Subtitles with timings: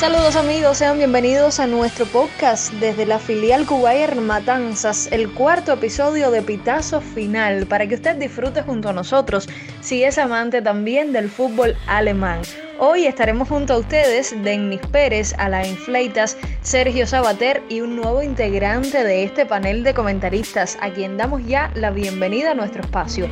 [0.00, 6.30] Saludos amigos, sean bienvenidos a nuestro podcast desde la filial Cubayer Matanzas, el cuarto episodio
[6.30, 9.46] de Pitazo Final, para que usted disfrute junto a nosotros
[9.82, 12.40] si es amante también del fútbol alemán.
[12.82, 19.04] Hoy estaremos junto a ustedes, Denis Pérez, Alain Fleitas, Sergio Sabater y un nuevo integrante
[19.04, 23.28] de este panel de comentaristas, a quien damos ya la bienvenida a nuestro espacio,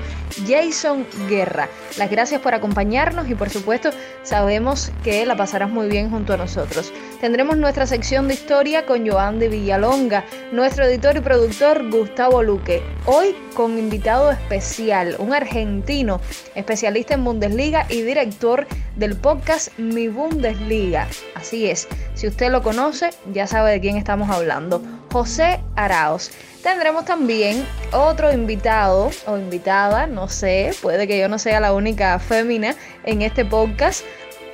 [0.46, 1.66] Jason Guerra.
[1.96, 3.88] Las gracias por acompañarnos y por supuesto
[4.22, 6.92] sabemos que la pasarás muy bien junto a nosotros.
[7.22, 12.82] Tendremos nuestra sección de historia con Joan de Villalonga, nuestro editor y productor Gustavo Luque.
[13.06, 16.20] Hoy con invitado especial, un argentino,
[16.54, 19.37] especialista en Bundesliga y director del podcast
[19.76, 21.06] Mi Bundesliga.
[21.34, 24.82] Así es, si usted lo conoce, ya sabe de quién estamos hablando.
[25.12, 26.30] José Araos.
[26.62, 32.18] Tendremos también otro invitado o invitada, no sé, puede que yo no sea la única
[32.18, 32.74] fémina
[33.04, 34.04] en este podcast.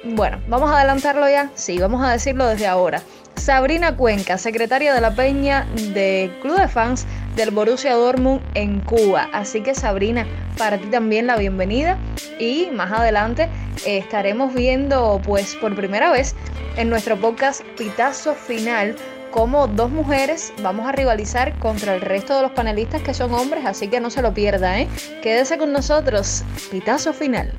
[0.04, 1.50] Bueno, vamos a adelantarlo ya.
[1.54, 3.02] Sí, vamos a decirlo desde ahora.
[3.36, 9.28] Sabrina Cuenca, secretaria de la Peña de Club de Fans del Borussia Dortmund en Cuba.
[9.32, 10.26] Así que Sabrina,
[10.56, 11.98] para ti también la bienvenida
[12.38, 13.48] y más adelante
[13.86, 16.34] estaremos viendo pues por primera vez
[16.76, 18.96] en nuestro podcast Pitazo Final
[19.30, 23.66] como dos mujeres vamos a rivalizar contra el resto de los panelistas que son hombres,
[23.66, 24.88] así que no se lo pierda, ¿eh?
[25.22, 27.52] Quédese con nosotros, Pitazo Final.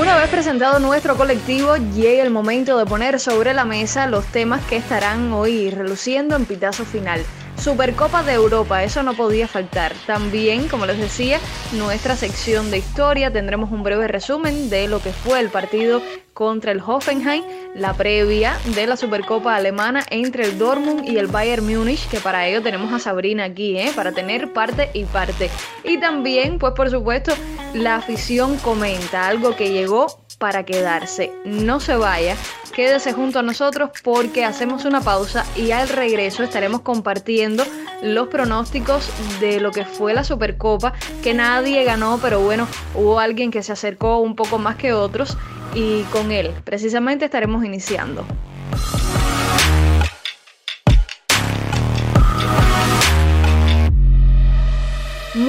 [0.00, 4.64] Una vez presentado nuestro colectivo, llega el momento de poner sobre la mesa los temas
[4.64, 7.22] que estarán hoy reluciendo en Pitazo Final.
[7.60, 9.92] Supercopa de Europa, eso no podía faltar.
[10.06, 11.38] También, como les decía,
[11.72, 16.00] nuestra sección de historia tendremos un breve resumen de lo que fue el partido
[16.32, 17.44] contra el Hoffenheim,
[17.74, 22.46] la previa de la Supercopa alemana entre el Dortmund y el Bayern Múnich, que para
[22.46, 23.92] ello tenemos a Sabrina aquí, ¿eh?
[23.94, 25.50] para tener parte y parte.
[25.84, 27.34] Y también, pues por supuesto,
[27.74, 30.06] la afición comenta, algo que llegó
[30.38, 31.30] para quedarse.
[31.44, 32.36] No se vaya,
[32.70, 37.64] quédese junto a nosotros porque hacemos una pausa y al regreso estaremos compartiendo
[38.02, 39.10] los pronósticos
[39.40, 40.92] de lo que fue la Supercopa,
[41.22, 45.36] que nadie ganó, pero bueno, hubo alguien que se acercó un poco más que otros
[45.74, 48.24] y con él precisamente estaremos iniciando.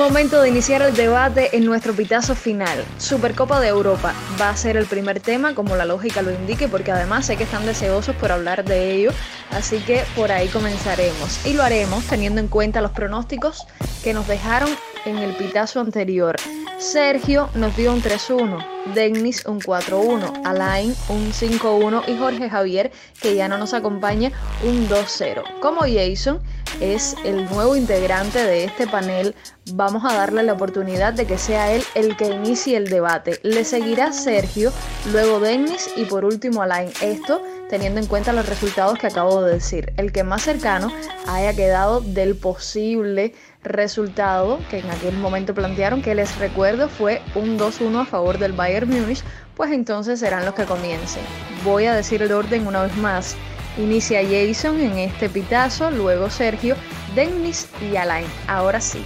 [0.02, 2.84] Momento de iniciar el debate en nuestro pitazo final.
[2.98, 6.92] Supercopa de Europa va a ser el primer tema, como la lógica lo indique, porque
[6.92, 9.12] además sé que están deseosos por hablar de ello,
[9.52, 11.46] así que por ahí comenzaremos.
[11.46, 13.68] Y lo haremos teniendo en cuenta los pronósticos
[14.04, 14.70] que nos dejaron
[15.06, 16.36] en el pitazo anterior.
[16.80, 22.92] Sergio nos dio un 3-1, Denis un 4-1, Alain un 5-1 y Jorge Javier,
[23.22, 24.32] que ya no nos acompaña,
[24.64, 25.60] un 2-0.
[25.60, 26.42] Como Jason
[26.80, 29.36] es el nuevo integrante de este panel,
[29.74, 33.40] vamos a darle la oportunidad de que sea él el que inicie el debate.
[33.44, 34.72] Le seguirá Sergio,
[35.12, 36.92] luego Denis y por último Alain.
[37.02, 39.94] Esto teniendo en cuenta los resultados que acabo de decir.
[39.96, 40.92] El que más cercano
[41.28, 43.34] haya quedado del posible
[43.64, 48.54] resultado que en aquel momento plantearon, que les recuerdo fue un 2-1 a favor del
[48.54, 49.24] Bayern Múnich,
[49.56, 51.24] pues entonces serán los que comiencen.
[51.64, 53.36] Voy a decir el orden una vez más.
[53.82, 56.76] Inicia Jason en este pitazo, luego Sergio,
[57.16, 58.28] Dennis y Alain.
[58.48, 59.04] Ahora sí,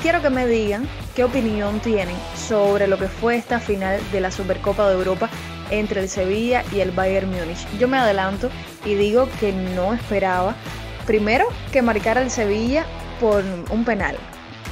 [0.00, 4.30] quiero que me digan qué opinión tienen sobre lo que fue esta final de la
[4.30, 5.28] Supercopa de Europa
[5.70, 7.66] entre el Sevilla y el Bayern Múnich.
[7.80, 8.48] Yo me adelanto
[8.84, 10.54] y digo que no esperaba,
[11.04, 12.86] primero, que marcara el Sevilla
[13.20, 14.16] por un penal,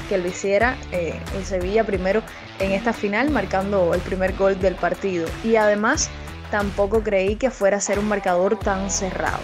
[0.08, 2.22] que lo hiciera eh, el Sevilla primero
[2.60, 5.28] en esta final, marcando el primer gol del partido.
[5.42, 6.08] Y además,
[6.50, 9.42] tampoco creí que fuera a ser un marcador tan cerrado.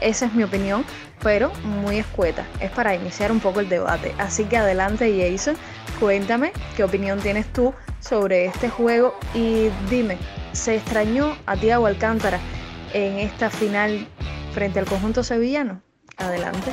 [0.00, 0.84] Esa es mi opinión,
[1.22, 2.46] pero muy escueta.
[2.60, 4.14] Es para iniciar un poco el debate.
[4.18, 5.56] Así que adelante Jason,
[5.98, 10.18] cuéntame qué opinión tienes tú sobre este juego y dime,
[10.52, 12.38] ¿se extrañó a Tiago Alcántara
[12.92, 14.06] en esta final
[14.52, 15.80] frente al conjunto sevillano?
[16.18, 16.70] Adelante.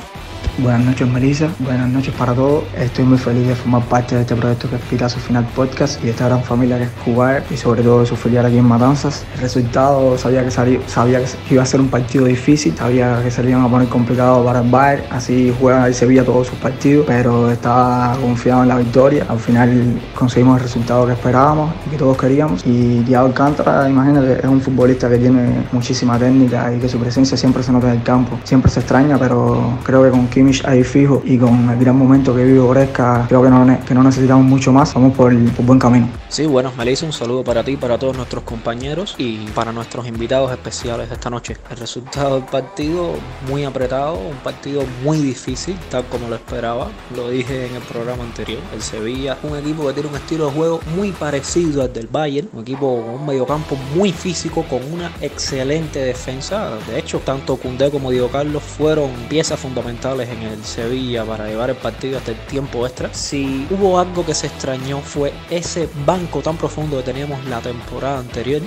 [0.62, 2.62] Buenas noches Melissa, buenas noches para todos.
[2.76, 6.08] Estoy muy feliz de formar parte de este proyecto que es Pitazo Final Podcast y
[6.08, 9.24] esta gran familia que es Cubar y sobre todo de su filial aquí en Matanzas.
[9.34, 13.42] El resultado sabía que, sabía que iba a ser un partido difícil, sabía que se
[13.42, 17.06] le iban a poner complicado para el Bayern, así juega el Sevilla todos sus partidos,
[17.08, 19.26] pero estaba confiado en la victoria.
[19.28, 22.62] Al final conseguimos el resultado que esperábamos y que todos queríamos.
[22.64, 27.36] Y Thiago Alcántara, imagínate, es un futbolista que tiene muchísima técnica y que su presencia
[27.36, 28.38] siempre se nota en el campo.
[28.44, 32.34] Siempre se extraña, pero creo que con Kimi Ahí fijo y con el gran momento
[32.34, 35.78] que vive Goretzka, creo que no, que no necesitamos mucho más, vamos por, el, buen
[35.78, 36.08] camino.
[36.28, 40.50] Sí, bueno, Melissa, un saludo para ti, para todos nuestros compañeros y para nuestros invitados
[40.50, 41.56] especiales esta noche.
[41.70, 43.14] El resultado del partido
[43.48, 48.24] muy apretado, un partido muy difícil, tal como lo esperaba, lo dije en el programa
[48.24, 48.60] anterior.
[48.74, 52.48] El Sevilla, un equipo que tiene un estilo de juego muy parecido al del Bayern,
[52.52, 56.76] un equipo con un mediocampo muy físico, con una excelente defensa.
[56.88, 61.70] De hecho, tanto Cundé como Diego Carlos fueron piezas fundamentales en el Sevilla para llevar
[61.70, 63.12] el partido hasta el tiempo extra.
[63.12, 68.18] Si hubo algo que se extrañó fue ese banco tan profundo que teníamos la temporada
[68.18, 68.62] anterior.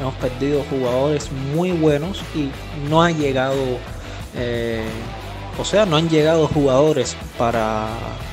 [0.00, 2.50] Hemos perdido jugadores muy buenos y
[2.88, 3.62] no ha llegado,
[4.34, 4.84] eh,
[5.58, 7.88] o sea, no han llegado jugadores para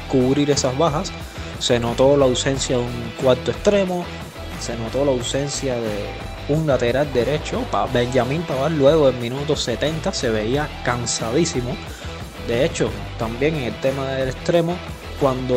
[0.09, 1.11] cubrir esas bajas.
[1.59, 4.03] Se notó la ausencia de un cuarto extremo,
[4.59, 7.63] se notó la ausencia de un lateral derecho.
[7.93, 11.75] Benjamín Pavard luego en minuto 70 se veía cansadísimo.
[12.47, 14.75] De hecho, también en el tema del extremo,
[15.19, 15.55] cuando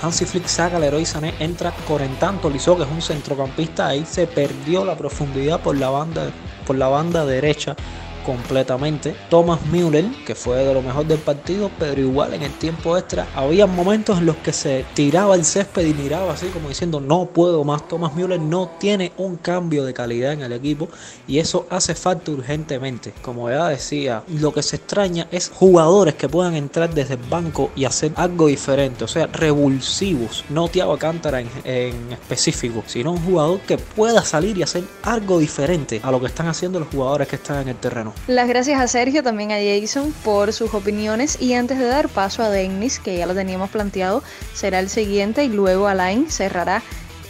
[0.00, 4.26] Hansi Flick saca al héroe Sané, entra Corentin Tolisso, que es un centrocampista, ahí se
[4.26, 6.30] perdió la profundidad por la banda,
[6.66, 7.76] por la banda derecha
[8.24, 9.14] completamente.
[9.30, 13.26] Thomas Müller, que fue de lo mejor del partido, pero igual en el tiempo extra
[13.34, 17.26] había momentos en los que se tiraba el césped y miraba así como diciendo no
[17.26, 17.86] puedo más.
[17.88, 20.88] Thomas Müller no tiene un cambio de calidad en el equipo
[21.26, 23.12] y eso hace falta urgentemente.
[23.22, 27.70] Como ya decía, lo que se extraña es jugadores que puedan entrar desde el banco
[27.74, 33.24] y hacer algo diferente, o sea, revulsivos, no Thiago Cántara en, en específico, sino un
[33.24, 37.28] jugador que pueda salir y hacer algo diferente a lo que están haciendo los jugadores
[37.28, 38.11] que están en el terreno.
[38.26, 42.42] Las gracias a Sergio, también a Jason por sus opiniones y antes de dar paso
[42.42, 44.22] a Dennis, que ya lo teníamos planteado,
[44.54, 46.82] será el siguiente y luego Alain cerrará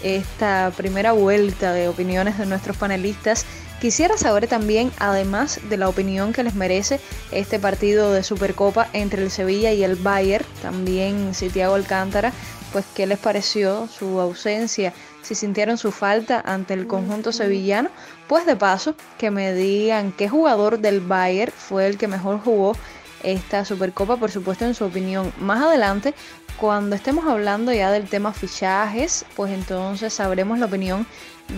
[0.03, 3.47] esta primera vuelta de opiniones de nuestros panelistas.
[3.81, 7.01] Quisiera saber también, además de la opinión que les merece
[7.33, 12.33] este partido de Supercopa entre el Sevilla y el Bayern, también Santiago Alcántara,
[12.73, 14.93] pues qué les pareció su ausencia
[15.23, 17.91] si sintieron su falta ante el conjunto sevillano.
[18.29, 22.75] Pues de paso, que me digan qué jugador del Bayern fue el que mejor jugó
[23.23, 25.33] esta Supercopa, por supuesto, en su opinión.
[25.39, 26.15] Más adelante,
[26.57, 31.07] cuando estemos hablando ya del tema fichajes, pues entonces sabremos la opinión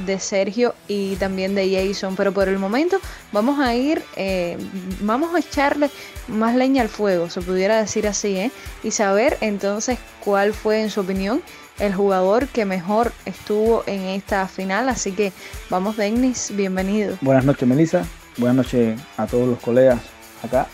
[0.06, 2.16] de Sergio y también de Jason.
[2.16, 2.98] Pero por el momento
[3.32, 4.56] vamos a ir, eh,
[5.00, 5.90] vamos a echarle
[6.28, 8.50] más leña al fuego, se pudiera decir así, ¿eh?
[8.82, 11.42] y saber entonces cuál fue, en su opinión,
[11.78, 14.88] el jugador que mejor estuvo en esta final.
[14.88, 15.32] Así que
[15.70, 17.16] vamos, Denis, bienvenido.
[17.20, 18.04] Buenas noches, Melissa.
[18.36, 20.00] Buenas noches a todos los colegas
[20.42, 20.66] acá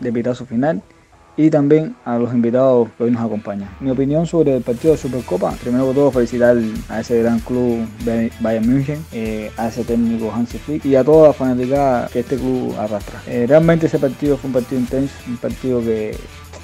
[0.00, 0.82] de Pitazo Final
[1.36, 3.68] y también a los invitados que hoy nos acompañan.
[3.80, 6.56] Mi opinión sobre el partido de Supercopa, primero que todo felicitar
[6.88, 7.86] a ese gran club
[8.40, 12.36] Bayern München, eh, a ese técnico Hansi Flick y a toda la fanática que este
[12.36, 13.22] club arrastra.
[13.26, 16.16] Eh, realmente ese partido fue un partido intenso, un partido que,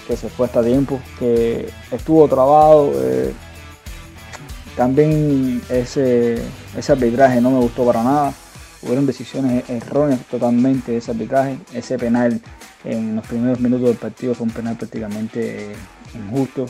[0.08, 2.93] que se fue hasta tiempo, que estuvo trabado.
[2.96, 3.32] Eh,
[4.77, 6.39] también ese,
[6.77, 8.33] ese arbitraje no me gustó para nada.
[8.83, 11.59] Hubieron decisiones erróneas totalmente ese arbitraje.
[11.73, 12.41] Ese penal
[12.85, 15.73] en los primeros minutos del partido fue un penal prácticamente
[16.15, 16.67] injusto.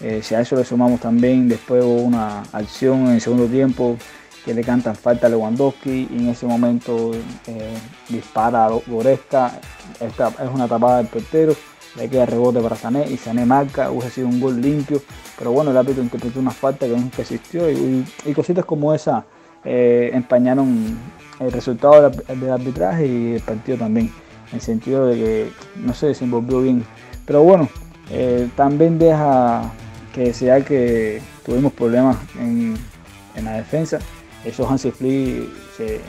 [0.00, 3.96] Eh, si a eso le sumamos también, después hubo una acción en el segundo tiempo
[4.44, 7.12] que le cantan falta a Lewandowski y en ese momento
[7.46, 7.74] eh,
[8.08, 9.60] dispara a Goretzka.
[10.00, 11.56] Esta es una tapada del portero
[11.96, 15.00] le queda rebote para Sané y Sané marca, hubiese sido un gol limpio,
[15.38, 18.04] pero bueno, el árbitro interpretó una falta que nunca existió y,
[18.34, 19.24] cositas como esa
[19.64, 20.98] eh, empañaron
[21.40, 24.12] el resultado del, arbitraje y el partido también,
[24.50, 26.84] en el sentido de que no se desenvolvió bien.
[27.24, 27.68] Pero bueno,
[28.10, 29.72] eh, también deja
[30.14, 32.76] que desear que tuvimos problemas en,
[33.42, 33.98] la defensa.
[34.44, 36.00] Eso Hansi Flick se,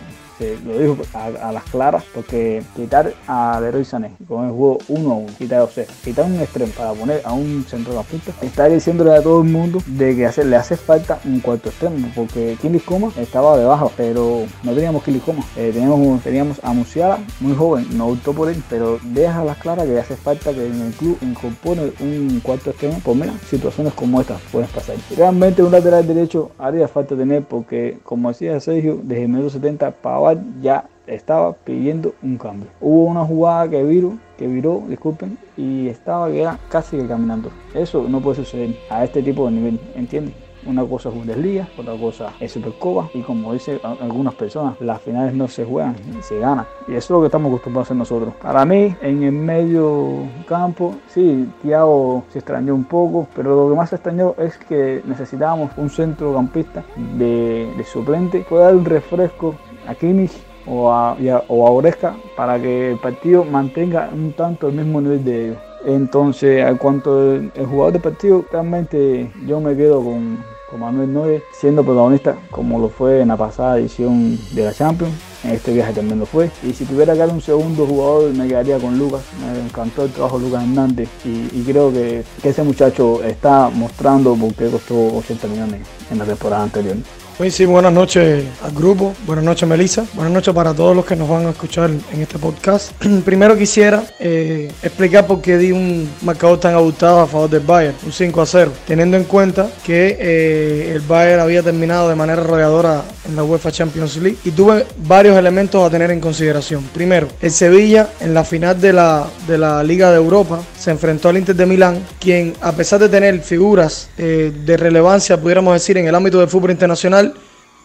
[0.65, 5.15] lo dijo a, las claras, porque quitar a Leroy Sané con el juego 1 a
[5.15, 9.21] 1, quitar, o sea, quitar un extremo para poner a un centrocampista, está diciéndole a
[9.21, 13.57] todo el mundo de que le hace falta un cuarto extremo, porque Kili Coma estaba
[13.57, 18.33] debajo, pero no teníamos Kili Coma, eh, teníamos, teníamos a Musiala, muy joven, no optó
[18.33, 21.17] por él, pero deja a las claras que le hace falta que en el club
[21.21, 24.95] incorpore un cuarto extremo, pues mira, situaciones como estas pueden pasar.
[25.15, 29.91] Realmente un lateral derecho haría falta tener, porque como decía Sergio, desde el minuto 70
[29.91, 30.19] para
[30.61, 32.69] ya estaba pidiendo un cambio.
[32.81, 37.49] Hubo una jugada que viró, que viró, disculpen, y estaba ya casi caminando.
[37.73, 40.33] Eso no puede suceder a este tipo de nivel, ¿entienden?
[40.65, 45.33] Una cosa es Bundesliga, otra cosa es Supercopa y como dicen algunas personas, las finales
[45.33, 46.65] no se juegan, se ganan.
[46.89, 48.33] Y eso es lo que estamos acostumbrados a hacer nosotros.
[48.41, 53.77] Para mí, en el medio campo, sí, Thiago se extrañó un poco, pero lo que
[53.77, 56.83] más se extrañó es que necesitábamos un centrocampista
[57.17, 59.55] de, de suplente, puede dar un refresco
[59.87, 60.33] a Kimmich
[60.67, 61.17] o a,
[61.47, 65.57] o a Oresca para que el partido mantenga un tanto el mismo nivel de ellos.
[65.85, 71.43] Entonces, en cuanto al jugador del partido, realmente yo me quedo con, con Manuel Neuer
[71.53, 75.13] siendo protagonista como lo fue en la pasada edición de la Champions.
[75.43, 76.49] En este viaje también lo fue.
[76.63, 79.21] Y si tuviera que dar un segundo jugador, me quedaría con Lucas.
[79.39, 81.09] Me encantó el trabajo de Lucas Hernández.
[81.23, 86.25] Y, creo que, que, ese muchacho está mostrando por qué costó 80 millones en la
[86.25, 86.97] temporada anterior.
[87.37, 91.15] Pues sí, buenas noches al grupo, buenas noches Melissa, buenas noches para todos los que
[91.15, 92.91] nos van a escuchar en este podcast.
[93.25, 97.95] Primero quisiera eh, explicar por qué di un marcador tan abultado a favor del Bayern,
[98.03, 102.41] un 5 a 0, teniendo en cuenta que eh, el Bayern había terminado de manera
[102.41, 106.81] arrolladora en la UEFA Champions League y tuve varios elementos a tener en consideración.
[106.91, 111.29] Primero, el Sevilla en la final de la, de la Liga de Europa se enfrentó
[111.29, 115.99] al Inter de Milán, quien a pesar de tener figuras eh, de relevancia, pudiéramos decir,
[115.99, 117.26] en el ámbito del fútbol internacional,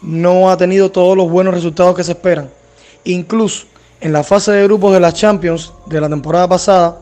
[0.03, 2.49] no ha tenido todos los buenos resultados que se esperan.
[3.05, 3.65] Incluso
[4.01, 6.99] en la fase de grupos de la Champions de la temporada pasada,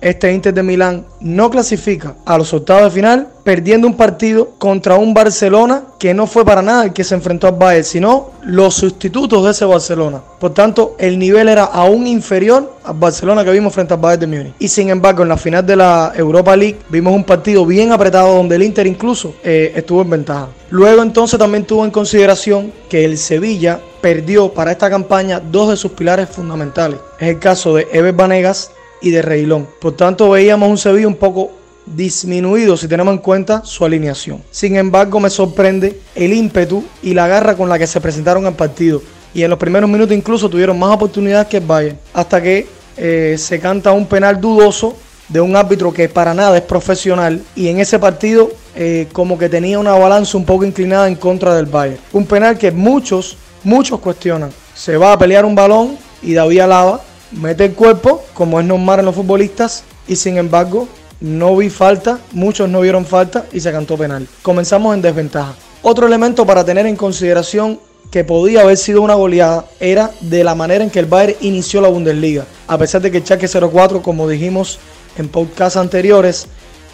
[0.00, 4.96] este Inter de Milán no clasifica a los octavos de final, perdiendo un partido contra
[4.96, 8.74] un Barcelona que no fue para nada el que se enfrentó al Bayern, sino los
[8.74, 10.20] sustitutos de ese Barcelona.
[10.38, 14.26] Por tanto, el nivel era aún inferior al Barcelona que vimos frente al Bayern de
[14.38, 14.54] Múnich.
[14.58, 18.36] Y sin embargo, en la final de la Europa League vimos un partido bien apretado
[18.36, 20.48] donde el Inter incluso eh, estuvo en ventaja.
[20.70, 25.76] Luego entonces también tuvo en consideración que el Sevilla perdió para esta campaña dos de
[25.76, 27.00] sus pilares fundamentales.
[27.18, 29.66] Es el caso de Ever Banegas y de Reilón.
[29.80, 31.52] Por tanto, veíamos un Sevilla un poco
[31.86, 34.42] disminuido si tenemos en cuenta su alineación.
[34.50, 38.54] Sin embargo, me sorprende el ímpetu y la garra con la que se presentaron al
[38.54, 39.02] partido.
[39.34, 41.98] Y en los primeros minutos incluso tuvieron más oportunidades que el Bayern.
[42.12, 44.96] Hasta que eh, se canta un penal dudoso
[45.28, 47.42] de un árbitro que para nada es profesional.
[47.54, 51.54] Y en ese partido eh, como que tenía una balanza un poco inclinada en contra
[51.54, 52.00] del Bayern.
[52.12, 54.50] Un penal que muchos, muchos cuestionan.
[54.74, 57.00] Se va a pelear un balón y David Alaba
[57.32, 60.88] mete el cuerpo, como es normal en los futbolistas, y sin embargo
[61.20, 64.26] no vi falta, muchos no vieron falta y se cantó penal.
[64.42, 65.54] Comenzamos en desventaja.
[65.82, 67.80] Otro elemento para tener en consideración
[68.10, 71.80] que podía haber sido una goleada era de la manera en que el Bayern inició
[71.80, 72.46] la Bundesliga.
[72.66, 74.78] A pesar de que el Chaque 04, como dijimos
[75.18, 76.46] en podcasts anteriores,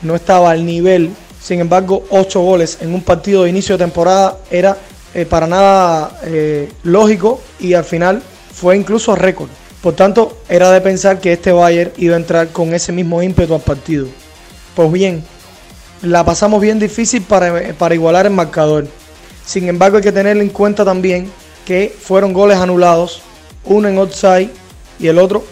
[0.03, 1.11] no estaba al nivel.
[1.41, 4.76] Sin embargo, 8 goles en un partido de inicio de temporada era
[5.14, 8.23] eh, para nada eh, lógico y al final
[8.53, 9.50] fue incluso récord.
[9.85, 13.55] Por tanto, era de pensar que este Bayern iba a entrar con ese mismo ímpetu
[13.55, 14.07] al partido.
[14.75, 15.23] Pues bien,
[16.00, 18.87] la pasamos bien difícil para, para igualar el marcador.
[19.45, 21.31] Sin embargo, hay que tener en cuenta también
[21.67, 23.21] que fueron goles anulados,
[23.67, 24.49] uno en outside
[24.99, 25.45] y el otro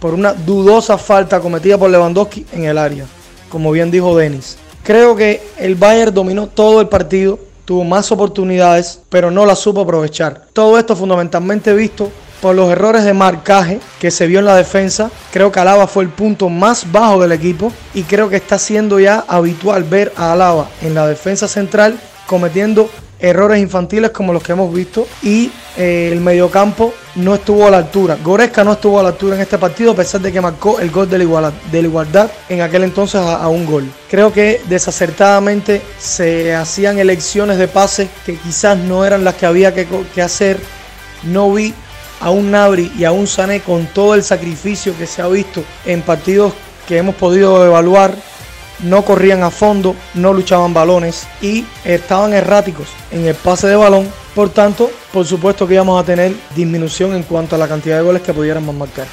[0.00, 3.04] por una dudosa falta cometida por Lewandowski en el área,
[3.48, 4.56] como bien dijo Denis.
[4.82, 9.82] Creo que el Bayern dominó todo el partido, tuvo más oportunidades, pero no las supo
[9.82, 10.46] aprovechar.
[10.52, 12.10] Todo esto fundamentalmente visto
[12.46, 15.10] por los errores de marcaje que se vio en la defensa.
[15.32, 19.00] Creo que Alaba fue el punto más bajo del equipo y creo que está siendo
[19.00, 22.88] ya habitual ver a Alaba en la defensa central cometiendo
[23.18, 27.78] errores infantiles como los que hemos visto y eh, el mediocampo no estuvo a la
[27.78, 28.16] altura.
[28.22, 30.92] Goresca no estuvo a la altura en este partido a pesar de que marcó el
[30.92, 33.90] gol de la igualdad, de la igualdad en aquel entonces a, un gol.
[34.08, 39.74] Creo que desacertadamente se hacían elecciones de pase que quizás no eran las que había
[39.74, 40.60] que, que hacer.
[41.24, 41.74] No vi
[42.20, 45.64] a un Nabri y a un Sané con todo el sacrificio que se ha visto
[45.84, 46.52] en partidos
[46.86, 48.14] que hemos podido evaluar,
[48.80, 54.08] no corrían a fondo, no luchaban balones y estaban erráticos en el pase de balón.
[54.34, 58.02] Por tanto, por supuesto que íbamos a tener disminución en cuanto a la cantidad de
[58.02, 59.06] goles que pudiéramos marcar.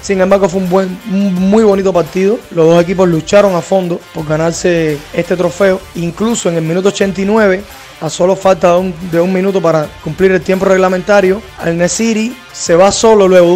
[0.00, 2.38] Sin embargo, fue un, buen, muy bonito partido.
[2.50, 5.80] Los dos equipos lucharon a fondo por ganarse este trofeo.
[5.94, 7.62] Incluso en el minuto 89
[8.02, 8.74] a solo falta
[9.12, 13.54] de un, minuto para cumplir el tiempo reglamentario, Al Nesiri se va solo luego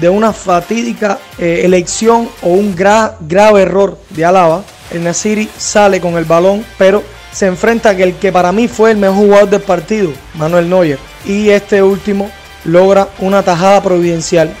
[0.00, 4.64] de una, fatídica eh, elección o un grave error de Alaba.
[4.90, 7.02] El Nesiri sale con el balón, pero
[7.32, 10.98] se enfrenta a el que para mí fue el mejor jugador del partido, Manuel Neuer.
[11.24, 12.30] Y este último
[12.64, 14.52] logra una tajada providencial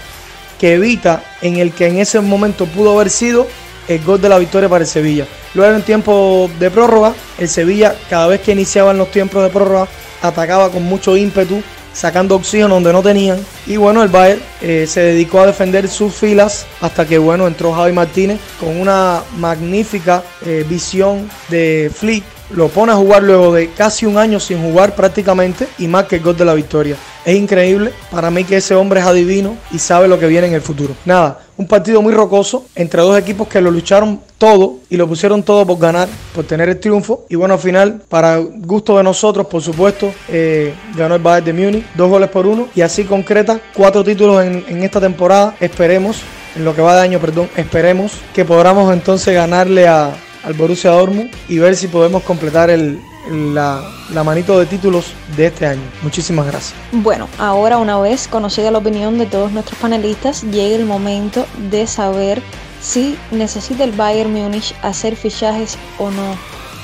[0.60, 3.46] que evita en el que en ese momento pudo haber sido
[3.88, 5.26] el gol de la victoria para el Sevilla.
[5.54, 9.88] Luego en tiempo de prórroga, el Sevilla cada vez que iniciaban los tiempos de prórroga
[10.22, 11.62] atacaba con mucho ímpetu,
[11.92, 13.38] sacando oxígeno donde no tenían.
[13.66, 17.72] Y bueno, el Bayern eh, se dedicó a defender sus filas hasta que bueno entró
[17.72, 22.24] Javi Martínez con una magnífica eh, visión de Flick.
[22.50, 26.16] Lo pone a jugar luego de casi un año sin jugar prácticamente y más que
[26.16, 26.96] el gol de la victoria.
[27.24, 30.54] Es increíble para mí que ese hombre es adivino y sabe lo que viene en
[30.54, 30.94] el futuro.
[31.04, 35.42] Nada, un partido muy rocoso entre dos equipos que lo lucharon todo y lo pusieron
[35.42, 37.24] todo por ganar, por tener el triunfo.
[37.28, 41.52] Y bueno, al final, para gusto de nosotros, por supuesto, eh, ganó el Bayern de
[41.52, 42.68] Múnich, dos goles por uno.
[42.74, 45.56] Y así concreta, cuatro títulos en, en esta temporada.
[45.60, 46.22] Esperemos
[46.56, 50.90] en lo que va de año, perdón, esperemos que podamos entonces ganarle a, al Borussia
[50.90, 52.98] Dortmund y ver si podemos completar el,
[53.30, 53.82] la,
[54.24, 55.82] manito de títulos de este año.
[56.02, 56.74] Muchísimas gracias.
[56.92, 61.86] Bueno, ahora una vez conocida la opinión de todos nuestros panelistas, llega el momento de
[61.86, 62.42] saber
[62.80, 66.36] si necesita el Bayern Múnich hacer fichajes o no.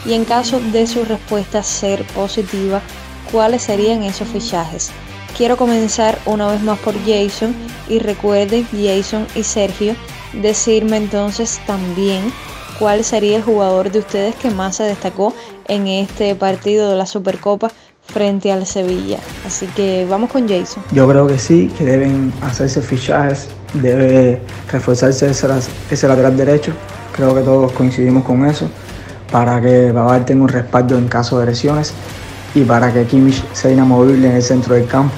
[0.04, 2.80] Y en caso de su respuesta ser positiva,
[3.30, 4.90] ¿cuáles serían esos fichajes?
[5.36, 7.54] Quiero comenzar una vez más por Jason
[7.88, 9.94] y recuerde Jason y Sergio
[10.34, 12.32] decirme entonces también
[12.78, 15.34] cuál sería el jugador de ustedes que más se destacó
[15.68, 17.70] en este partido de la Supercopa
[18.06, 19.18] frente al Sevilla.
[19.46, 20.82] Así que vamos con Jason.
[20.92, 24.40] Yo creo que sí, que deben hacerse fichajes, debe
[24.70, 26.72] reforzarse ese, lateral derecho.
[27.14, 28.68] Creo que todos coincidimos con eso,
[29.30, 31.92] para que Babar tenga un respaldo en caso de lesiones
[32.54, 35.14] y para que Kimmich sea inamovible en el centro del campo.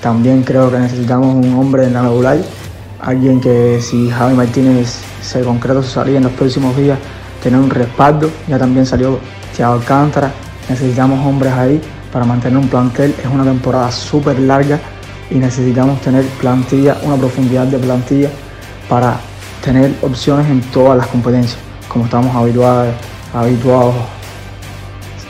[0.00, 2.38] También creo que necesitamos un hombre en la medular,
[3.00, 6.98] alguien que si Javi Martínez se concreta su salida en los próximos días,
[7.42, 8.30] tener un respaldo.
[8.48, 9.18] Ya también salió
[9.56, 10.32] Thiago Alcántara,
[10.68, 11.80] necesitamos hombres ahí
[12.12, 13.14] para mantener un plantel.
[13.18, 14.78] Es una temporada súper larga
[15.30, 18.28] y necesitamos tener plantilla, una profundidad de plantilla
[18.86, 19.16] para
[19.64, 21.58] tener opciones en todas las competencias,
[21.88, 22.36] como estamos
[23.32, 23.94] habituados.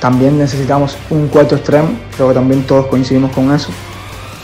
[0.01, 3.71] También necesitamos un cuarto extremo, creo que también todos coincidimos con eso.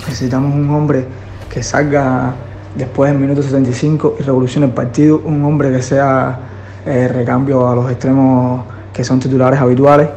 [0.06, 1.06] Necesitamos un hombre
[1.52, 2.34] que salga
[2.76, 6.38] después del minuto 75 y revolucione el partido, un hombre que sea
[6.86, 10.08] eh, recambio a los extremos que son titulares habituales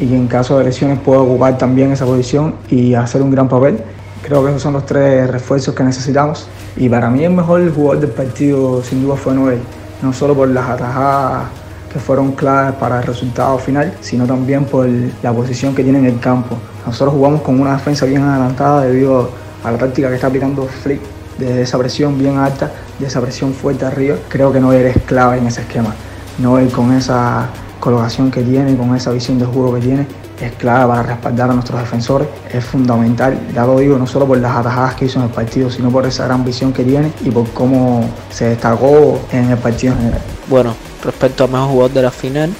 [0.00, 3.78] y en caso de lesiones pueda ocupar también esa posición y hacer un gran papel.
[4.22, 8.00] Creo que esos son los tres refuerzos que necesitamos y para mí el mejor jugador
[8.00, 9.60] del partido sin duda fue Noel,
[10.02, 11.44] no solo por las atajadas
[11.92, 14.88] que fueron claves para el resultado final, sino también por
[15.22, 16.56] la posición que tiene en el campo.
[16.84, 19.30] Nosotros jugamos con una defensa bien adelantada debido
[19.64, 21.00] a la táctica que está aplicando Flick
[21.38, 24.16] de esa presión bien alta, de esa presión fuerte arriba.
[24.28, 25.94] Creo que Noel es clave en ese esquema.
[26.38, 27.48] Noel con esa
[27.80, 30.06] colocación que tiene, con esa visión de juego que tiene,
[30.40, 34.38] es clave para respaldar a nuestros defensores, es fundamental, ya lo digo, no solo por
[34.38, 37.30] las atajadas que hizo en el partido, sino por esa gran visión que tiene y
[37.30, 40.20] por cómo se destacó en el partido en general.
[40.48, 42.50] Bueno, respecto al mejor jugador de la final,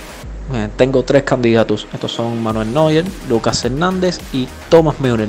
[0.55, 1.87] eh, tengo tres candidatos.
[1.93, 5.29] Estos son Manuel Neuer, Lucas Hernández y Thomas Müller.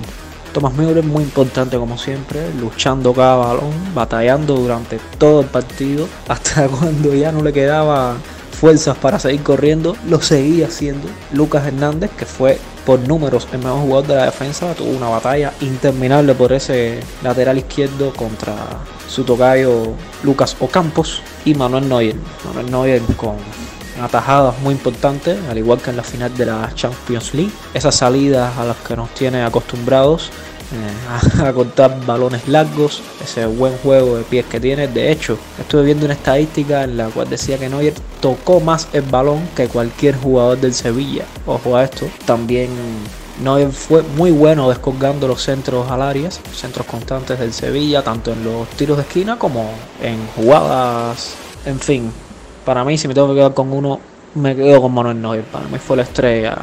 [0.53, 6.67] Thomas Müller muy importante como siempre, luchando cada balón, batallando durante todo el partido, hasta
[6.67, 8.15] cuando ya no le quedaba
[8.59, 11.07] fuerzas para seguir corriendo, lo seguía haciendo.
[11.31, 15.53] Lucas Hernández, que fue por números el mejor jugador de la defensa, tuvo una batalla
[15.61, 18.55] interminable por ese lateral izquierdo contra
[19.07, 19.93] su tocayo
[20.23, 22.15] Lucas Ocampos y Manuel Neuer.
[22.45, 23.35] Manuel Neuer con
[24.01, 27.51] atajadas muy importantes, al igual que en la final de la Champions League.
[27.73, 30.31] Esas salidas a las que nos tiene acostumbrados
[30.73, 34.87] eh, a, cortar balones largos, ese buen juego de pies que tiene.
[34.87, 39.03] De hecho, estuve viendo una estadística en la cual decía que Neuer tocó más el
[39.03, 41.23] balón que cualquier jugador del Sevilla.
[41.45, 42.07] Ojo a esto.
[42.25, 42.69] También
[43.41, 48.43] Neuer fue muy bueno descolgando los centros al área, centros constantes del Sevilla, tanto en
[48.43, 49.69] los tiros de esquina como
[50.01, 51.35] en jugadas.
[51.65, 52.11] En fin,
[52.65, 54.01] para mí, si me tengo que quedar con uno,
[54.35, 55.43] me quedo con Manuel Neuer.
[55.43, 56.57] Para mí fue la estrella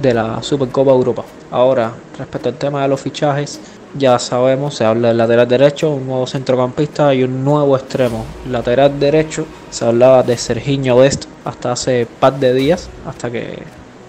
[0.00, 1.24] de la Supercopa Europa.
[1.50, 3.60] Ahora, respecto al tema de los fichajes,
[3.98, 8.24] ya sabemos, se habla del lateral derecho, un nuevo centrocampista y un nuevo extremo.
[8.48, 13.62] Lateral derecho, se hablaba de Serginho West hasta hace par de días, hasta que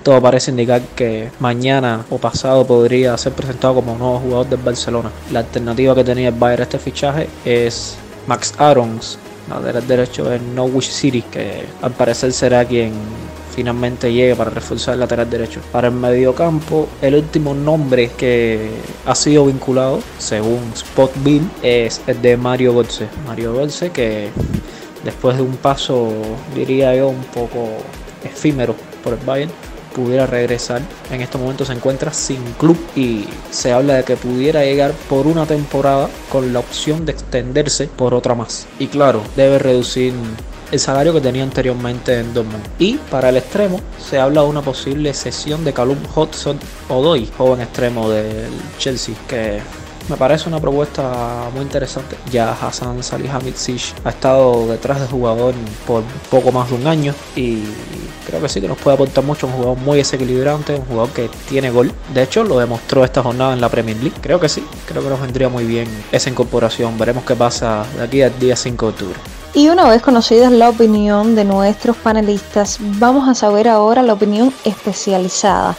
[0.04, 5.12] todo parece indicar que mañana o pasado podría ser presentado como nuevo jugador del Barcelona.
[5.32, 9.18] La alternativa que tenía el Bayern a este fichaje es Max Arons,
[9.50, 12.94] lateral derecho de Norwich City, que al parecer será quien
[13.54, 15.62] finalmente llegue para reforzar el lateral derecho.
[15.72, 18.72] Para el mediocampo, el último nombre que
[19.06, 23.08] ha sido vinculado, según Spotbill, es el de Mario Götze.
[23.28, 24.30] Mario Götze que
[25.04, 26.12] después de un paso,
[26.56, 27.68] diría yo, un poco
[28.24, 29.52] efímero por el Bayern,
[29.96, 30.82] pudiera regresar.
[31.12, 35.28] En estos momentos se encuentra sin club y se habla de que pudiera llegar por
[35.28, 38.68] una temporada con la opción de extenderse por otra más.
[38.80, 40.14] Y claro, debe reducir
[40.72, 42.64] el salario que tenía anteriormente en Dortmund.
[42.80, 47.62] Y para el extremo se habla de una posible cesión de Calum Hudson Odoi, joven
[47.62, 49.60] extremo del Chelsea, que
[50.10, 52.18] me parece una propuesta muy interesante.
[52.32, 55.54] Ya Hassan Salihamidzic ha estado detrás del jugador
[55.86, 57.64] por poco más de un año y
[58.26, 59.48] creo que sí que nos puede aportar mucho.
[59.48, 61.92] Un jugador muy desequilibrante, un jugador que tiene gol.
[62.14, 64.18] De hecho, lo demostró esta jornada en la Premier League.
[64.22, 66.98] Creo que sí, creo que nos vendría muy bien esa incorporación.
[66.98, 69.41] Veremos qué pasa de aquí al día 5 de octubre.
[69.54, 74.54] Y una vez conocida la opinión de nuestros panelistas, vamos a saber ahora la opinión
[74.64, 75.76] especializada.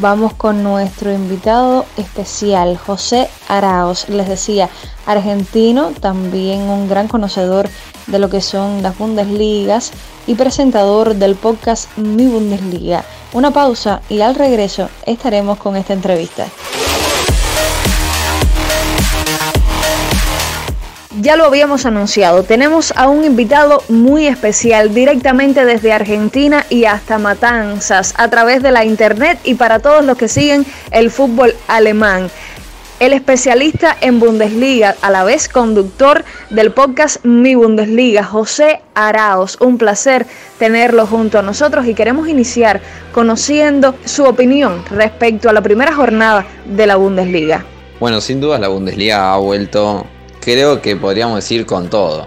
[0.00, 4.08] Vamos con nuestro invitado especial, José Araos.
[4.08, 4.70] Les decía,
[5.04, 7.68] argentino, también un gran conocedor
[8.06, 9.92] de lo que son las Bundesligas
[10.26, 13.04] y presentador del podcast Mi Bundesliga.
[13.34, 16.46] Una pausa y al regreso estaremos con esta entrevista.
[21.20, 27.18] Ya lo habíamos anunciado, tenemos a un invitado muy especial directamente desde Argentina y hasta
[27.18, 32.30] Matanzas a través de la internet y para todos los que siguen el fútbol alemán.
[33.00, 39.58] El especialista en Bundesliga, a la vez conductor del podcast Mi Bundesliga, José Araos.
[39.60, 40.26] Un placer
[40.58, 42.80] tenerlo junto a nosotros y queremos iniciar
[43.12, 47.66] conociendo su opinión respecto a la primera jornada de la Bundesliga.
[48.00, 50.06] Bueno, sin duda la Bundesliga ha vuelto
[50.40, 52.26] creo que podríamos decir con todo.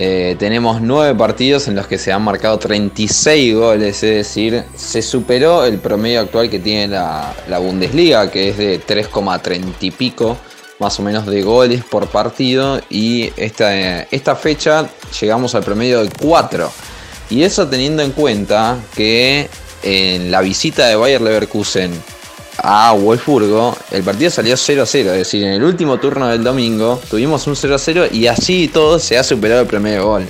[0.00, 5.02] Eh, tenemos nueve partidos en los que se han marcado 36 goles, es decir, se
[5.02, 10.36] superó el promedio actual que tiene la, Bundesliga, que es de 3,30 y pico
[10.78, 14.88] más o menos de goles por partido y esta, esta fecha
[15.20, 16.70] llegamos al promedio de 4.
[17.30, 19.50] Y eso teniendo en cuenta que
[19.82, 21.90] en la visita de Bayer Leverkusen
[22.62, 25.12] a Wolfsburgo, el partido salió 0 a 0.
[25.12, 28.68] Es decir, en el último turno del domingo tuvimos un 0 a 0 y así
[28.68, 30.26] todo se ha superado el primer gol.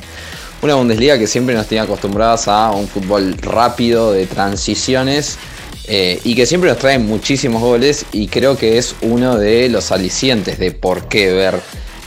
[0.60, 5.38] Una Bundesliga que siempre nos tiene acostumbrados a un fútbol rápido, de transiciones
[5.86, 8.04] eh, y que siempre nos trae muchísimos goles.
[8.12, 11.60] Y creo que es uno de los alicientes de por qué ver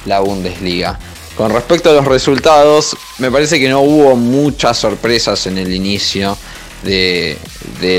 [0.06, 1.00] la Bundesliga.
[1.36, 6.38] Con respecto a los resultados, me parece que no hubo muchas sorpresas en el inicio
[6.84, 7.38] de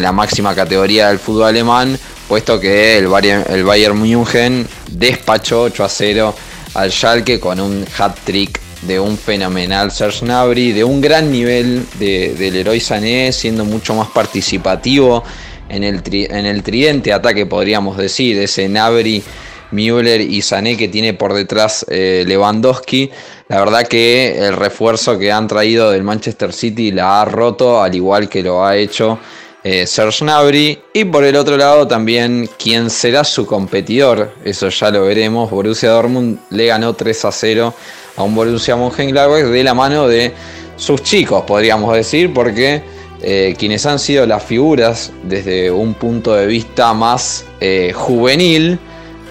[0.01, 5.85] la máxima categoría del fútbol alemán puesto que el Bayern, el Bayern München despachó 8
[5.85, 6.35] a 0
[6.75, 12.35] al Schalke con un hat-trick de un fenomenal Serge Gnabry, de un gran nivel de,
[12.35, 15.23] del héroe Sané, siendo mucho más participativo
[15.69, 19.23] en el, en el tridente ataque, podríamos decir, ese Gnabry,
[19.71, 23.11] Müller y Sané que tiene por detrás eh, Lewandowski.
[23.49, 27.95] La verdad que el refuerzo que han traído del Manchester City la ha roto, al
[27.95, 29.19] igual que lo ha hecho
[29.65, 30.79] eh, Serge Gnabry.
[30.93, 35.51] Y por el otro lado también quién será su competidor, eso ya lo veremos.
[35.51, 37.75] Borussia Dortmund le ganó 3 a 0
[38.17, 40.33] a un Borussia Mönchengladbach de la mano de
[40.77, 42.83] sus chicos, podríamos decir, porque
[43.23, 48.79] eh, quienes han sido las figuras desde un punto de vista más eh, juvenil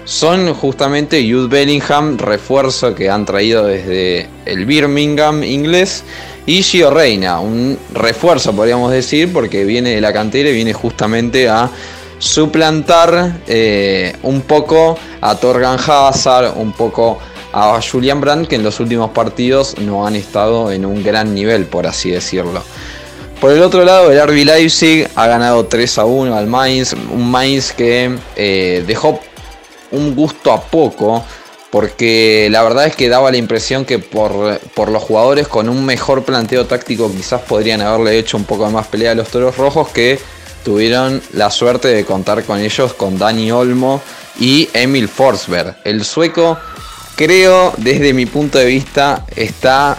[0.04, 6.04] son justamente Jude Bellingham, refuerzo que han traído desde el Birmingham inglés
[6.46, 11.48] y Gio Reina, un refuerzo podríamos decir, porque viene de la cantera y viene justamente
[11.48, 11.70] a
[12.18, 17.18] suplantar eh, un poco a Torgan Hazard, un poco
[17.52, 21.66] a Julian Brandt, que en los últimos partidos no han estado en un gran nivel,
[21.66, 22.62] por así decirlo.
[23.40, 27.30] Por el otro lado, el RB Leipzig ha ganado 3 a 1 al Mainz, un
[27.30, 29.20] Mainz que eh, dejó
[29.90, 31.24] un gusto a poco
[31.72, 36.22] porque la verdad es que daba la impresión que por, los jugadores con un mejor
[36.22, 40.18] planteo táctico quizás podrían haberle hecho un poco más pelea a los Toros Rojos que
[40.66, 44.02] tuvieron la suerte de contar con ellos, con Dani Olmo
[44.38, 45.78] y Emil Forsberg.
[45.84, 46.58] El sueco
[47.16, 49.96] creo desde mi punto de vista está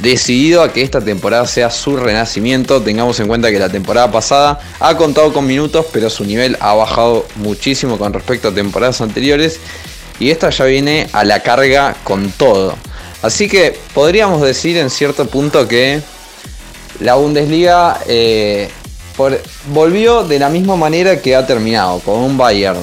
[0.00, 2.82] decidido a que esta temporada sea su renacimiento.
[2.82, 6.74] Tengamos en cuenta que la temporada pasada ha contado con minutos, pero su nivel ha
[6.74, 9.60] bajado muchísimo con respecto a temporadas anteriores
[10.20, 12.76] y esta ya viene a la carga con todo.
[13.22, 16.00] Así que podríamos decir en cierto punto que
[17.00, 18.70] la Bundesliga eh,
[19.74, 22.80] volvió de la misma manera que ha terminado, con un Bayern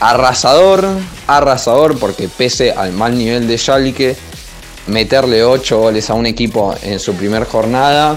[0.00, 0.86] arrasador,
[1.26, 4.14] arrasador, porque pese al mal nivel de Schalke,
[4.86, 8.16] meterle 8 goles a un equipo en su primer jornada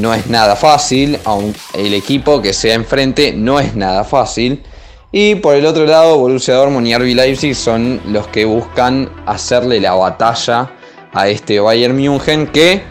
[0.00, 4.62] no es nada fácil, aun el equipo que sea enfrente no es nada fácil.
[5.12, 9.80] Y por el otro lado, Borussia Dortmund y RB Leipzig son los que buscan hacerle
[9.80, 10.70] la batalla
[11.12, 12.84] a este Bayern München que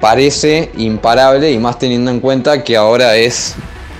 [0.00, 3.56] parece imparable y más teniendo en cuenta que ahora es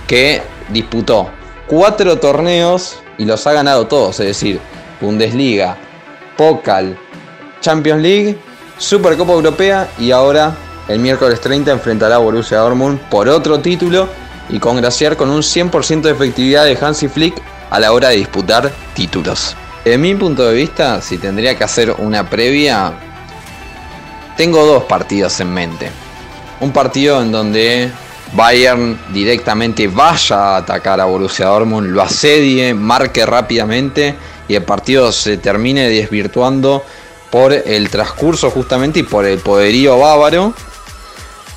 [0.07, 1.29] que disputó
[1.67, 4.61] cuatro torneos y los ha ganado todos, es decir,
[5.01, 5.75] Bundesliga,
[6.37, 6.97] Pokal,
[7.59, 8.37] Champions League,
[8.77, 10.55] Supercopa Europea y ahora
[10.87, 14.07] el miércoles 30 enfrentará a Borussia Dortmund por otro título
[14.47, 18.71] y congraciar con un 100% de efectividad de Hansi Flick a la hora de disputar
[18.93, 19.55] títulos.
[19.83, 22.93] Desde mi punto de vista, si tendría que hacer una previa,
[24.37, 25.91] tengo dos partidos en mente.
[26.59, 27.91] Un partido en donde
[28.33, 34.15] Bayern directamente vaya a atacar a Borussia Dortmund, lo asedie, marque rápidamente
[34.47, 36.83] y el partido se termine desvirtuando
[37.31, 40.53] por el transcurso justamente y por el poderío bávaro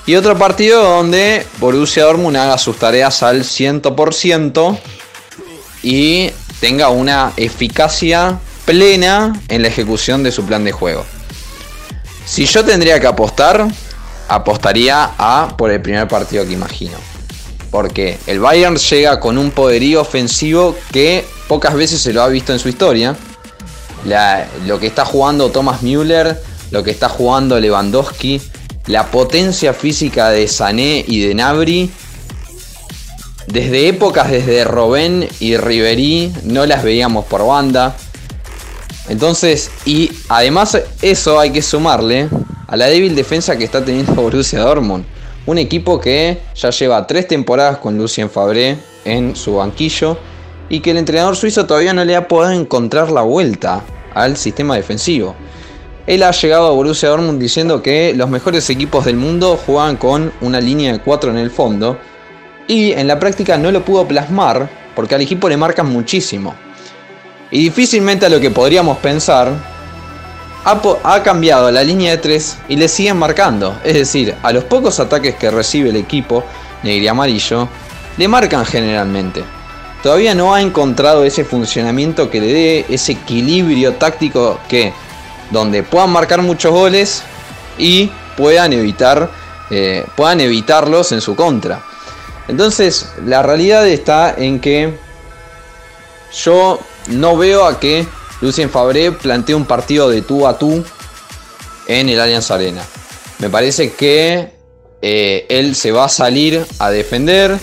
[0.04, 4.78] y otro partido donde Borussia Dortmund haga sus tareas al 100%
[5.82, 11.04] y tenga una eficacia plena en la ejecución de su plan de juego.
[12.24, 13.66] Si yo tendría que apostar,
[14.28, 16.96] apostaría a por el primer partido que imagino.
[17.70, 22.52] Porque el Bayern llega con un poderío ofensivo que pocas veces se lo ha visto
[22.52, 23.16] en su historia.
[24.66, 26.40] lo que está jugando Thomas Müller,
[26.70, 28.40] lo que está jugando Lewandowski,
[28.86, 31.90] la potencia física de Sané y de Nabri.
[33.46, 37.96] Desde épocas desde Robén y Riverí no las veíamos por banda.
[39.08, 42.28] Entonces, y además eso hay que sumarle
[42.68, 45.04] a la débil defensa que está teniendo Borussia Dortmund.
[45.44, 50.16] Un equipo que ya lleva tres temporadas con Lucien Fabré en su banquillo
[50.68, 53.82] y que el entrenador suizo todavía no le ha podido encontrar la vuelta
[54.14, 55.34] al sistema defensivo.
[56.06, 60.32] Él ha llegado a Borussia Dortmund diciendo que los mejores equipos del mundo juegan con
[60.40, 61.98] una línea de 4 en el fondo
[62.72, 66.54] y en la práctica no lo pudo plasmar porque al equipo le marcan muchísimo.
[67.50, 69.52] Y difícilmente a lo que podríamos pensar,
[70.64, 73.78] ha, cambiado la línea de 3 y le siguen marcando.
[73.84, 76.44] Es decir, a los pocos ataques que recibe el equipo
[76.82, 77.68] negro y amarillo,
[78.16, 79.44] le marcan generalmente.
[80.02, 84.94] Todavía no ha encontrado ese funcionamiento que le dé ese equilibrio táctico que
[85.50, 87.22] donde puedan marcar muchos goles
[87.76, 89.30] y puedan evitar
[89.70, 91.82] eh, puedan evitarlos en su contra.
[92.48, 94.94] Entonces, la realidad está en que
[96.44, 98.06] yo no veo a que
[98.40, 100.84] Lucien Fabré plantee un partido de tú a tú
[101.86, 102.82] en el Allianz Arena.
[103.38, 104.52] Me parece que
[105.00, 107.58] eh, él se va a salir a defender,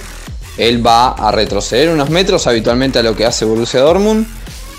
[0.57, 4.27] él va a retroceder unos metros habitualmente a lo que hace Borussia Dortmund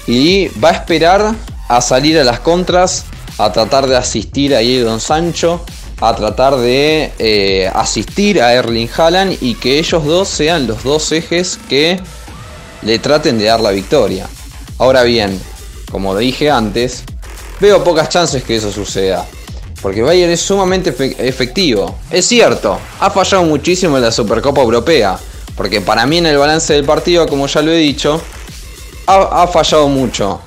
[0.07, 1.35] y va a esperar
[1.69, 3.05] a salir a las contras,
[3.39, 5.65] a tratar de asistir a Don Sancho,
[6.01, 11.13] a tratar de eh, asistir a Erling Haaland y que ellos dos sean los dos
[11.13, 12.01] ejes que
[12.83, 14.29] le traten de dar la victoria.
[14.79, 15.39] Ahora bien,
[15.91, 17.05] como dije antes,
[17.61, 19.27] veo pocas chances que eso suceda.
[19.83, 20.95] Porque Bayern es sumamente
[21.27, 21.97] efectivo.
[22.11, 25.19] Es cierto, ha fallado muchísimo en la Supercopa Europea.
[25.57, 28.21] Porque para mí en el balance del partido, como ya lo he dicho,
[29.07, 30.41] ha, fallado mucho.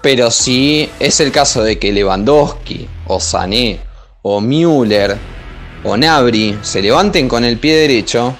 [0.00, 3.80] Pero si es el caso de que Lewandowski, o Sané,
[4.22, 5.16] o Müller,
[5.84, 8.34] o Nabri se levanten con el pie derecho,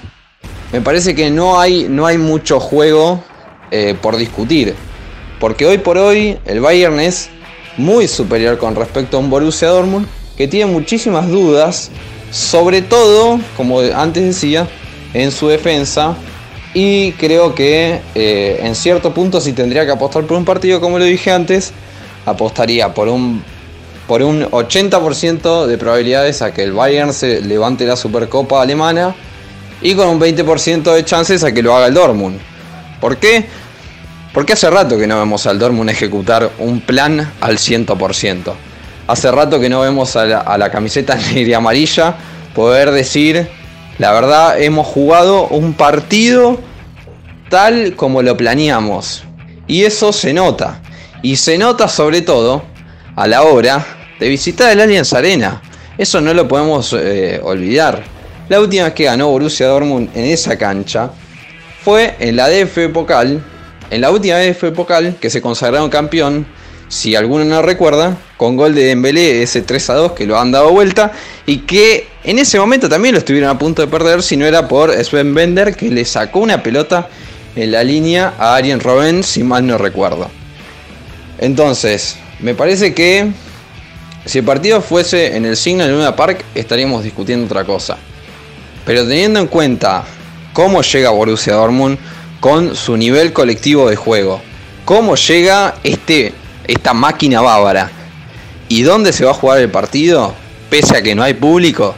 [0.71, 3.21] me parece que no hay, no hay mucho juego
[3.69, 4.73] eh, por discutir.
[5.39, 7.29] Porque hoy por hoy el Bayern es
[7.77, 11.91] muy superior con respecto a un Borussia Dortmund que tiene muchísimas dudas,
[12.31, 14.67] sobre todo, como antes decía,
[15.13, 16.15] en su defensa.
[16.73, 20.97] Y creo que eh, en cierto punto si tendría que apostar por un partido, como
[20.97, 21.71] lo dije antes,
[22.25, 23.43] apostaría por un,
[24.07, 29.15] por un 80% de probabilidades a que el Bayern se levante la Supercopa alemana
[29.81, 32.39] y con un 20% de chances a que lo haga el Dortmund.
[32.99, 33.45] ¿Por qué?
[34.33, 38.53] Porque hace rato que no vemos al Dortmund ejecutar un plan al 100%.
[39.07, 42.15] Hace rato que no vemos a la, camiseta negra y amarilla
[42.55, 43.47] poder decir,
[43.99, 46.59] la verdad, hemos jugado un partido
[47.49, 49.23] tal como lo planeamos.
[49.67, 50.81] Y eso se nota.
[51.21, 52.63] Y se nota sobre todo
[53.15, 53.85] a la hora
[54.19, 55.61] de visitar el Allianz Arena.
[55.97, 58.03] Eso no lo podemos eh, olvidar.
[58.49, 61.11] La última vez que ganó Borussia Dortmund en esa cancha
[61.83, 63.43] fue en la DF Pokal
[63.93, 66.47] en la última fue Pokal que se consagraron campeón,
[66.87, 70.51] si alguno no recuerda, con gol de Dembélé, ese 3 a 2 que lo han
[70.51, 71.11] dado vuelta
[71.45, 74.67] y que en ese momento también lo estuvieron a punto de perder si no era
[74.67, 77.07] por Sven Bender que le sacó una pelota
[77.55, 80.27] en la línea a Arjen Robben, si mal no recuerdo.
[81.37, 83.31] Entonces, me parece que
[84.25, 87.97] si el partido fuese en el Signal Luna Park estaríamos discutiendo otra cosa.
[88.85, 90.03] Pero teniendo en cuenta
[90.51, 91.97] cómo llega Borussia Dortmund,
[92.41, 94.41] con su nivel colectivo de juego.
[94.83, 96.33] ¿Cómo llega este,
[96.67, 97.89] esta máquina bávara?
[98.67, 100.35] ¿Y dónde se va a jugar el partido?
[100.69, 101.95] Pese a que no hay público.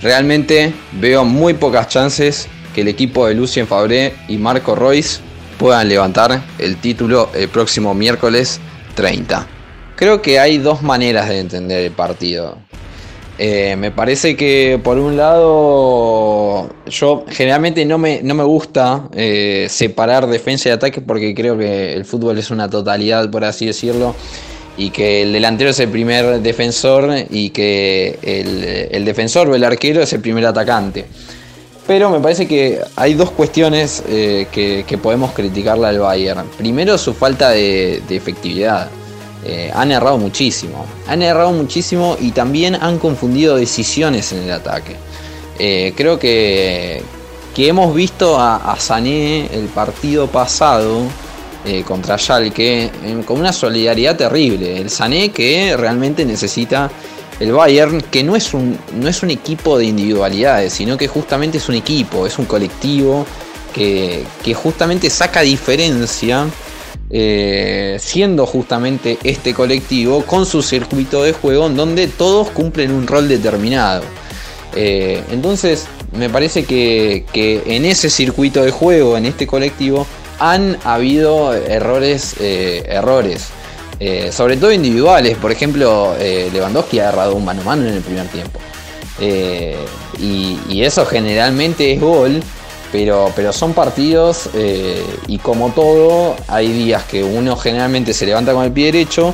[0.00, 5.20] Realmente veo muy pocas chances que el equipo de Lucien Fabré y Marco Royce
[5.58, 8.58] puedan levantar el título el próximo miércoles
[8.94, 9.46] 30.
[9.96, 12.58] Creo que hay dos maneras de entender el partido.
[13.38, 19.66] Eh, me parece que por un lado, yo generalmente no me, no me gusta eh,
[19.70, 24.14] separar defensa y ataque porque creo que el fútbol es una totalidad, por así decirlo,
[24.76, 30.02] y que el delantero es el primer defensor y que el, defensor o el arquero
[30.02, 31.06] es el primer atacante.
[31.86, 36.46] Pero me parece que hay dos cuestiones eh, que, podemos criticarle al Bayern.
[36.56, 38.88] Primero, su falta de efectividad.
[39.44, 40.86] Eh, han errado muchísimo.
[41.08, 44.96] Han errado muchísimo y también han confundido decisiones en el ataque.
[45.58, 47.02] Eh, creo que,
[47.54, 51.02] que, hemos visto a, Sané el partido pasado
[51.86, 52.90] contra Schalke
[53.24, 54.80] con una solidaridad terrible.
[54.80, 56.90] El Sané que realmente necesita
[57.42, 61.58] el Bayern, que no es, un, no es un equipo de individualidades, sino que justamente
[61.58, 63.26] es un equipo, es un colectivo
[63.74, 64.24] que,
[64.54, 66.46] justamente saca diferencia,
[67.10, 73.08] eh, siendo justamente este colectivo con su circuito de juego en donde todos cumplen un
[73.08, 74.04] rol determinado.
[74.76, 80.06] Eh, entonces, me parece que, en ese circuito de juego, en este colectivo,
[80.38, 83.48] han habido errores, eh, errores
[84.04, 85.38] eh, sobre todo individuales.
[85.38, 88.58] Por ejemplo, eh, Lewandowski ha agarrado un mano a mano en el primer tiempo.
[89.20, 89.76] Eh,
[90.18, 92.42] y, eso generalmente es gol,
[92.90, 94.50] pero, pero son partidos
[95.28, 99.32] y como todo, hay días que uno generalmente se levanta con el pie derecho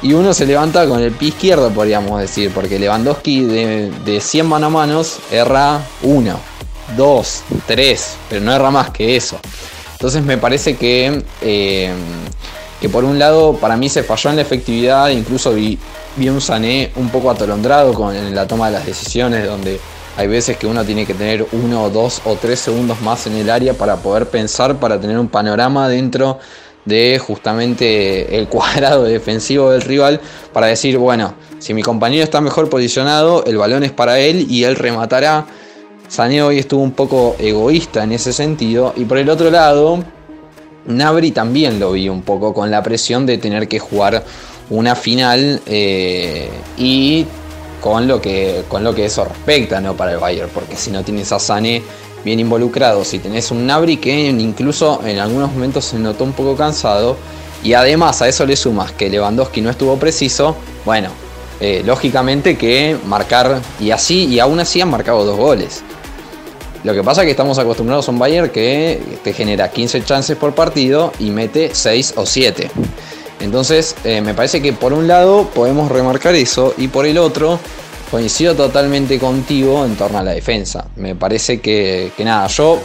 [0.00, 4.46] y uno se levanta con el pie izquierdo, podríamos decir, porque Lewandowski de, de 100
[4.46, 6.38] mano a manos erra 1,
[6.96, 9.40] 2, 3, pero no erra más que eso.
[9.94, 11.22] Entonces me parece que
[12.86, 15.76] que por un lado para mí se falló en la efectividad, incluso vi,
[16.28, 19.80] un Sané un poco atolondrado con la toma de las decisiones, donde
[20.16, 23.50] hay veces que uno tiene que tener uno, dos o tres segundos más en el
[23.50, 26.38] área para poder pensar, para tener un panorama dentro
[26.84, 30.20] de justamente el cuadrado defensivo del rival,
[30.52, 34.62] para decir, bueno, si mi compañero está mejor posicionado, el balón es para él y
[34.62, 35.44] él rematará.
[36.06, 38.94] Sané hoy estuvo un poco egoísta en ese sentido.
[38.96, 40.04] Y por el otro lado,
[40.86, 44.24] Nabri también lo vi un poco con la presión de tener que jugar
[44.70, 47.26] una final eh, y
[47.80, 49.96] con lo, que, con lo que eso respecta ¿no?
[49.96, 51.82] para el Bayern, porque si no tienes a Sané
[52.24, 56.56] bien involucrado, si tenés un Nabri que incluso en algunos momentos se notó un poco
[56.56, 57.16] cansado,
[57.62, 61.10] y además a eso le sumas que Lewandowski no estuvo preciso, bueno,
[61.60, 65.82] eh, lógicamente que marcar, y así, y aún así han marcado dos goles.
[66.86, 70.36] Lo que pasa es que estamos acostumbrados a un Bayern que te genera 15 chances
[70.36, 72.70] por partido y mete 6 o 7.
[73.40, 77.58] Entonces, eh, me parece que por un lado podemos remarcar eso y por el otro,
[78.08, 80.86] coincido totalmente contigo en torno a la defensa.
[80.94, 82.78] Me parece que, nada, yo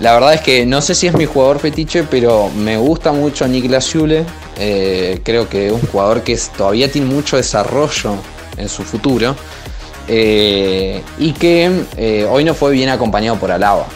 [0.00, 3.46] la verdad es que no sé si es mi jugador fetiche, pero me gusta mucho
[3.46, 4.24] Niklas Schule.
[4.58, 8.16] Eh, creo que es un jugador que todavía tiene mucho desarrollo
[8.56, 9.36] en su futuro.
[10.08, 13.86] Eh, y que eh, hoy no fue bien acompañado por Alaba.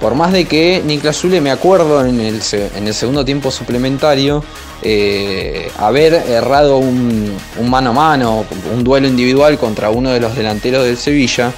[0.00, 4.42] Por más de que Niklas Zule, me acuerdo en el, segundo tiempo suplementario,
[4.82, 7.36] eh, haber errado un,
[7.68, 11.52] mano a mano, un duelo individual contra uno de los delanteros del Sevilla,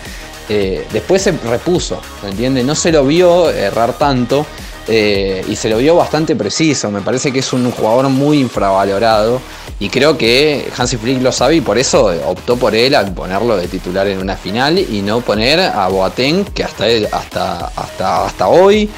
[0.92, 2.62] después se repuso, ¿entiende?
[2.62, 4.44] No se lo vio errar tanto
[4.88, 6.90] eh, y se lo vio bastante preciso.
[6.90, 9.40] Me parece que es un jugador muy infravalorado.
[9.78, 13.56] Y creo que Hansi Flick lo sabe y por eso optó por él al ponerlo
[13.56, 18.48] de titular en una final y no poner a Boateng, que hasta, hasta, hasta, hasta
[18.48, 18.88] hoy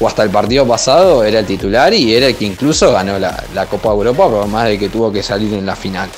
[0.00, 3.66] o hasta el partido pasado era el titular y era el que incluso ganó la,
[3.70, 6.08] Copa Europa, por más de que tuvo que salir en la final.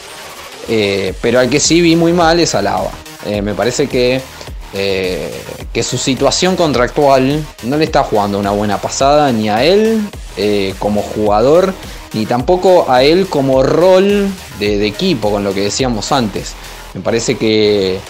[0.69, 2.91] Eh, pero al que sí vi muy mal es Alaba.
[3.27, 4.21] Eh, me parece que
[4.77, 5.33] eh,
[5.73, 10.01] que su situación contractual no le está jugando una buena pasada ni a él
[10.37, 11.73] eh, como jugador,
[12.13, 16.55] ni tampoco a él como rol de, equipo, con lo que decíamos antes.
[16.93, 18.01] Me parece que,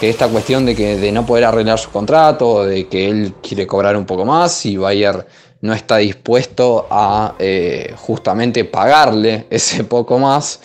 [0.00, 4.06] esta cuestión de, que, no poder arreglar su contrato, de que él quiere cobrar un
[4.06, 5.26] poco más y Bayer
[5.60, 10.60] no está dispuesto a eh, justamente pagarle ese poco más.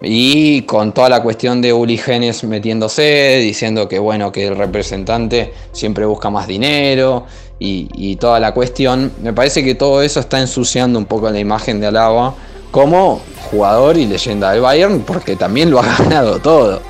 [0.00, 5.52] Y con toda la cuestión de Uli Genes metiéndose, diciendo que bueno, que el representante
[5.72, 7.26] siempre busca más dinero
[7.58, 11.80] y, toda la cuestión, me parece que todo eso está ensuciando un poco la imagen
[11.80, 12.34] de Alaba
[12.70, 16.80] como jugador y leyenda del Bayern, porque también lo ha ganado todo.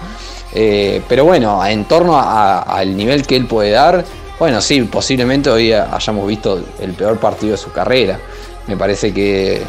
[0.54, 4.04] Eh, pero bueno, en torno al nivel que él puede dar,
[4.38, 8.20] bueno, sí, posiblemente hoy hayamos visto el peor partido de su carrera.
[8.66, 9.62] Me parece que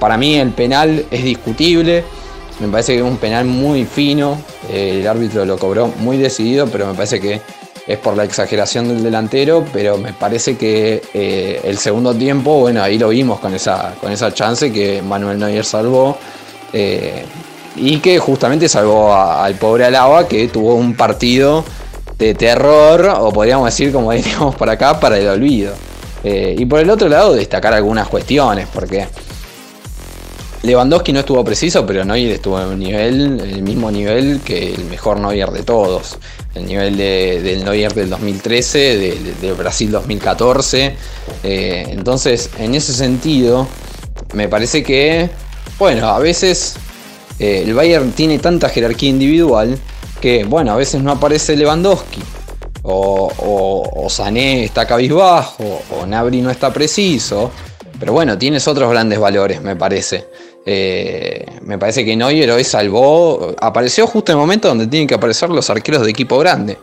[0.00, 2.02] para mí el penal es discutible
[2.60, 4.40] me parece que es un penal muy fino.
[4.70, 7.40] Eh, el árbitro lo cobró muy decidido, pero me parece que
[7.86, 9.64] es por la exageración del delantero.
[9.72, 14.12] Pero me parece que eh, el segundo tiempo, bueno, ahí lo vimos con esa, con
[14.12, 16.16] esa chance que Manuel Neuer salvó.
[16.72, 17.24] Eh,
[17.74, 21.64] y que justamente salvó al pobre Alaba, que tuvo un partido
[22.18, 25.72] de terror, o podríamos decir, como diríamos por acá, para el olvido.
[26.22, 29.06] y por el otro lado, destacar algunas cuestiones, porque
[30.62, 34.84] Lewandowski no estuvo preciso, pero Neuer estuvo en un nivel, el mismo nivel que el
[34.84, 36.18] mejor Neuer de todos.
[36.54, 38.96] El nivel del Neuer del 2013,
[39.40, 40.94] del Brasil 2014.
[41.42, 43.66] Eh, entonces, en ese sentido,
[44.34, 45.30] me parece que,
[45.80, 46.76] bueno, a veces
[47.40, 49.76] eh, el Bayern tiene tanta jerarquía individual
[50.20, 52.22] que, bueno, a veces no aparece Lewandowski.
[52.84, 57.50] O, o Sané está cabizbajo, o Nabri no está preciso.
[57.98, 60.26] Pero bueno, tienes otros grandes valores, me parece.
[60.64, 65.14] Eh, me parece que Neuer hoy salvó, apareció justo en el momento donde tienen que
[65.14, 66.78] aparecer los arqueros de equipo grande.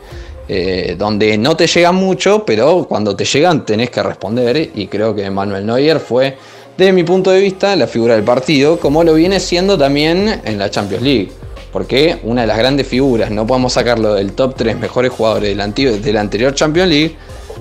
[0.51, 5.13] Eh, donde no te llegan mucho, pero cuando te llegan tenés que responder y creo
[5.13, 6.37] que Manuel Neuer fue,
[6.75, 10.57] desde mi punto de vista, la figura del partido, como lo viene siendo también en
[10.57, 11.31] la Champions League.
[11.71, 16.13] Porque una de las grandes figuras, no podemos sacarlo del top 3 mejores jugadores de
[16.13, 17.15] la anterior Champions League,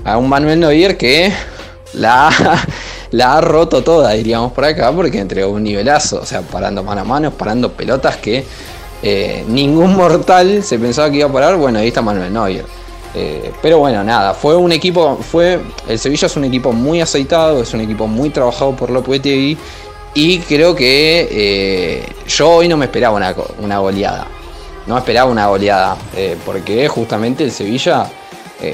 [0.04, 1.30] a un Manuel Neuer que
[1.94, 2.30] la,
[3.34, 7.04] ha roto toda, diríamos por acá, porque entregó un nivelazo, o sea, parando mano a
[7.04, 8.44] mano, parando pelotas que
[9.02, 11.56] eh, ningún mortal se pensaba que iba a parar.
[11.56, 12.64] Bueno, ahí está Manuel Neuer.
[13.14, 17.62] Eh, pero bueno, nada, fue un equipo, fue, el Sevilla es un equipo muy aceitado,
[17.62, 19.56] es un equipo muy trabajado por Lopetegui
[20.12, 24.26] y creo que eh, yo hoy no me esperaba una, goleada,
[24.86, 25.96] no esperaba una goleada,
[26.44, 28.10] porque justamente el Sevilla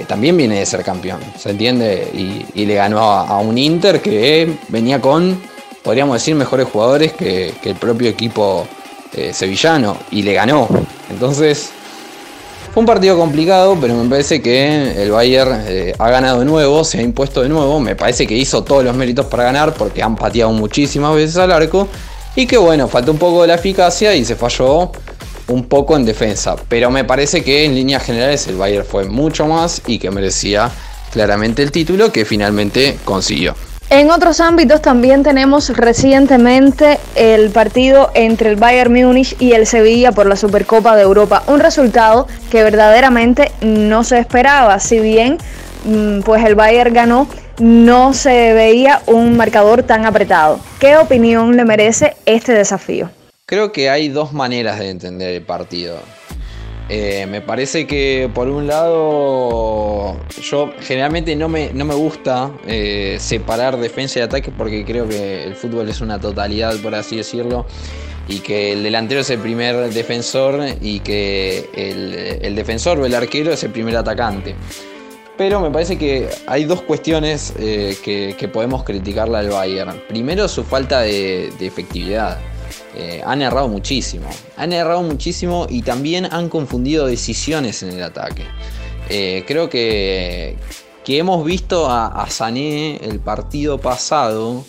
[0.07, 2.09] también viene de ser campeón, ¿se entiende?
[2.55, 5.41] Y, le ganó a, un Inter que venía con,
[5.83, 8.67] podríamos decir, mejores jugadores que, el propio equipo
[9.13, 10.69] eh, sevillano y le ganó.
[11.11, 11.71] Entonces,
[12.75, 16.83] fue un partido complicado, pero me parece que el Bayern eh, ha ganado de nuevo,
[16.83, 17.79] se ha impuesto de nuevo.
[17.79, 21.53] Me parece que hizo todos los méritos para ganar porque han pateado muchísimas veces al
[21.53, 21.87] arco.
[22.35, 24.91] Y que bueno, falta un poco de la eficacia y se falló
[25.49, 26.57] un poco en defensa.
[26.69, 30.71] Pero me parece que en líneas generales el Bayern fue mucho más y que merecía
[31.13, 33.55] claramente el título que finalmente consiguió.
[33.91, 40.11] En otros ámbitos también tenemos recientemente el partido entre el Bayern Múnich y el Sevilla
[40.11, 45.39] por la Supercopa de Europa, un resultado que verdaderamente no se esperaba, si bien
[45.85, 47.29] mm, pues el Bayern ganó,
[47.61, 50.59] no se veía un marcador tan apretado.
[50.81, 53.11] ¿Qué opinión le merece este desafío?
[53.47, 55.99] Creo que hay dos maneras de entender el partido.
[56.89, 63.19] Eh, me parece que por un lado yo generalmente no me, no me gusta eh,
[63.21, 67.67] separar defensa y ataque porque creo que el fútbol es una totalidad, por así decirlo,
[68.29, 73.53] y que el delantero es el primer defensor y que el, defensor o el arquero
[73.53, 74.55] es el primer atacante.
[75.37, 80.01] Pero me parece que hay dos cuestiones eh, que, podemos criticarle al Bayern.
[80.09, 82.39] Primero su falta de efectividad.
[82.97, 84.29] Eh, han errado muchísimo.
[84.57, 88.45] Han errado muchísimo y también han confundido decisiones en el ataque.
[89.09, 90.57] Eh, creo que,
[91.05, 94.65] que, hemos visto a, Sané el partido pasado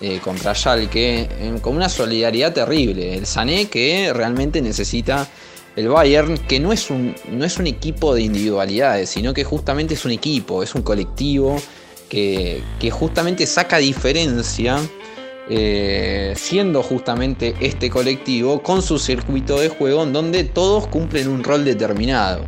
[0.00, 1.28] eh, contra Schalke
[1.62, 3.16] con una solidaridad terrible.
[3.16, 5.26] El Sané que realmente necesita
[5.76, 9.94] el Bayern, que no es, un, no es un equipo de individualidades, sino que justamente
[9.94, 11.56] es un equipo, es un colectivo
[12.10, 14.78] que, que justamente saca diferencia
[15.52, 21.42] eh, siendo justamente este colectivo con su circuito de juego en donde todos cumplen un
[21.42, 22.44] rol determinado.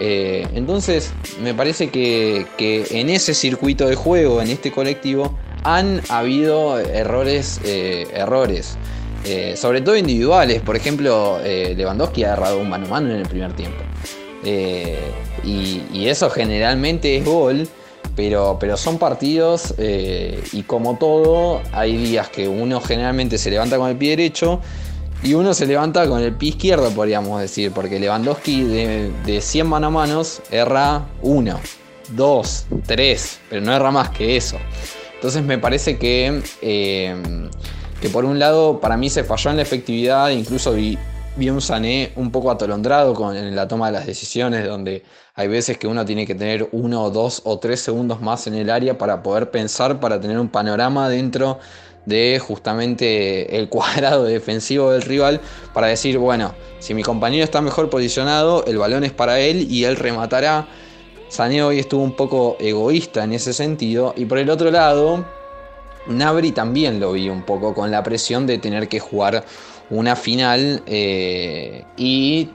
[0.00, 1.12] Eh, entonces
[1.42, 8.06] me parece que, en ese circuito de juego, en este colectivo, han habido errores, eh,
[8.12, 8.76] errores.
[9.56, 13.52] sobre todo individuales, por ejemplo, Lewandowski ha agarrado un mano a mano en el primer
[13.54, 13.82] tiempo.
[15.42, 17.68] y, eso generalmente es gol,
[18.18, 23.88] pero, son partidos eh, y como todo, hay días que uno generalmente se levanta con
[23.88, 24.60] el pie derecho
[25.22, 29.68] y uno se levanta con el pie izquierdo, podríamos decir, porque Lewandowski de, de 100
[29.68, 31.60] mano a manos erra 1,
[32.08, 34.56] 2, 3, pero no erra más que eso.
[35.14, 37.48] Entonces me parece que, eh,
[38.00, 40.98] que por un lado para mí se falló en la efectividad, incluso vi,
[41.38, 45.04] vi un Sané un poco atolondrado con, en la toma de las decisiones, donde
[45.36, 48.54] hay veces que uno tiene que tener uno o dos o tres segundos más en
[48.56, 51.60] el área para poder pensar, para tener un panorama dentro
[52.06, 55.40] de justamente el cuadrado defensivo del rival,
[55.72, 59.84] para decir, bueno, si mi compañero está mejor posicionado, el balón es para él y
[59.84, 60.66] él rematará.
[61.28, 64.12] Sané hoy estuvo un poco egoísta en ese sentido.
[64.16, 65.24] Y por el otro lado,
[66.08, 69.44] Nabri también lo vi un poco con la presión de tener que jugar
[69.90, 72.50] una final eh, y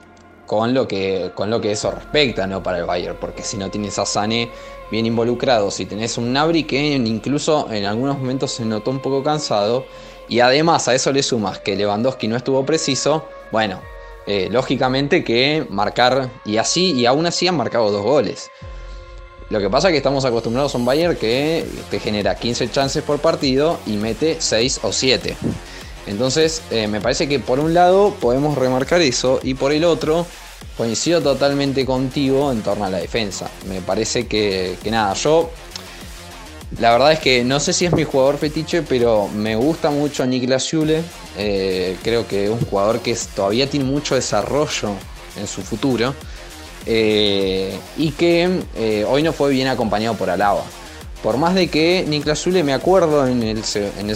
[0.46, 2.62] con lo, que, con lo que eso respecta ¿no?
[2.62, 4.50] para el Bayern, porque si no tienes a Sané
[4.90, 9.22] bien involucrado, si tenés un Nabri que incluso en algunos momentos se notó un poco
[9.22, 9.86] cansado,
[10.28, 13.80] y además a eso le sumas que Lewandowski no estuvo preciso, bueno,
[14.26, 18.50] eh, lógicamente que marcar, y así, y aún así han marcado dos goles.
[19.50, 23.02] Lo que pasa es que estamos acostumbrados a un Bayern que te genera 15 chances
[23.02, 25.36] por partido y mete 6 o 7.
[26.06, 30.26] Entonces, eh, me parece que por un lado podemos remarcar eso y por el otro
[30.76, 33.48] coincido totalmente contigo en torno a la defensa.
[33.68, 35.50] Me parece que, nada, yo
[36.78, 40.26] la verdad es que no sé si es mi jugador fetiche, pero me gusta mucho
[40.26, 41.02] Niklas Jule.
[41.38, 44.90] Eh, creo que es un jugador que todavía tiene mucho desarrollo
[45.36, 46.14] en su futuro.
[46.86, 48.60] Eh, y que
[49.08, 50.64] hoy no fue bien acompañado por Alaba.
[51.22, 53.64] Por más de que Niklas Jule, me acuerdo en el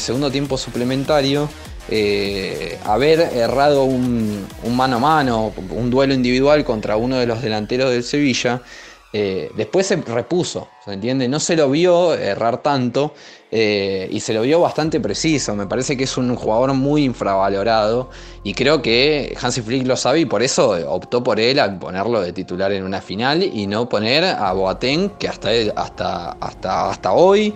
[0.01, 1.49] segundo tiempo suplementario,
[1.91, 7.91] eh, haber errado un, mano a mano, un duelo individual contra uno de los delanteros
[7.91, 8.63] del Sevilla,
[9.11, 11.29] eh, después se repuso, ¿se entiende?
[11.29, 13.15] No se lo vio errar tanto
[13.51, 15.57] eh, y se lo vio bastante preciso.
[15.57, 18.11] Me parece que es un jugador muy infravalorado
[18.43, 22.21] y creo que Hansi Flick lo sabe y por eso optó por él al ponerlo
[22.21, 27.13] de titular en una final y no poner a Boateng, que hasta, hasta, hasta, hasta
[27.13, 27.55] hoy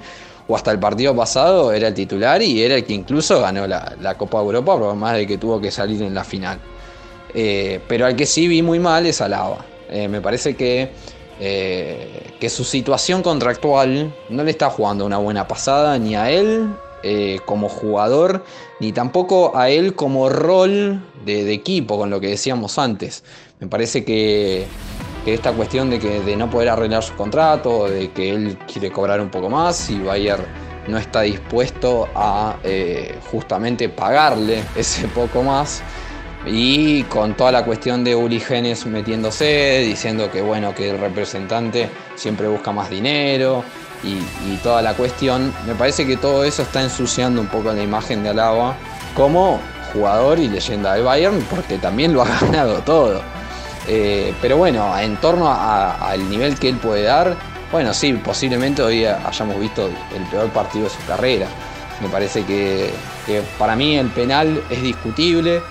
[0.52, 4.14] o hasta el partido pasado era el titular y era el que incluso ganó la,
[4.18, 6.58] Copa Europa, por más de que tuvo que salir en la final.
[7.32, 9.64] Eh, pero al que sí vi muy mal es Alaba.
[9.88, 10.90] Eh, me parece que,
[11.40, 16.68] eh, que su situación contractual no le está jugando una buena pasada ni a él
[17.46, 18.44] como jugador,
[18.78, 23.24] ni tampoco a él como rol de equipo, con lo que decíamos antes.
[23.58, 24.66] Me parece que
[25.24, 28.90] que esta cuestión de, que, de no poder arreglar su contrato, de que él quiere
[28.90, 30.38] cobrar un poco más y Bayer
[30.88, 35.82] no está dispuesto a eh, justamente pagarle ese poco más.
[36.44, 41.88] Y con toda la cuestión de Uli Genes metiéndose, diciendo que bueno, que el representante
[42.16, 43.62] siempre busca más dinero
[44.02, 48.22] y, toda la cuestión, me parece que todo eso está ensuciando un poco la imagen
[48.24, 48.74] de Alaba
[49.14, 49.60] como
[49.92, 53.22] jugador y leyenda del Bayern, porque también lo ha ganado todo.
[53.88, 57.36] Eh, pero bueno, en torno al nivel que él puede dar,
[57.72, 61.48] bueno, sí, posiblemente hoy hayamos visto el peor partido de su carrera.
[62.02, 62.90] Me parece que,
[63.58, 65.62] para mí el penal es discutible.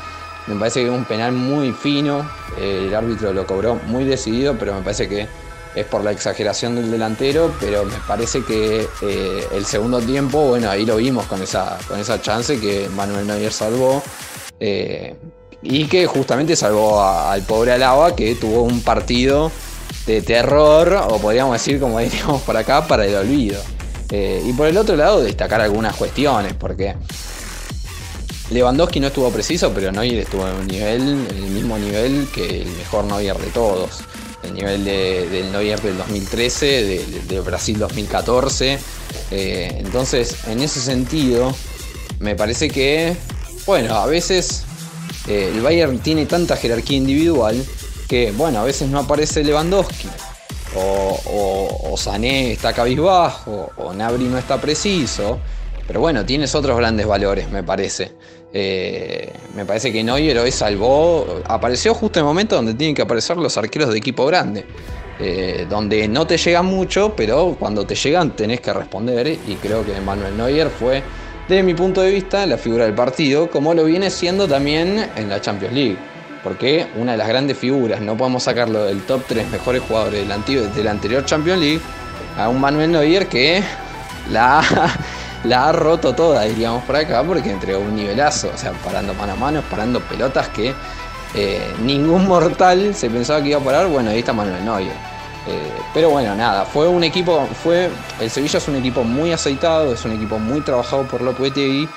[0.48, 2.28] Me parece que es un penal muy fino.
[2.58, 5.28] el árbitro lo cobró muy decidido, pero me parece que
[5.76, 7.54] es por la exageración del delantero.
[7.60, 12.00] Pero me parece que eh, el segundo tiempo, bueno, ahí lo vimos con esa, con
[12.00, 14.02] esa chance que Manuel Neuer salvó.
[14.60, 15.16] Eh,
[15.62, 19.52] y que justamente salvó al pobre Alaba que tuvo un partido
[20.06, 23.62] de terror, o podríamos decir, como diríamos por acá, para el olvido.
[24.10, 26.96] Eh, y por el otro lado, destacar algunas cuestiones, porque
[28.50, 32.70] Lewandowski no estuvo preciso, pero Neuer estuvo en un nivel, el mismo nivel que el
[32.70, 34.02] mejor Neuer de todos.
[34.44, 38.80] El nivel del Neuer del 2013, de, Brasil 2014.
[39.30, 41.56] Eh, entonces, en ese sentido,
[42.20, 43.16] me parece que,
[43.66, 44.66] bueno, a veces
[45.28, 47.64] eh, el Bayern tiene tanta jerarquía individual
[48.08, 50.10] que, bueno, a veces no aparece Lewandowski,
[50.76, 55.40] o, Sané está cabizbajo, o Nabri no está preciso,
[55.86, 58.12] pero bueno, tienes otros grandes valores, me parece.
[58.54, 63.02] Eh, me parece que Neuer hoy salvó, apareció justo en el momento donde tienen que
[63.02, 64.66] aparecer los arqueros de equipo grande.
[65.24, 69.86] Eh, donde no te llegan mucho, pero cuando te llegan tenés que responder y creo
[69.86, 71.04] que Manuel Neuer fue
[71.52, 75.28] desde mi punto de vista, la figura del partido, como lo viene siendo también en
[75.28, 75.98] la Champions League.
[76.46, 80.26] Porque una de las grandes figuras, no podemos sacarlo del top 3 mejores jugadores
[80.74, 81.82] del, anterior Champions League,
[82.38, 83.62] a un Manuel Neuer que
[84.32, 84.64] la,
[85.44, 89.34] la ha roto toda, diríamos por acá, porque entregó un nivelazo, o sea, parando mano
[89.34, 90.74] a mano, parando pelotas que
[91.36, 93.88] eh, ningún mortal se pensaba que iba a parar.
[93.88, 95.11] Bueno, ahí está Manuel Neuer.
[95.48, 97.90] Eh, pero bueno, nada, fue un equipo, fue,
[98.20, 101.90] el Sevilla es un equipo muy aceitado, es un equipo muy trabajado por Lopetegui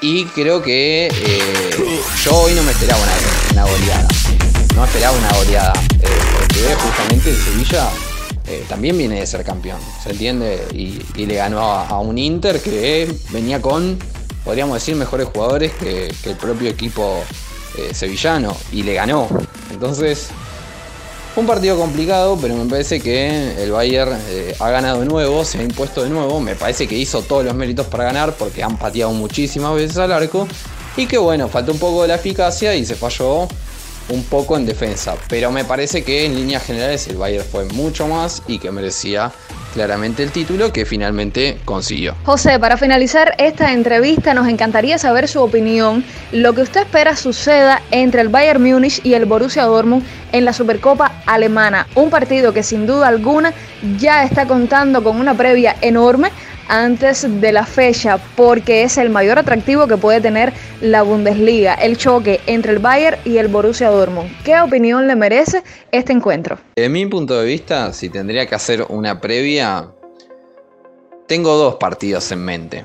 [0.00, 2.98] y creo que eh, yo hoy no me esperaba
[3.52, 4.08] una, goleada,
[4.74, 7.88] no esperaba una goleada, eh, porque justamente el Sevilla
[8.68, 10.64] también viene de ser campeón, ¿se entiende?
[10.72, 13.98] Y, le ganó a, un Inter que venía con,
[14.44, 17.24] podríamos decir, mejores jugadores que el propio equipo
[17.92, 19.28] sevillano y le ganó.
[19.72, 20.28] Entonces,
[21.36, 25.58] un partido complicado, pero me parece que el Bayern eh, ha ganado de nuevo, se
[25.58, 26.40] ha impuesto de nuevo.
[26.40, 30.12] Me parece que hizo todos los méritos para ganar porque han pateado muchísimas veces al
[30.12, 30.48] arco.
[30.96, 33.48] Y que bueno, falta un poco de la eficacia y se falló
[34.08, 35.14] un poco en defensa.
[35.28, 39.32] Pero me parece que en líneas generales el Bayern fue mucho más y que merecía
[39.74, 42.14] claramente el título que finalmente consiguió.
[42.24, 46.02] José, para finalizar esta entrevista nos encantaría saber su opinión,
[46.32, 50.02] lo que usted espera suceda entre el Bayern Múnich y el Borussia Dortmund
[50.32, 53.52] en la Supercopa alemana, un partido que sin duda alguna
[53.98, 56.30] ya está contando con una previa enorme
[56.68, 61.96] antes de la fecha porque es el mayor atractivo que puede tener la Bundesliga, el
[61.96, 64.30] choque entre el Bayern y el Borussia Dortmund.
[64.44, 65.62] ¿Qué opinión le merece
[65.92, 66.58] este encuentro?
[66.76, 69.88] De mi punto de vista, si tendría que hacer una previa,
[71.26, 72.84] tengo dos partidos en mente.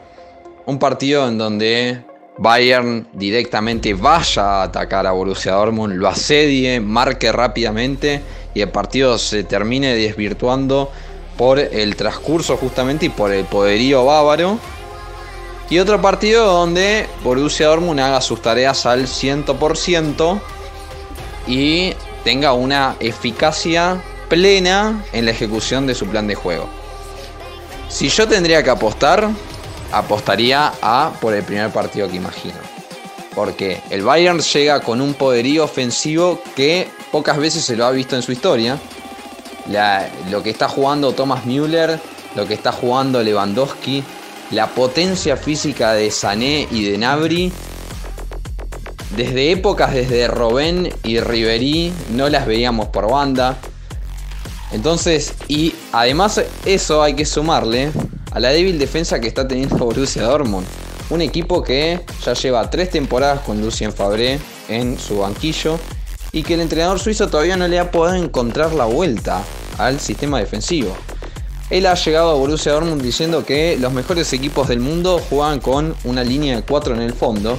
[0.65, 2.03] Un partido en donde
[2.37, 8.21] Bayern directamente vaya a atacar a Borussia Dortmund, lo asedie, marque rápidamente
[8.53, 10.91] y el partido se termine desvirtuando
[11.41, 14.59] por el transcurso justamente y por el poderío bávaro.
[15.71, 20.39] Y otro partido donde Borussia Dortmund haga sus tareas al 100%
[21.47, 26.69] y tenga una eficacia plena en la ejecución de su plan de juego.
[27.89, 29.27] Si yo tendría que apostar,
[29.91, 32.59] apostaría a por el primer partido que imagino.
[33.33, 38.15] Porque el Bayern llega con un poderío ofensivo que pocas veces se lo ha visto
[38.15, 38.77] en su historia.
[40.29, 41.99] Lo que está jugando Thomas Müller,
[42.35, 44.03] lo que está jugando Lewandowski,
[44.51, 47.51] la potencia física de Sané y de Nabri.
[49.15, 53.57] Desde épocas desde Robben y Ribery no las veíamos por banda.
[54.71, 57.91] Entonces, y además eso hay que sumarle
[58.31, 60.65] a la débil defensa que está teniendo Borussia Dortmund.
[61.09, 65.77] Un equipo que ya lleva tres temporadas con Lucien Fabré en su banquillo
[66.31, 69.43] y que el entrenador suizo todavía no le ha podido encontrar la vuelta
[69.85, 70.95] al sistema defensivo.
[71.69, 75.95] Él ha llegado a Borussia Dortmund diciendo que los mejores equipos del mundo juegan con
[76.03, 77.57] una línea de 4 en el fondo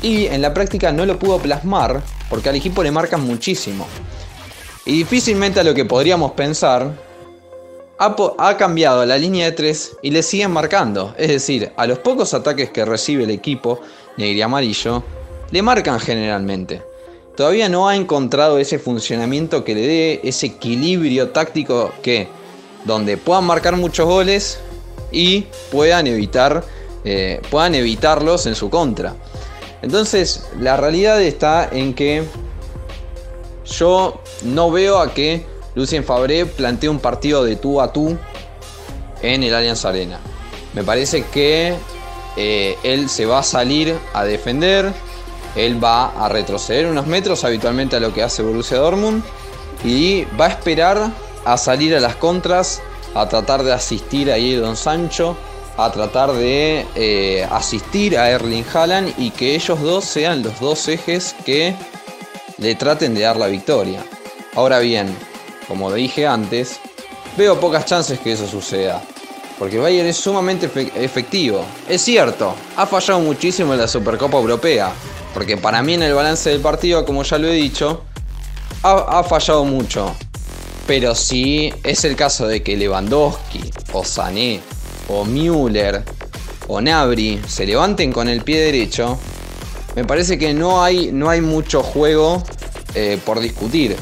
[0.00, 3.86] y en la práctica no lo pudo plasmar porque al equipo le marcan muchísimo.
[4.84, 6.92] Y difícilmente a lo que podríamos pensar,
[7.98, 11.14] ha, cambiado la línea de 3 y le siguen marcando.
[11.16, 13.80] Es decir, a los pocos ataques que recibe el equipo
[14.16, 15.04] negro y amarillo,
[15.50, 16.82] le marcan generalmente.
[17.36, 22.28] Todavía no ha encontrado ese funcionamiento que le dé ese equilibrio táctico que,
[22.84, 24.58] donde puedan marcar muchos goles
[25.10, 26.62] y puedan evitar,
[27.04, 29.14] eh, puedan evitarlos en su contra.
[29.80, 32.22] Entonces, la realidad está en que
[33.64, 38.16] yo no veo a que Lucien Fabré plantee un partido de tú a tú
[39.22, 40.20] en el Allianz Arena.
[40.74, 41.74] Me parece que
[42.36, 44.92] eh, él se va a salir a defender,
[45.56, 49.22] él va a retroceder unos metros habitualmente a lo que hace Borussia Dortmund
[49.84, 51.10] y va a esperar
[51.44, 52.82] a salir a las contras,
[53.14, 55.36] a tratar de asistir a Don Sancho,
[55.76, 60.88] a tratar de eh, asistir a Erling Haaland y que ellos dos sean los dos
[60.88, 61.74] ejes que
[62.58, 64.02] le traten de dar la victoria.
[64.54, 65.14] Ahora bien,
[65.66, 66.78] como dije antes,
[67.36, 69.02] veo pocas chances que eso suceda.
[69.58, 71.64] Porque Bayern es sumamente efectivo.
[71.88, 74.92] Es cierto, ha fallado muchísimo en la Supercopa Europea.
[75.34, 78.02] Porque para mí en el balance del partido, como ya lo he dicho,
[78.82, 80.14] ha, fallado mucho.
[80.86, 84.60] Pero si es el caso de que Lewandowski, o Sané,
[85.08, 86.02] o Müller,
[86.68, 89.18] o Nabri se levanten con el pie derecho,
[89.94, 92.42] me parece que no hay, no hay mucho juego
[92.94, 93.96] eh, por discutir.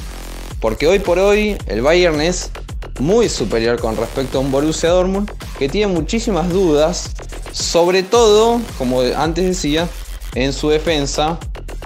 [0.61, 2.51] Porque hoy por hoy el Bayern es
[2.99, 7.11] muy superior con respecto a un Borussia Dortmund que tiene muchísimas dudas,
[7.53, 9.89] sobre todo, como antes decía,
[10.35, 11.39] en su defensa.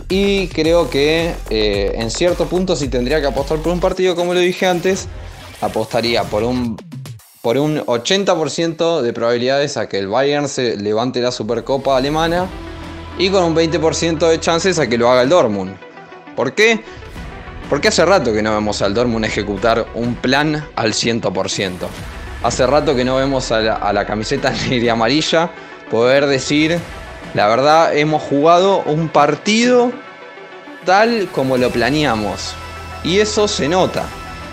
[0.09, 4.35] Y creo que eh, en cierto punto si tendría que apostar por un partido, como
[4.35, 5.09] lo dije antes,
[5.61, 6.77] apostaría por un,
[7.43, 12.47] por un 80% de probabilidades a que el Bayern se levante la Supercopa alemana
[13.19, 15.77] y con un 20% de chances a que lo haga el Dortmund.
[16.37, 16.83] ¿Por qué?
[17.71, 21.73] Porque hace rato que no vemos al Dortmund ejecutar un plan al 100%.
[22.43, 25.51] Hace rato que no vemos a la, camiseta negra y amarilla
[25.91, 26.79] poder decir,
[27.35, 29.93] la verdad, hemos jugado un partido
[30.85, 32.55] tal como lo planeamos.
[33.03, 34.05] Y eso se nota.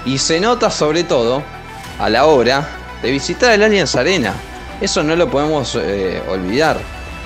[0.06, 1.44] Y se nota sobre todo
[2.00, 2.68] a la hora
[3.02, 4.34] de visitar el Allianz Arena.
[4.82, 6.78] Eso no lo podemos eh, olvidar.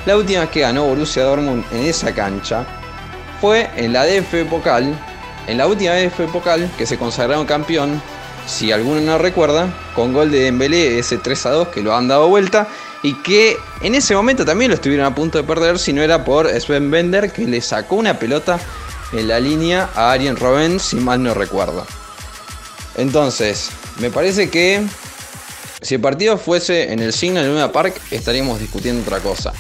[0.06, 2.66] La última vez que ganó Borussia Dortmund en esa cancha
[3.42, 4.96] fue en la DF Pokal
[5.48, 8.02] en la última fue Pokal que se consagraron campeón,
[8.48, 12.08] si alguno no recuerda, con gol de Dembélé, ese 3 a 2 que lo han
[12.08, 12.68] dado vuelta
[13.06, 16.26] y que en ese momento también lo estuvieron a punto de perder si no era
[16.26, 18.60] por Sven Bender que le sacó una pelota
[19.14, 21.86] en la línea a Arjen Robben, si mal no recuerdo.
[22.98, 24.82] Entonces, me parece que
[25.82, 29.54] si el partido fuese en el Signal Luna Park estaríamos discutiendo otra cosa.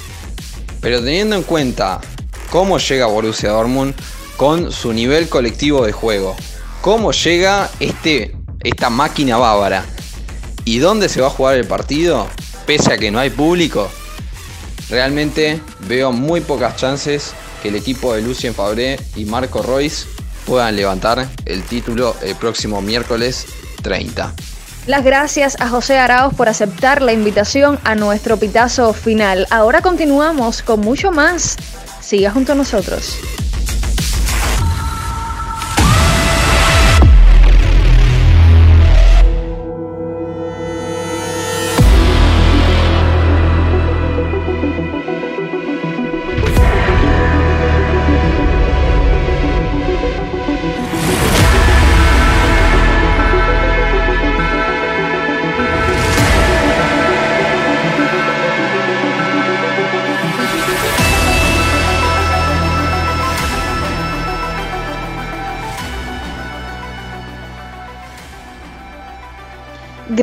[0.81, 2.01] Pero teniendo en cuenta
[2.49, 3.93] cómo llega Borussia Dortmund,
[4.37, 6.35] con su nivel colectivo de juego.
[6.81, 9.85] ¿Cómo llega este, esta máquina bávara?
[10.65, 12.27] ¿Y dónde se va a jugar el partido?
[12.65, 13.89] Pese a que no hay público.
[14.89, 20.05] Realmente veo muy pocas chances que el equipo de Lucien Fabré y Marco Royce
[20.45, 23.45] puedan levantar el título el próximo miércoles
[23.81, 24.33] 30.
[24.87, 29.47] Las gracias a José Arauz por aceptar la invitación a nuestro pitazo final.
[29.49, 31.57] Ahora continuamos con mucho más.
[32.01, 33.17] Siga junto a nosotros.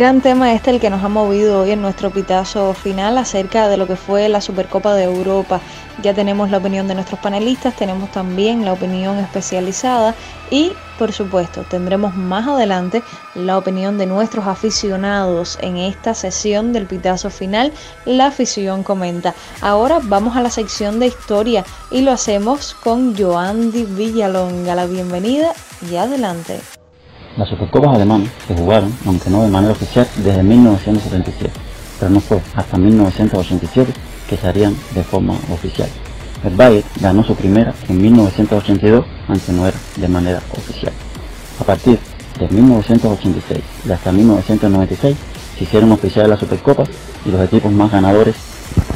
[0.02, 3.76] Gran tema este el que nos ha movido hoy en nuestro pitazo final acerca de
[3.76, 5.60] lo que fue la Supercopa de Europa.
[6.02, 10.16] Ya tenemos la opinión de nuestros panelistas, tenemos también la opinión especializada
[10.50, 13.00] y por supuesto tendremos más adelante
[13.36, 17.72] la opinión de nuestros aficionados en esta sesión del pitazo final.
[18.04, 19.36] La afición comenta.
[19.60, 24.74] Ahora vamos a la sección de historia y lo hacemos con Joandy Villalonga.
[24.74, 25.52] La bienvenida
[25.88, 26.60] y adelante.
[27.36, 31.50] Las Supercopas alemanas se jugaron, aunque no de manera oficial, desde 1977,
[31.98, 33.90] pero no fue hasta 1987
[34.28, 35.88] que se harían de forma oficial.
[36.44, 40.92] El Bayern ganó su primera en 1982, aunque no era de manera oficial.
[41.58, 41.98] A partir
[42.38, 45.16] de 1986 y hasta 1996
[45.56, 46.90] se hicieron oficiales las Supercopas
[47.24, 48.36] y los equipos más ganadores,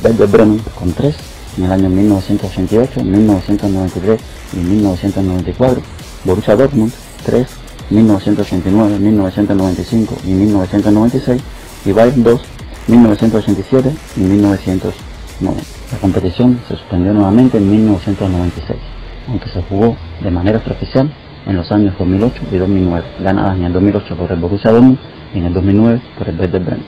[0.05, 1.17] Werder Bremen con 3
[1.57, 4.21] en el año 1988, 1993
[4.53, 5.83] y 1994,
[6.25, 6.93] Borussia Dortmund
[7.25, 7.47] 3
[7.91, 11.43] 1989, 1995 y 1996
[11.85, 12.41] y Bayern 2,
[12.89, 15.63] 1987 y 1990.
[15.93, 18.79] La competición se suspendió nuevamente en 1996,
[19.29, 21.13] aunque se jugó de manera extraoficial
[21.47, 24.99] en los años 2008 y 2009, ganadas en el 2008 por el Borussia Dortmund
[25.33, 26.85] y en el 2009 por el Werder Bremen.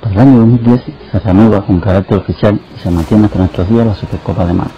[0.00, 3.86] Para el año 2010 se reanuda con carácter oficial y se mantiene hasta nuestros días
[3.86, 4.68] la Supercopa de Mar,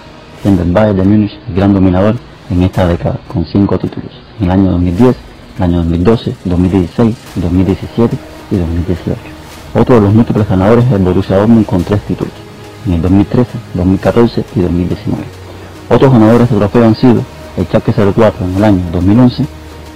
[0.40, 2.16] siendo el Bayern de Múnich el gran dominador
[2.50, 5.16] en esta década con cinco títulos, en el año 2010,
[5.56, 8.16] el año 2012, 2016, 2017
[8.50, 9.20] y 2018.
[9.74, 12.32] Otro de los múltiples ganadores es el Borussia Dortmund con tres títulos,
[12.86, 15.24] en el 2013, 2014 y 2019.
[15.90, 17.22] Otros ganadores de trofeo han sido
[17.56, 19.46] el Schalke 04 en el año 2011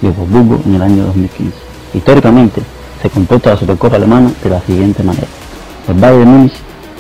[0.02, 1.52] y el Wolfsburgo en el año 2015.
[1.94, 2.62] Históricamente
[3.02, 5.26] se comporta la Supercopa alemana de la siguiente manera.
[5.88, 6.54] El Bayern de Múnich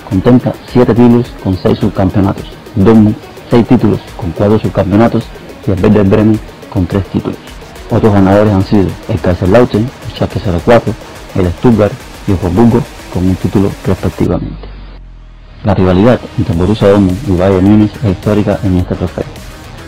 [0.08, 2.44] contenta siete títulos con seis subcampeonatos,
[2.74, 3.14] Dortmund
[3.50, 5.24] seis títulos con cuatro subcampeonatos
[5.72, 6.38] el Werder Bremen
[6.70, 7.38] con tres títulos.
[7.90, 10.94] Otros ganadores han sido el Kaiserslautern, el Schalke 04,
[11.36, 11.92] el Stuttgart
[12.26, 14.68] y el Hamburgo con un título respectivamente.
[15.62, 19.24] La rivalidad entre Borussia Dortmund y Bayern Múnich es histórica en este trofeo.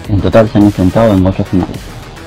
[0.09, 1.77] En total se han enfrentado en ocho finales,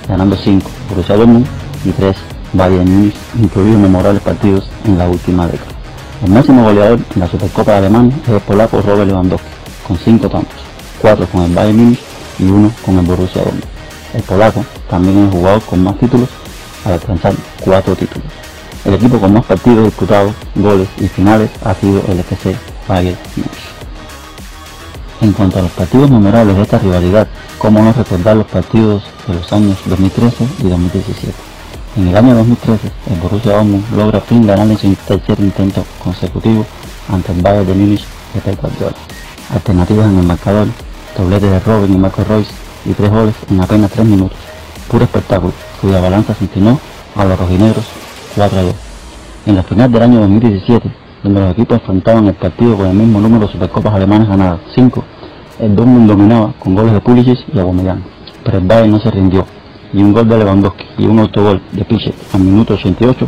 [0.08, 1.46] ganando 5 Borussia Dortmund
[1.86, 2.16] y 3
[2.54, 5.72] Bayern Múnich, incluidos memorables partidos en la última década.
[6.26, 9.48] El máximo goleador en la Supercopa de Alemania es el polaco Robert Lewandowski,
[9.88, 10.60] con 5 tantos,
[11.02, 12.09] 4 con el Bayern Múnich
[12.40, 13.66] y uno con el Borussia Dortmund.
[14.14, 16.30] El polaco también es el jugador con más títulos
[16.86, 18.28] al alcanzar cuatro títulos.
[18.86, 22.56] El equipo con más partidos disputados, goles y finales ha sido el FC
[22.88, 23.80] Bayern Múnich.
[25.22, 27.28] En cuanto a los partidos memorables de esta rivalidad,
[27.58, 31.34] cómo no recordar los partidos de los años 2013 y 2017.
[31.98, 36.66] En el año 2013, el Borussia Dortmund logra fin ganar en su tercer intento consecutivo
[37.10, 38.96] ante el Bayern de Múnich de Pep Guardiola.
[39.54, 40.68] Alternativas en el marcador
[41.18, 42.52] doblete de Robin y Marco Royce
[42.86, 44.38] y tres goles en apenas tres minutos.
[44.90, 46.80] Puro espectáculo, cuya balanza se inclinó
[47.16, 47.86] a los rojinegros
[48.36, 48.76] 4 a 2.
[49.46, 50.92] En la final del año 2017,
[51.24, 55.04] donde los equipos enfrentaban el partido con el mismo número de supercopas alemanas ganadas, 5,
[55.60, 58.04] el Dortmund dominaba con goles de Pulisic y Aubameyang,
[58.44, 59.46] pero el Bayern no se rindió
[59.94, 63.28] y un gol de Lewandowski y un autogol de Pichek al minuto 88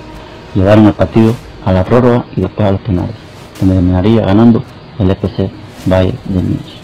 [0.56, 1.34] llevaron el partido
[1.66, 3.16] a la prórroga y después a los penales,
[3.60, 4.64] donde terminaría ganando
[5.00, 5.50] el FC
[5.86, 6.81] Bayern de Múnich.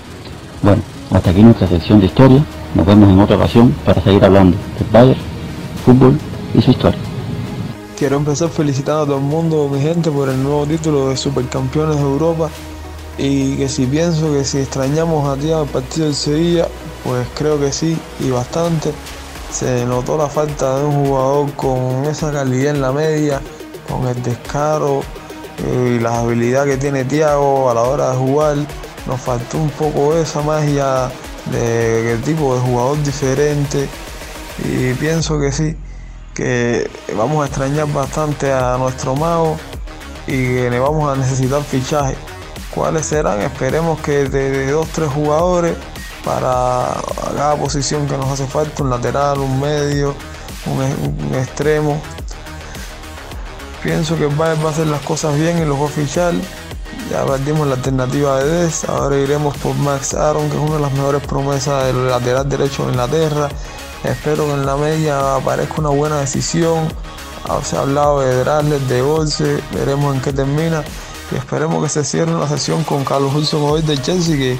[0.61, 0.81] Bueno,
[1.11, 2.43] hasta aquí nuestra sección de historia.
[2.73, 5.19] Nos vemos en otra ocasión para seguir hablando del Bayern,
[5.85, 6.17] fútbol
[6.53, 6.99] y su historia.
[7.97, 11.95] Quiero empezar felicitando a todo el mundo, mi gente, por el nuevo título de Supercampeones
[11.95, 12.49] de Europa.
[13.17, 16.67] Y que si pienso que si extrañamos a ti al partido del Sevilla,
[17.03, 18.91] pues creo que sí, y bastante.
[19.51, 23.41] Se notó la falta de un jugador con esa calidad en la media,
[23.89, 25.01] con el descaro
[25.57, 28.57] y la habilidad que tiene Thiago a la hora de jugar
[29.07, 31.09] nos faltó un poco esa magia
[31.51, 33.87] de, el tipo de jugador diferente
[34.63, 35.77] y pienso que sí,
[36.33, 39.57] que vamos a extrañar bastante a nuestro mago
[40.27, 42.15] y que le vamos a necesitar fichaje.
[42.73, 43.41] ¿Cuáles serán?
[43.41, 45.75] Esperemos que de, dos, tres jugadores
[46.23, 46.95] para
[47.35, 50.13] cada posición que nos hace falta, un lateral, un medio,
[50.65, 51.99] un, extremo.
[53.81, 56.33] Pienso que el va a hacer las cosas bien y los va a fichar
[57.09, 60.81] ya perdimos la alternativa de Des, ahora iremos por Max Aaron, que es una de
[60.81, 63.49] las mejores promesas del lateral derecho de Inglaterra.
[64.03, 66.87] Espero que en la media aparezca una buena decisión.
[67.63, 70.83] Se ha hablado de Drasler, de Olse, veremos en qué termina.
[71.31, 74.57] Y esperemos que se cierre una sesión con Carlos Wilson hoy del Chelsea, que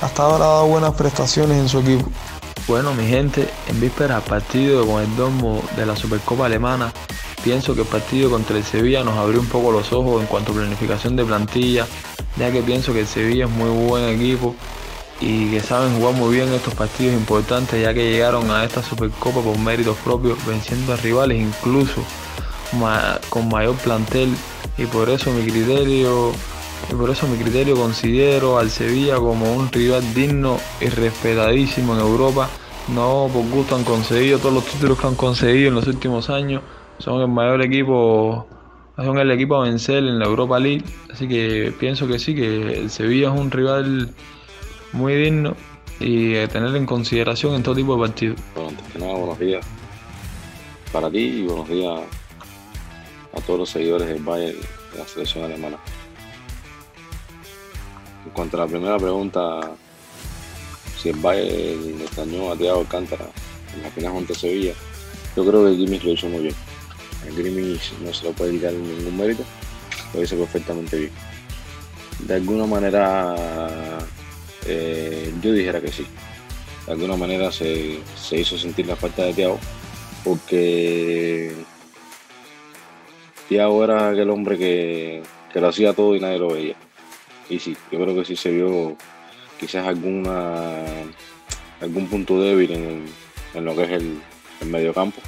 [0.00, 2.08] hasta ahora ha dado buenas prestaciones en su equipo.
[2.66, 6.92] Bueno, mi gente, en víspera al partido con el domo de la Supercopa Alemana,
[7.44, 10.52] Pienso que el partido contra el Sevilla nos abrió un poco los ojos en cuanto
[10.52, 11.86] a planificación de plantilla,
[12.36, 14.54] ya que pienso que el Sevilla es muy buen equipo
[15.20, 19.40] y que saben jugar muy bien estos partidos importantes, ya que llegaron a esta Supercopa
[19.40, 22.02] por méritos propios, venciendo a rivales incluso
[23.30, 24.28] con mayor plantel
[24.76, 26.32] y por eso mi criterio
[26.90, 32.00] y por eso mi criterio considero al Sevilla como un rival digno y respetadísimo en
[32.00, 32.48] Europa.
[32.88, 36.62] No por gusto han conseguido todos los títulos que han conseguido en los últimos años.
[36.98, 38.46] Son el mayor equipo,
[38.96, 40.84] son el equipo a vencer en la Europa League.
[41.12, 44.14] Así que pienso que sí, que el Sevilla es un rival
[44.92, 45.54] muy digno
[46.00, 48.40] y tener en consideración en todo tipo de partidos.
[48.54, 49.66] Bueno, antes que nada, buenos días
[50.92, 52.00] para ti y buenos días
[53.36, 54.58] a todos los seguidores del Bayern
[54.92, 55.76] de la selección alemana.
[58.24, 59.60] En cuanto a la primera pregunta,
[60.96, 63.26] si el Bayern extrañó a Thiago Alcántara
[63.74, 64.72] en la final contra Sevilla,
[65.36, 66.54] yo creo que Kimmich lo hizo muy bien.
[67.34, 69.44] Kimmich no se lo puede quitar ningún mérito,
[70.14, 71.12] lo hizo perfectamente bien.
[72.20, 73.34] De alguna manera,
[74.66, 76.06] eh, yo dijera que sí.
[76.86, 78.00] De alguna manera se,
[78.32, 79.58] hizo sentir la falta de Thiago,
[80.24, 81.52] porque
[83.48, 85.22] Thiago era aquel hombre que
[85.54, 86.76] lo hacía todo y nadie lo veía
[87.50, 88.96] y sí, yo creo que sí se vio
[89.58, 90.84] quizás alguna
[91.80, 94.20] algún punto débil en, lo que es el,
[94.60, 95.20] el mediocampo.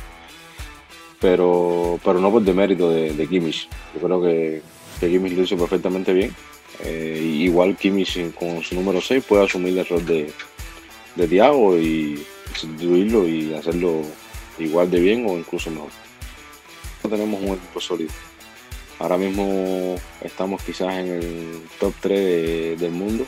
[1.20, 3.68] Pero, pero no por demérito de, de Kimmich.
[3.94, 4.62] Yo creo que,
[4.98, 6.34] que Kimmich lo hizo perfectamente bien.
[6.82, 10.32] Eh, igual Kimmich con su número 6 puede asumir el error de,
[11.16, 14.02] de Thiago y sustituirlo y hacerlo
[14.58, 15.90] igual de bien o incluso mejor.
[17.02, 18.12] Tenemos un equipo sólido.
[18.98, 23.26] Ahora mismo estamos quizás en el top 3 del mundo.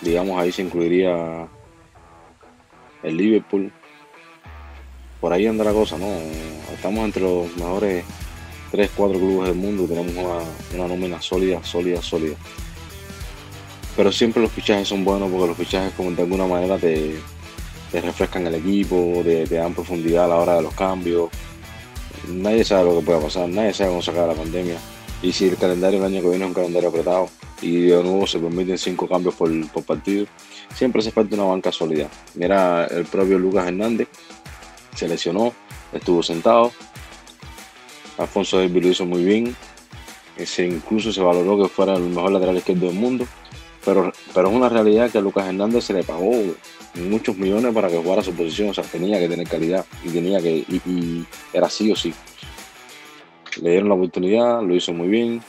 [0.00, 1.48] Digamos, ahí se incluiría
[3.02, 3.72] el Liverpool.
[5.24, 6.06] Por ahí anda la cosa, ¿no?
[6.70, 8.04] Estamos entre los mejores
[8.72, 9.86] 3, 4 clubes del mundo.
[9.86, 10.12] Tenemos
[10.74, 12.36] una, nómina sólida, sólida, sólida.
[13.96, 17.16] Pero siempre los fichajes son buenos porque los fichajes como de alguna manera te,
[17.90, 21.30] refrescan el equipo, te dan profundidad a la hora de los cambios
[22.28, 24.76] nadie sabe lo que pueda pasar, nadie sabe cómo sacar la pandemia.
[25.22, 27.30] Y si el calendario del año que viene es un calendario apretado
[27.62, 29.50] y de nuevo se permiten cinco cambios por,
[29.84, 30.26] partido,
[30.74, 32.10] siempre hace falta una banca sólida.
[32.34, 34.08] Mira, el propio Lucas Hernández
[34.94, 35.52] se lesionó,
[35.92, 36.72] estuvo sentado.
[38.18, 39.56] Alfonso David lo hizo muy bien.
[40.36, 43.26] Ese incluso se valoró que fuera el mejor lateral izquierdo del mundo.
[43.84, 46.32] Pero, pero es una realidad que a Lucas Hernández se le pagó
[46.94, 50.40] muchos millones para que jugara su posición, o sea, tenía que tener calidad y tenía
[50.40, 52.14] que, y, era sí o sí.
[53.60, 55.42] Le dieron la oportunidad, lo hizo muy bien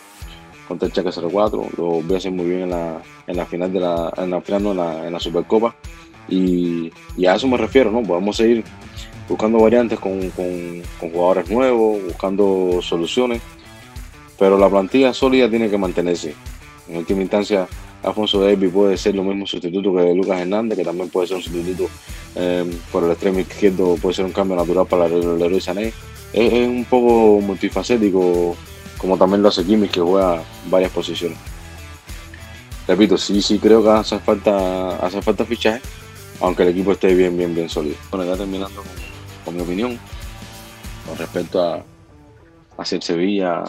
[0.67, 3.71] contra el Chaca 04, lo voy a hacer muy bien en la, en la final
[3.71, 4.65] de la, en la final,
[5.05, 5.75] en, la, Supercopa.
[6.27, 6.91] Y,
[7.25, 8.01] a eso me refiero, ¿no?
[8.01, 8.63] Podemos seguir
[9.27, 13.41] buscando variantes con, con, jugadores nuevos, buscando soluciones,
[14.37, 16.35] pero la plantilla sólida tiene que mantenerse.
[16.87, 17.67] En última instancia,
[18.03, 21.43] Alfonso Davis puede ser lo mismo sustituto que Lucas Hernández, que también puede ser un
[21.43, 21.89] sustituto
[22.35, 25.93] em, por el extremo izquierdo, puede ser un cambio natural para Leroy Sané.
[26.31, 28.55] Es, un poco multifacético,
[28.97, 31.37] como también lo hace Kimmich, que juega varias posiciones.
[32.87, 35.81] Repito, sí, sí creo que hace falta, hace falta fichaje,
[36.41, 37.95] aunque el equipo esté bien, bien, bien sólido.
[38.11, 39.14] Bueno, ya terminando con,
[39.53, 39.99] mi opinión
[41.07, 41.83] con respecto a
[42.77, 43.63] hacer Sevilla,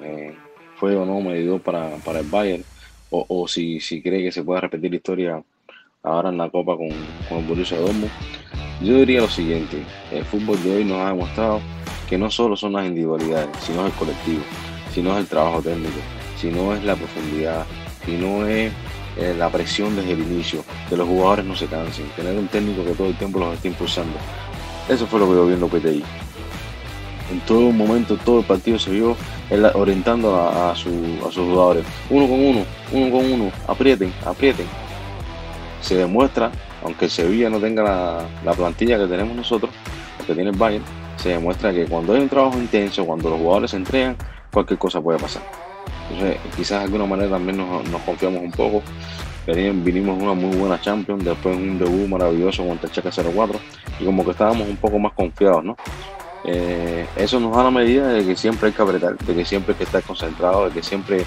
[0.00, 0.34] eh,
[0.76, 2.64] fue o no medidor para, para el Bayern
[3.10, 5.44] o, si, si cree que se pueda repetir la historia
[6.02, 6.88] ahora en la Copa con,
[7.28, 8.10] con el Borussia Dortmund.
[8.80, 11.60] Yo diría lo siguiente, el fútbol de hoy nos ha demostrado
[12.08, 14.42] que no solo son las individualidades, sino el colectivo,
[14.92, 16.00] sino el trabajo técnico,
[16.36, 17.66] sino es la profundidad,
[18.04, 18.72] sino es
[19.18, 22.82] eh, la presión desde el inicio, que los jugadores no se cansen, tener un técnico
[22.84, 24.18] que todo el tiempo los esté impulsando.
[24.88, 26.02] Eso fue lo que yo vi en.
[27.30, 29.16] En todo momento, todo el partido se vio
[29.74, 30.90] orientando a, su,
[31.26, 31.84] a sus jugadores.
[32.10, 34.66] Uno con uno, uno con uno, aprieten, aprieten.
[35.80, 36.50] Se demuestra,
[36.84, 39.70] aunque Sevilla no tenga la, plantilla que tenemos nosotros,
[40.26, 40.84] que tiene el Bayern,
[41.16, 44.16] se demuestra que cuando hay un trabajo intenso, cuando los jugadores se entregan,
[44.52, 45.42] cualquier cosa puede pasar.
[46.10, 48.82] Entonces, quizás de alguna manera también nos, confiamos un poco.
[49.46, 53.58] Vinimos una muy buena Champions, después un debut maravilloso contra el Chaca 04
[53.98, 55.76] y como que estábamos un poco más confiados, ¿no?
[56.44, 59.72] Eh, eso nos da la medida de que siempre hay que apretar, de que siempre
[59.72, 61.24] hay que estar concentrado, de que siempre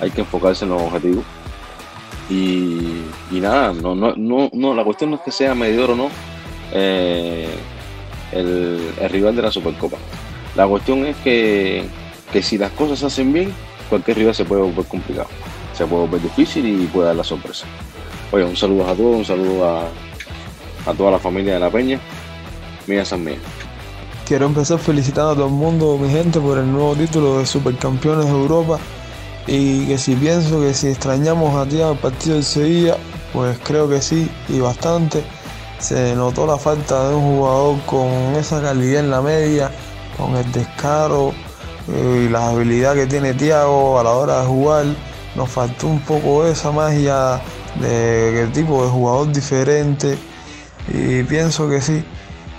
[0.00, 1.24] hay que enfocarse en los objetivos.
[2.30, 4.14] Y, nada, no, no,
[4.52, 6.10] no, la cuestión no es que sea medidor o no
[6.72, 7.48] eh,
[8.32, 9.96] el, rival de la Supercopa.
[10.54, 11.84] La cuestión es que,
[12.42, 13.52] si las cosas se hacen bien,
[13.88, 15.28] cualquier rival se puede volver complicado,
[15.78, 17.64] se puede volver difícil y puede dar la sorpresa.
[18.32, 19.64] Oye, un saludo a todos, un saludo
[20.84, 22.00] a, toda la familia de La Peña.
[22.88, 23.38] Mía San Mía.
[24.26, 28.26] Quiero empezar felicitando a todo el mundo, mi gente, por el nuevo título de Supercampeones
[28.26, 28.78] de Europa.
[29.46, 32.96] Y que si pienso que si extrañamos a ti al partido del Sevilla,
[33.32, 35.22] pues creo que sí, y bastante.
[35.78, 39.70] Se notó la falta de un jugador con esa calidad en la media,
[40.16, 41.32] con el descaro,
[41.88, 44.86] eh, y la habilidad que tiene Thiago a la hora de jugar.
[45.38, 47.40] Nos faltó un poco esa magia
[47.80, 50.18] de, de tipo de jugador diferente
[50.88, 52.04] y pienso que sí,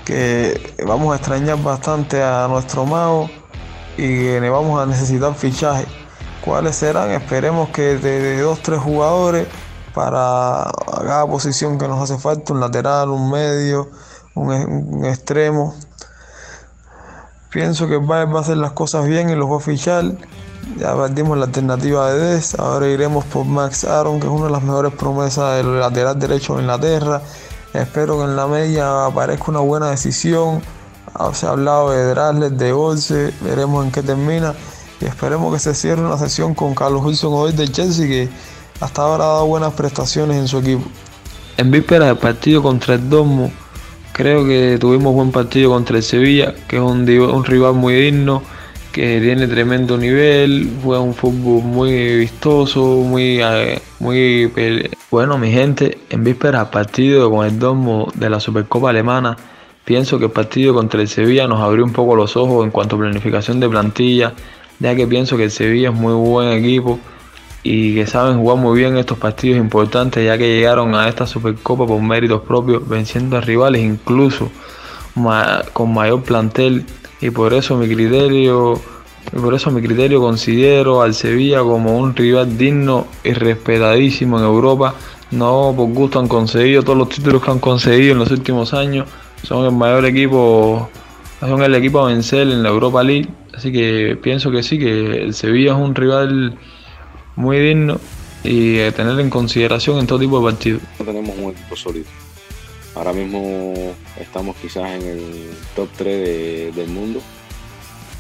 [0.05, 3.29] que vamos a extrañar bastante a nuestro mago
[3.97, 5.87] y que vamos a necesitar fichajes.
[6.41, 7.11] ¿Cuáles serán?
[7.11, 9.47] Esperemos que de, dos, tres jugadores
[9.93, 13.89] para cada posición que nos hace falta, un lateral, un medio,
[14.35, 15.75] un, extremo.
[17.51, 20.05] Pienso que va a hacer las cosas bien y los va a fichar.
[20.77, 24.51] Ya perdimos la alternativa de Des, ahora iremos por Max Aaron, que es una de
[24.51, 27.21] las mejores promesas del lateral derecho de Inglaterra.
[27.73, 30.61] Espero que en la media aparezca una buena decisión.
[31.15, 34.53] Ah, se ha hablado de Drasler, de Olse, veremos en qué termina.
[35.01, 38.29] Y esperemos que se cierre una sesión con Carlos Wilson hoy del Chelsea, que
[38.79, 40.83] hasta ahora ha dado buenas prestaciones en su equipo.
[41.57, 43.51] En víspera del partido contra el Domo,
[44.13, 48.43] creo que tuvimos buen partido contra el Sevilla, que es un rival muy digno
[48.91, 54.51] que tiene tremendo nivel, juega un fútbol muy vistoso, muy, eh, muy
[55.11, 59.37] bueno mi gente, en vísperas partido con el domo de la Supercopa Alemana,
[59.85, 62.95] pienso que el partido contra el Sevilla nos abrió un poco los ojos en cuanto
[62.95, 64.33] a planificación de plantilla,
[64.79, 66.99] ya que pienso que el Sevilla es muy buen equipo
[67.61, 71.85] y que saben jugar muy bien estos partidos importantes, ya que llegaron a esta Supercopa
[71.85, 74.49] por méritos propios, venciendo a rivales incluso
[75.73, 76.85] con mayor plantel
[77.21, 78.81] y por eso mi criterio
[79.31, 84.95] por eso mi criterio considero al Sevilla como un rival digno y respetadísimo en Europa.
[85.31, 89.07] No por gusto han conseguido todos los títulos que han conseguido en los últimos años.
[89.43, 90.89] Son el mayor equipo,
[91.39, 93.27] son el equipo a vencer en la Europa League.
[93.55, 96.57] Así que pienso que sí, que el Sevilla es un rival
[97.35, 97.99] muy digno
[98.43, 100.81] y a tener en consideración en todo tipo de partidos.
[100.97, 102.05] Tenemos un equipo sólido.
[102.99, 103.73] Ahora mismo
[104.19, 107.21] estamos quizás en el top 3 del mundo.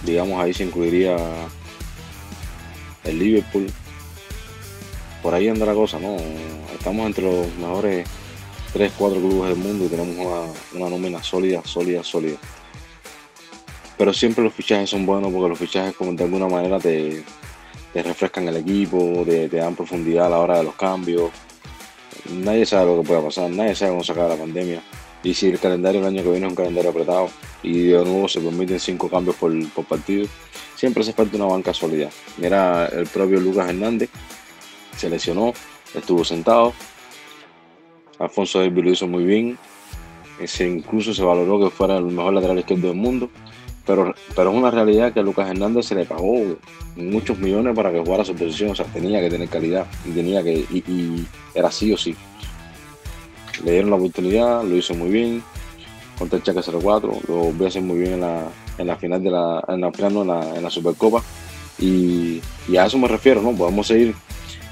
[0.05, 1.17] Digamos, ahí se incluiría
[3.03, 3.69] el Liverpool.
[5.21, 6.15] Por ahí anda la cosa, ¿no?
[6.73, 8.07] Estamos entre los mejores
[8.71, 12.37] 3, 4 clubes del mundo y tenemos una, nómina sólida, sólida, sólida.
[13.97, 17.25] Pero siempre los fichajes son buenos porque los fichajes como de alguna manera te,
[17.93, 21.31] refrescan el equipo, te dan profundidad a la hora de los cambios
[22.31, 24.81] nadie sabe lo que pueda pasar, nadie sabe cómo sacar la pandemia.
[25.23, 27.29] Y si el calendario el año que viene es un calendario apretado
[27.61, 29.51] y de nuevo se permiten cinco cambios por,
[29.85, 30.27] partido,
[30.75, 32.09] siempre hace falta una banca sólida.
[32.37, 34.09] Mira, el propio Lucas Hernández
[34.95, 35.53] se lesionó,
[35.93, 36.73] estuvo sentado.
[38.17, 39.57] Alfonso David lo hizo muy bien.
[40.39, 43.29] Ese incluso se valoró que fuera el mejor lateral izquierdo del mundo.
[43.85, 46.57] Pero, pero es una realidad que a Lucas Hernández se le pagó
[46.95, 48.71] muchos millones para que jugara su posición.
[48.71, 50.53] O sea, tenía que tener calidad y tenía que.
[50.53, 52.15] Y, era sí o sí.
[53.63, 55.43] Le dieron la oportunidad, lo hizo muy bien.
[56.17, 58.43] Contra el Chaca 04, lo voy a muy bien en la,
[58.77, 59.89] en la final de la, en la,
[60.25, 61.23] la, en la Supercopa.
[61.79, 63.53] Y, y, a eso me refiero, ¿no?
[63.53, 64.13] Podemos seguir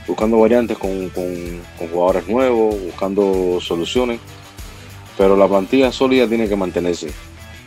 [0.05, 4.20] buscando variantes con, con, con jugadores nuevos, buscando soluciones.
[5.18, 7.12] Pero la plantilla sólida tiene que mantenerse.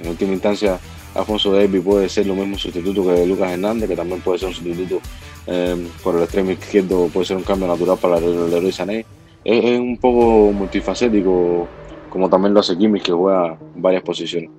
[0.03, 0.79] En última instancia,
[1.15, 4.55] Alfonso Davis puede ser lo mismo sustituto que Lucas Hernández, que también puede ser un
[4.55, 5.01] sustituto
[5.47, 9.05] eh, por el extremo izquierdo, puede ser un cambio natural para el Leroy Sané.
[9.45, 11.67] Es, un poco multifacético,
[12.11, 14.51] como también lo hace Kimmich, que juega varias posiciones.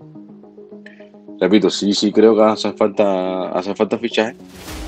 [1.39, 4.35] Repito, sí, sí creo que hace falta, hace falta fichaje,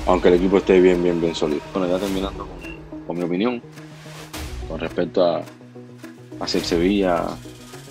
[0.06, 1.62] aunque el equipo esté bien, bien, bien sólido.
[1.72, 2.46] Bueno, ya terminando
[3.06, 3.62] con, mi opinión,
[4.68, 5.42] con respecto a,
[6.46, 7.24] si Sevilla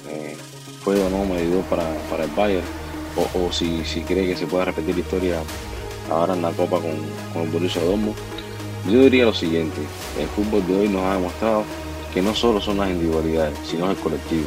[0.10, 0.36] eh,
[0.82, 2.83] fue o no medidor para, para el Bayern
[3.16, 5.40] o, si, si, cree que se pueda repetir la historia
[6.10, 6.98] ahora en la Copa con,
[7.32, 8.16] con el Borussia Dortmund.
[8.90, 9.80] Yo diría lo siguiente,
[10.20, 11.64] el fútbol de hoy nos ha demostrado
[12.14, 14.46] que no solo son las individualidades, sino el colectivo,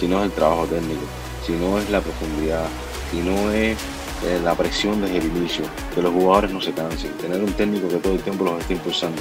[0.00, 1.02] sino es el trabajo técnico,
[1.46, 2.66] sino es la profundidad,
[3.10, 3.76] sino es
[4.24, 7.88] eh, la presión desde el inicio, que los jugadores no se cansen, tener un técnico
[7.88, 9.20] que todo el tiempo los esté impulsando.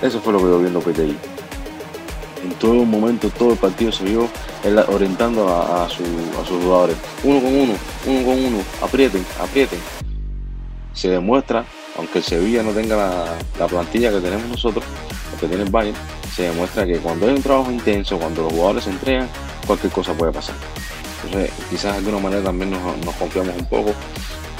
[0.00, 1.41] Eso fue lo que yo viendo PTI
[2.42, 4.28] en todo momento, todo el partido se vio
[4.88, 6.06] orientando a, sus
[6.48, 6.96] jugadores.
[7.22, 7.74] Uno con uno,
[8.06, 9.78] uno con uno, aprieten, aprieten.
[10.92, 11.64] Se demuestra,
[11.96, 14.84] aunque el Sevilla no tenga la, plantilla que tenemos nosotros,
[15.40, 15.96] que tiene el Bayern,
[16.34, 19.28] se demuestra que cuando hay un trabajo intenso, cuando los jugadores se entregan,
[19.66, 20.54] cualquier cosa puede pasar.
[21.24, 23.94] Entonces, quizás de alguna manera también nos, confiamos un poco.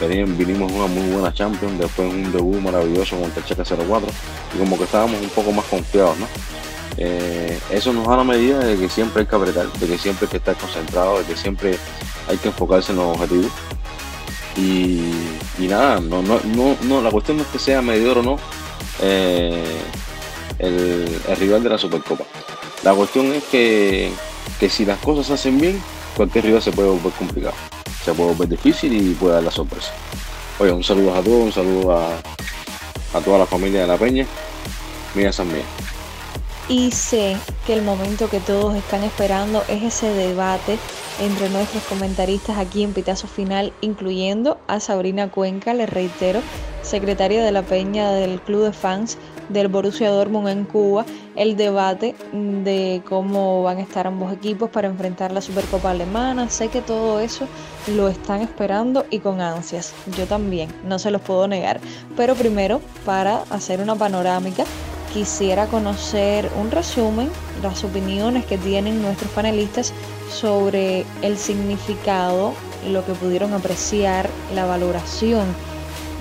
[0.00, 4.08] Vinimos una muy buena Champions, después un debut maravilloso contra el Checa 04
[4.52, 6.26] y como que estábamos un poco más confiados, ¿no?
[6.96, 10.26] Eh, eso nos da la medida de que siempre hay que apretar, de que siempre
[10.26, 11.78] hay que estar concentrado, de que siempre
[12.28, 13.50] hay que enfocarse en los objetivos.
[14.56, 15.12] Y,
[15.58, 16.40] nada, no, no,
[16.82, 18.36] no, la cuestión no es que sea medidor o no
[19.00, 19.80] eh,
[20.58, 22.24] el, rival de la Supercopa.
[22.82, 24.12] La cuestión es que,
[24.60, 25.82] que si las cosas se hacen bien,
[26.16, 27.54] cualquier rival se puede volver complicado,
[28.04, 29.92] se puede volver difícil y puede dar la sorpresa.
[30.58, 32.18] Oye, un saludo a todos, un saludo a,
[33.14, 34.26] a toda la familia de la Peña.
[35.14, 35.64] Mía San Mía.
[36.72, 40.78] Y sé que el momento que todos están esperando es ese debate
[41.20, 46.40] entre nuestros comentaristas aquí en Pitazo Final, incluyendo a Sabrina Cuenca, les reitero,
[46.80, 49.18] secretaria de la Peña del Club de Fans
[49.50, 51.04] del Borussia Dortmund en Cuba,
[51.36, 56.48] el debate de cómo van a estar ambos equipos para enfrentar la Supercopa Alemana.
[56.48, 57.46] Sé que todo eso
[57.86, 59.92] lo están esperando y con ansias.
[60.16, 61.80] Yo también, no se los puedo negar.
[62.16, 64.64] Pero primero, para hacer una panorámica,
[65.12, 67.30] quisiera conocer un resumen,
[67.62, 69.92] las opiniones que tienen nuestros panelistas
[70.30, 72.54] sobre el significado,
[72.88, 75.46] lo que pudieron apreciar, la valoración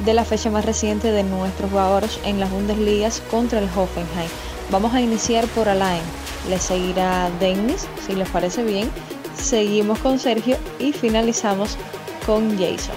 [0.05, 4.29] de la fecha más reciente de nuestros jugadores en las Bundesligas contra el Hoffenheim.
[4.69, 6.01] Vamos a iniciar por Alain,
[6.49, 8.89] le seguirá Dennis, si les parece bien,
[9.37, 11.77] seguimos con Sergio y finalizamos
[12.25, 12.95] con Jason.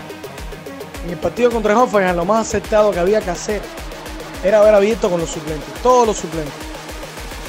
[1.05, 3.61] En el partido contra el Hoffenheim lo más aceptado que había que hacer
[4.45, 6.53] era haber abierto con los suplentes, todos los suplentes.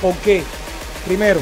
[0.02, 0.44] ¿Por qué?
[1.06, 1.42] Primero,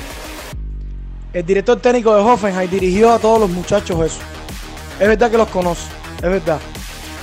[1.32, 4.20] el director técnico de Hoffenheim dirigió a todos los muchachos eso.
[4.99, 5.88] Es verdad que los conoce,
[6.18, 6.60] es verdad.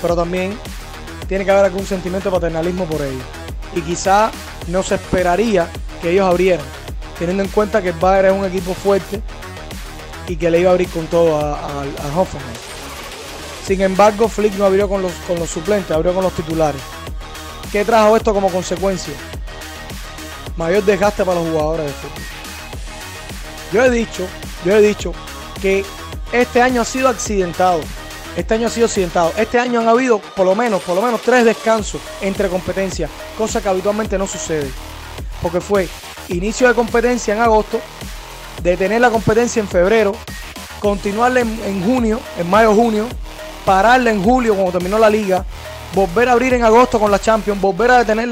[0.01, 0.57] Pero también
[1.29, 3.23] tiene que haber algún sentimiento de paternalismo por ellos.
[3.75, 4.31] Y quizá
[4.69, 5.69] no se esperaría
[6.01, 6.65] que ellos abrieran,
[7.19, 9.21] teniendo en cuenta que el Bayern es un equipo fuerte
[10.27, 11.85] y que le iba a abrir con todo a,
[12.17, 12.57] Hoffenheim.
[13.65, 16.81] Sin embargo, Flick no abrió con los, con los suplentes, abrió con los titulares.
[17.73, 19.15] ¿Qué trajo esto como consecuencia?
[20.57, 22.23] Mayor desgaste para los jugadores de fútbol.
[23.73, 24.27] Yo he dicho,
[24.65, 25.13] yo he dicho
[25.63, 25.85] que
[26.33, 27.81] este año ha sido accidentado
[28.37, 29.33] este año ha sido accidentado.
[29.37, 33.61] Este año han habido por lo menos, por lo menos tres descansos entre competencias, cosa
[33.61, 34.71] que habitualmente no sucede.
[35.43, 35.89] Porque fue
[36.29, 37.81] inicio de competencia en agosto,
[38.63, 40.15] detener la competencia en febrero,
[40.79, 43.07] continuarla en, junio, en mayo-junio,
[43.65, 45.45] pararla en julio cuando terminó la liga,
[45.95, 48.29] volver a abrir en agosto con la Champions, volver a detener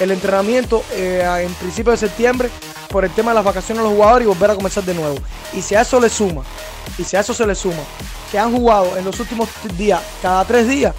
[0.00, 2.50] el entrenamiento eh, en principio de septiembre
[2.88, 5.16] por el tema de las vacaciones de los jugadores y volver a comenzar de nuevo.
[5.52, 6.42] Y si a eso le suma,
[6.98, 7.82] y si a eso se le suma
[8.30, 10.94] que han jugado en los últimos días, cada tres días,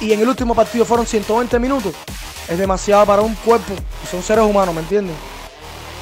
[0.00, 1.94] y en el último partido fueron 120 minutos,
[2.48, 3.74] es demasiado para un cuerpo,
[4.10, 5.16] son seres humanos, ¿me entienden?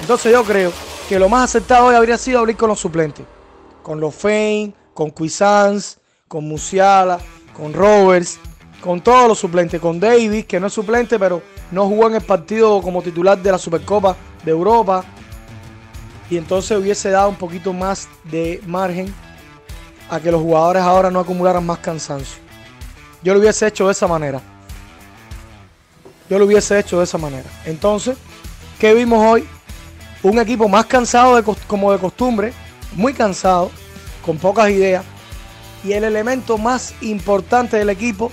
[0.00, 0.72] Entonces yo creo
[1.08, 3.24] que lo más aceptado hoy habría sido abrir con los suplentes,
[3.82, 5.98] con los Fein, con Cuisance,
[6.28, 7.18] con Musiala,
[7.56, 8.38] con Roberts,
[8.84, 12.20] con todos los suplentes, con Davis, que no es suplente, pero no jugó en el
[12.20, 14.14] partido como titular de la Supercopa
[14.44, 15.02] de Europa.
[16.28, 19.12] Y entonces hubiese dado un poquito más de margen
[20.10, 22.42] a que los jugadores ahora no acumularan más cansancio.
[23.22, 24.42] Yo lo hubiese hecho de esa manera.
[26.28, 27.48] Yo lo hubiese hecho de esa manera.
[27.64, 28.18] Entonces,
[28.78, 29.48] ¿qué vimos hoy?
[30.22, 32.52] Un equipo más cansado de, como de costumbre,
[32.96, 33.70] muy cansado,
[34.26, 35.06] con pocas ideas.
[35.84, 38.30] Y el elemento más importante del equipo,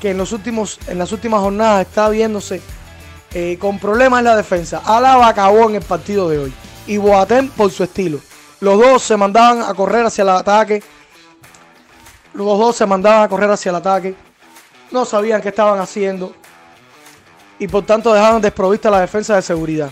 [0.00, 2.60] que en, los últimos, en las últimas jornadas está viéndose
[3.32, 4.82] eh, con problemas en la defensa.
[4.84, 6.52] Alaba acabó en el partido de hoy.
[6.86, 8.20] Y Boateng por su estilo.
[8.60, 10.82] Los dos se mandaban a correr hacia el ataque
[12.36, 14.14] los dos se mandaban a correr hacia el ataque.
[14.90, 16.34] No sabían qué estaban haciendo.
[17.58, 19.90] Y por tanto dejaban desprovista la defensa de seguridad.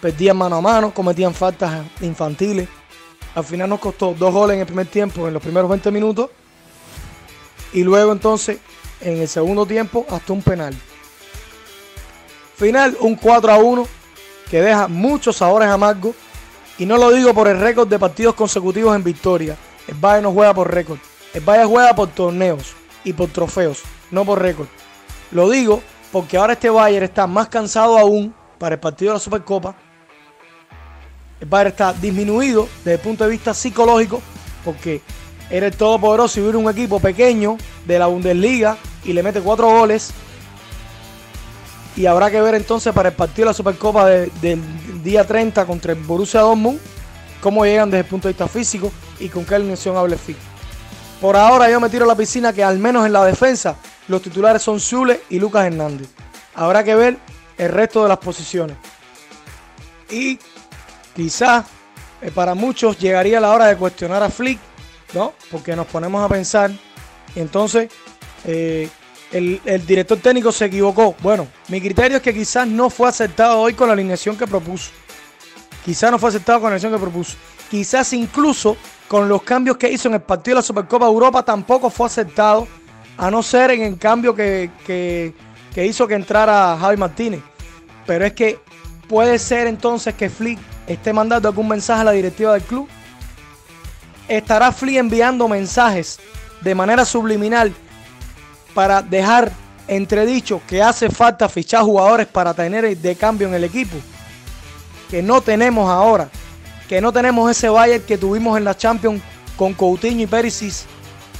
[0.00, 2.68] Perdían mano a mano, cometían faltas infantiles.
[3.34, 6.28] Al final nos costó dos goles en el primer tiempo, en los primeros 20 minutos.
[7.72, 8.58] Y luego entonces,
[9.04, 10.74] en el segundo tiempo, hasta un penal.
[12.56, 13.86] Final, un 4 a 1
[14.50, 16.14] que deja muchos sabores amargos.
[16.78, 19.56] Y no lo digo por el récord de partidos consecutivos en victoria.
[19.86, 20.98] El Bayern no juega por récord.
[21.32, 22.74] El Bayern juega por torneos
[23.04, 24.66] y por trofeos, no por récord.
[25.30, 29.20] Lo digo porque ahora este Bayern está más cansado aún para el partido de la
[29.20, 29.74] Supercopa.
[31.40, 34.22] El Bayern está disminuido desde el punto de vista psicológico
[34.64, 35.02] porque
[35.56, 37.56] era el todopoderoso y hubiera un equipo pequeño
[37.86, 40.10] de la Bundesliga y le mete cuatro goles.
[41.96, 44.60] Y habrá que ver entonces para el partido de la Supercopa del
[45.04, 46.80] día 30 contra el Borussia Dortmund
[47.40, 48.90] cómo llegan desde el punto de vista físico
[49.20, 50.38] y con qué alineación hable Fick.
[51.20, 53.76] Por ahora yo me tiro a la piscina que al menos en la defensa
[54.08, 56.08] los titulares son Zule y Lucas Hernández.
[56.54, 57.18] Habrá que ver
[57.58, 58.76] el resto de las posiciones.
[60.10, 60.38] Y
[61.14, 61.66] quizás
[62.22, 64.58] eh, para muchos llegaría la hora de cuestionar a Flick,
[65.14, 65.32] ¿no?
[65.50, 66.70] Porque nos ponemos a pensar
[67.34, 67.90] y entonces
[68.44, 68.88] eh,
[69.32, 71.14] el, el, director técnico se equivocó.
[71.20, 74.90] Bueno, mi criterio es que quizás no fue aceptado hoy con la alineación que propuso.
[75.84, 77.36] Quizás no fue aceptado con la alineación que propuso.
[77.70, 78.76] Quizás incluso
[79.08, 82.66] con los cambios que hizo en el partido de la Supercopa Europa tampoco fue aceptado,
[83.16, 85.32] a no ser en el cambio que,
[85.76, 87.40] hizo que entrara Javi Martínez.
[88.06, 88.58] Pero es que
[89.08, 92.88] puede ser entonces que Flick esté mandando algún mensaje a la directiva del club.
[94.28, 96.18] ¿Estará Flick enviando mensajes
[96.60, 97.74] de manera subliminal
[98.72, 99.52] para dejar
[99.86, 103.96] entredicho que hace falta fichar jugadores para tener de cambio en el equipo,
[105.10, 106.30] que no tenemos ahora,
[106.88, 109.22] que no tenemos ese Bayern que tuvimos en la Champions
[109.56, 110.74] con Coutinho y Perisic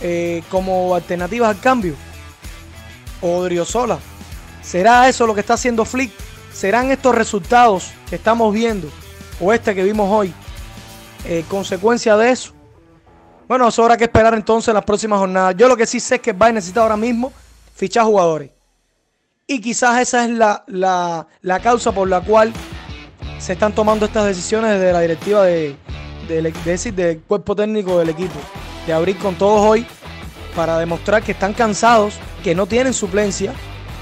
[0.00, 1.94] eh, como alternativas al cambio,
[3.22, 3.98] o Driosola.
[4.62, 6.12] ¿Será eso lo que está haciendo Flick?
[6.52, 8.88] ¿Serán estos resultados que estamos viendo,
[9.40, 10.32] o este que vimos hoy,
[11.24, 12.52] eh, consecuencia de eso?
[13.46, 15.54] Bueno, eso habrá que esperar entonces las próximas jornadas.
[15.56, 17.32] Yo lo que sí sé es que Bayern necesita ahora mismo
[17.74, 18.50] fichar jugadores.
[19.46, 22.52] Y quizás esa es la, la, causa por la cual
[23.38, 25.76] se están tomando estas decisiones de la directiva de,
[26.26, 28.38] del cuerpo técnico del equipo.
[28.86, 29.86] De abrir con todos hoy
[30.56, 33.52] para demostrar que están cansados, que no tienen suplencia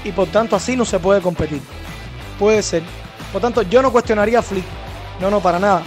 [0.05, 1.61] y por tanto así no se puede competir.
[2.39, 2.83] Puede ser.
[3.33, 4.65] Por tanto, yo no cuestionaría a Flick.
[5.19, 5.83] No, no, para nada.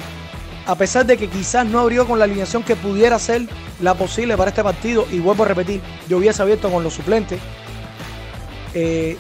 [0.67, 3.43] A pesar de que quizás no abrió con la alineación que pudiera ser
[3.81, 7.39] la posible para este partido, y vuelvo a repetir, yo hubiese abierto con los suplentes,
[8.75, 9.17] eh,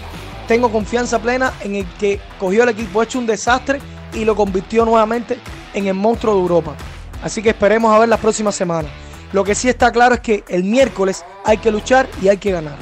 [0.49, 3.81] tengo confianza plena en el que cogió el equipo hecho un desastre
[4.13, 5.39] y lo convirtió nuevamente
[5.73, 6.75] en el monstruo de Europa.
[7.23, 8.91] Así que esperemos a ver las próximas semanas.
[9.33, 12.51] Lo que sí está claro es que el miércoles hay que luchar y hay que
[12.51, 12.77] ganar.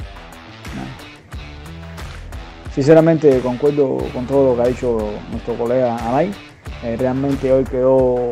[2.73, 6.33] Sinceramente concuerdo con todo lo que ha dicho nuestro colega Amay.
[6.85, 8.29] Eh, realmente hoy quedó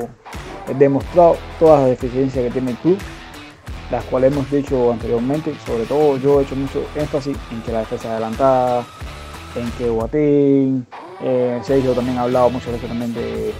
[0.78, 2.98] demostrado todas las deficiencias que tiene el club
[3.94, 7.80] las cuales hemos dicho anteriormente, sobre todo yo he hecho mucho énfasis en que la
[7.80, 8.84] defensa adelantada,
[9.56, 10.88] en que Guatín,
[11.22, 13.54] eh, Sergio también ha hablado muchas veces también de,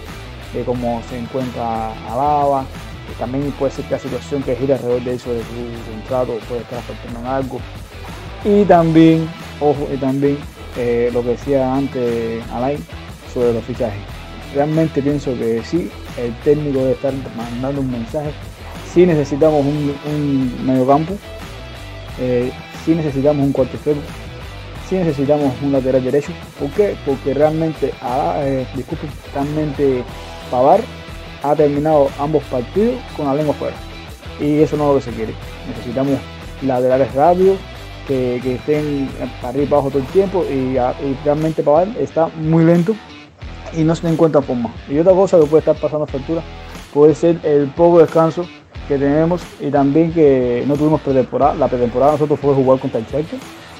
[0.66, 2.64] cómo se encuentra Alaba,
[3.18, 6.62] también puede ser que la situación que gira alrededor de eso, de su contrato, puede
[6.62, 7.60] estar afectando en algo.
[8.44, 9.28] Y también,
[9.60, 10.38] ojo, y también
[10.76, 12.84] eh, lo que decía antes Alain
[13.32, 14.13] sobre los fichajes.
[14.54, 18.30] Realmente pienso que sí, el técnico debe estar mandando un mensaje
[18.94, 21.14] si necesitamos un, un mediocampo,
[22.20, 22.52] eh,
[22.84, 24.00] si necesitamos un cuarto extremo,
[24.88, 26.30] si necesitamos un lateral derecho.
[26.60, 26.96] ¿Por qué?
[27.04, 30.04] Porque realmente, ah, eh, disculpen, realmente
[30.48, 30.80] Pavar
[31.42, 33.74] ha terminado ambos partidos con la lengua fuera.
[34.40, 35.34] Y eso no es lo que se quiere.
[35.68, 36.14] Necesitamos
[36.62, 37.58] laterales rápidos,
[38.06, 39.08] que, estén
[39.40, 40.44] para arriba y abajo todo el tiempo.
[40.78, 42.94] Ah, y realmente Pavar está muy lento
[43.76, 44.72] y no se encuentra forma.
[44.88, 46.42] Y otra cosa que puede estar pasando factura
[46.92, 48.46] puede ser el poco descanso
[48.88, 51.54] que tenemos y también que no tuvimos pretemporada.
[51.54, 53.38] La pretemporada nosotros fue jugar contra el Chelsea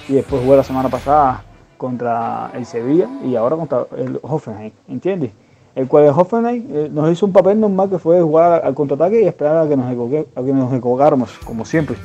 [0.08, 1.44] y después jugar la semana pasada
[1.76, 5.32] contra el Sevilla y ahora contra el Hoffenheim, ¿entiendes?
[5.74, 9.22] El cual el Hoffenheim eh, nos hizo un papel normal que fue jugar al contraataque
[9.22, 11.96] y esperar a que nos, a que nos equivocáramos, como siempre.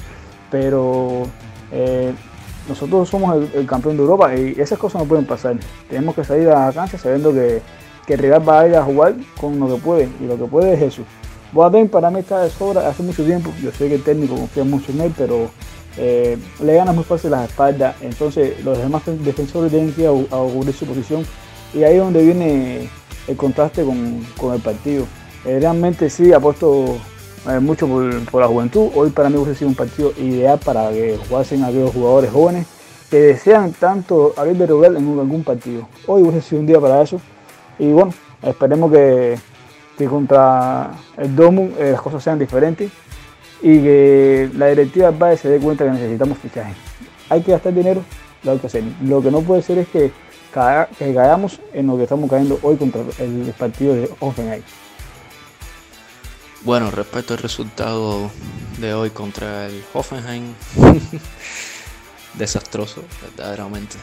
[0.50, 1.24] Pero
[1.72, 2.14] eh,
[2.70, 5.58] nosotros somos el, campeón de Europa y esas cosas no pueden pasar.
[5.90, 7.62] Tenemos que salir a la cancha sabiendo que,
[8.06, 10.46] que el rival va a ir a jugar con lo que puede y lo que
[10.46, 11.06] puede es Jesús.
[11.52, 13.52] Boateng para mí está de sobra hace mucho tiempo.
[13.62, 15.50] Yo sé que el técnico confía mucho en él, pero
[15.98, 17.96] eh, le gana muy fácil las espaldas.
[18.02, 21.26] Entonces los demás defensores tienen que ir a, cubrir su posición.
[21.74, 22.90] Y ahí es donde viene
[23.28, 25.06] el contraste con, el partido.
[25.46, 26.98] Eh, realmente sí apuesto
[27.62, 28.90] mucho por, la juventud.
[28.96, 32.68] Hoy para mí hubiese sido un partido ideal para que jugasen aquellos jugadores jóvenes
[33.10, 35.88] que desean tanto abrir de en algún partido.
[36.06, 37.20] Hoy hubiese sido un día para eso.
[37.80, 38.14] Y bueno,
[38.44, 39.38] esperemos que
[40.00, 42.90] que contra el Domu eh, las cosas sean diferentes
[43.62, 46.78] y que la directiva del se dé cuenta que necesitamos fichajes.
[47.30, 48.02] Hay que gastar dinero,
[48.44, 48.84] lo que hacer.
[49.04, 50.12] Lo que no puede ser es que,
[50.54, 54.64] caigamos en lo que estamos cayendo hoy contra el partido de Offenheim.
[56.64, 58.30] Bueno, respecto al resultado
[58.80, 60.54] de hoy contra el Hoffenheim,
[62.34, 63.96] desastroso, verdaderamente.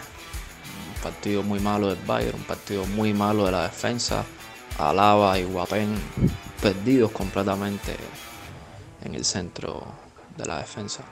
[0.96, 4.24] Un partido muy malo del Bayern, un partido muy malo de la defensa.
[4.78, 5.94] Alaba y Guapén
[6.62, 7.94] perdidos completamente
[9.04, 9.84] en el centro
[10.38, 11.04] de la defensa.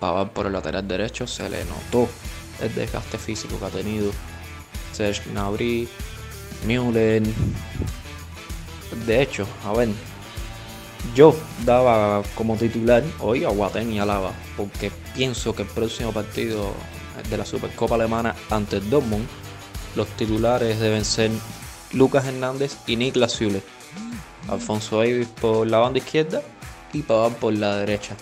[0.00, 2.08] Pavar por el lateral derecho se le notó
[2.62, 4.10] el desgaste físico que ha tenido.
[4.94, 5.86] Serge Gnabry,
[6.66, 7.22] Müller.
[9.06, 9.88] De hecho, a ver,
[11.14, 11.34] yo
[11.64, 16.72] daba como titular hoy a Guapén y Alaba, porque pienso que el próximo partido
[17.28, 19.26] de la Supercopa Alemana ante Dortmund,
[19.94, 21.30] los titulares deben ser
[21.92, 23.62] Lucas Hernández y Niklas Zule.
[24.48, 26.42] Alfonso Davis por la banda izquierda
[26.92, 28.16] y Pavard por la derecha.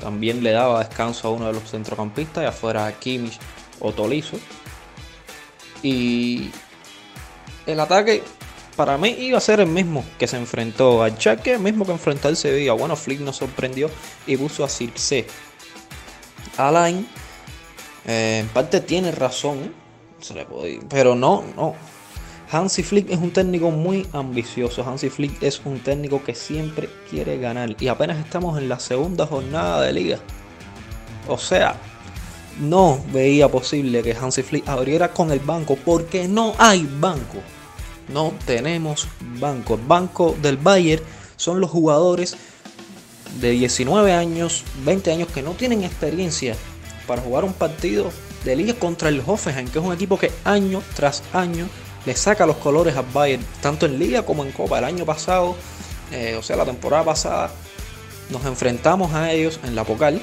[0.00, 3.38] También le daba descanso a uno de los centrocampistas y afuera a Kimmich
[3.80, 4.38] o Tolizo.
[5.82, 6.50] Y
[7.66, 8.22] el ataque
[8.76, 11.92] para mí iba a ser el mismo que se enfrentó al Chaque, el mismo que
[11.92, 12.74] enfrentó al Sevilla.
[12.74, 13.90] Bueno, Flick nos sorprendió
[14.26, 15.26] y puso a Circe.
[16.58, 17.06] Alain,
[18.06, 19.74] eh, en parte tiene razón,
[20.88, 21.74] pero no, no,
[22.50, 24.84] Hansi Flick es un técnico muy ambicioso.
[24.86, 27.74] Hansi Flick es un técnico que siempre quiere ganar.
[27.80, 30.18] Y apenas estamos en la segunda jornada de liga.
[31.28, 31.76] O sea,
[32.60, 37.38] no veía posible que Hansi Flick abriera con el banco porque no hay banco.
[38.08, 39.08] No tenemos
[39.40, 39.74] banco.
[39.74, 41.02] El banco del Bayern
[41.36, 42.36] son los jugadores
[43.40, 46.56] de 19 años, 20 años que no tienen experiencia
[47.06, 48.10] para jugar un partido
[48.44, 51.68] de liga contra el Hoffenheim, que es un equipo que año tras año
[52.06, 54.78] le saca los colores al Bayern, tanto en liga como en copa.
[54.78, 55.56] El año pasado,
[56.12, 57.50] eh, o sea, la temporada pasada,
[58.30, 60.22] nos enfrentamos a ellos en la Pocal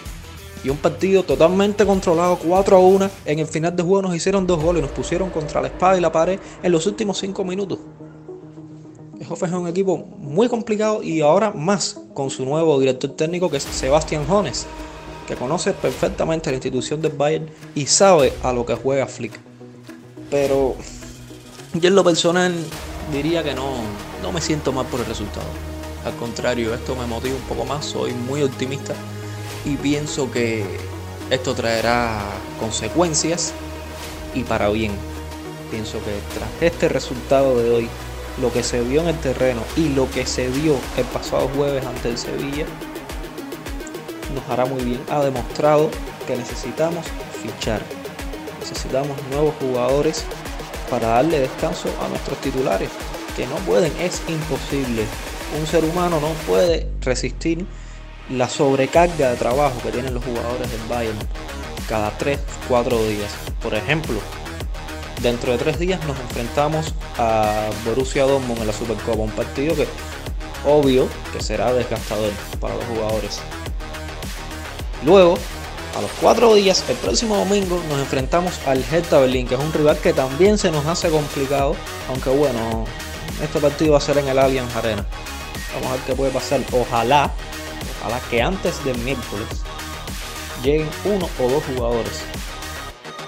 [0.64, 3.10] y un partido totalmente controlado 4 a 1.
[3.26, 6.02] En el final de juego nos hicieron dos goles nos pusieron contra la espada y
[6.02, 7.80] la pared en los últimos 5 minutos.
[9.20, 13.50] El Hoffenheim es un equipo muy complicado y ahora más con su nuevo director técnico
[13.50, 14.66] que es Sebastián Jones,
[15.28, 19.40] que conoce perfectamente la institución del Bayern y sabe a lo que juega Flick.
[20.30, 20.76] Pero
[21.74, 22.54] yo en lo personal
[23.12, 23.72] diría que no,
[24.22, 25.48] no me siento mal por el resultado.
[26.06, 28.94] Al contrario, esto me motiva un poco más, soy muy optimista
[29.66, 30.66] y pienso que
[31.30, 32.22] esto traerá
[32.60, 33.54] consecuencias
[34.34, 34.92] y para bien.
[35.72, 37.90] Pienso que tras este resultado de hoy,
[38.42, 41.86] lo que se vio en el terreno y lo que se vio el pasado jueves
[41.86, 42.66] ante el Sevilla,
[44.34, 45.02] nos hará muy bien.
[45.10, 45.90] Ha demostrado
[46.28, 47.06] que necesitamos
[47.42, 47.82] fichar.
[48.60, 50.26] Necesitamos nuevos jugadores
[50.90, 52.90] para darle descanso a nuestros titulares,
[53.36, 55.06] que no pueden, es imposible.
[55.60, 57.66] Un ser humano no puede resistir
[58.30, 61.18] la sobrecarga de trabajo que tienen los jugadores del Bayern
[61.88, 63.32] cada 3-4 días.
[63.62, 64.16] Por ejemplo,
[65.22, 69.88] dentro de 3 días nos enfrentamos a Borussia Dortmund en la Supercopa, un partido que
[70.66, 73.40] obvio que será desgastador para los jugadores.
[75.06, 75.38] Luego,
[75.98, 79.74] a los 4 días, el próximo domingo, nos enfrentamos al Hertha Berlín, que es un
[79.74, 81.76] rival que también se nos hace complicado,
[82.10, 82.86] aunque bueno,
[83.44, 85.06] este partido va a ser en el Allianz Arena.
[85.76, 86.62] Vamos a ver qué puede pasar.
[86.72, 87.32] Ojalá
[88.04, 89.48] Ojalá que antes del miércoles
[90.62, 92.22] lleguen uno o dos jugadores.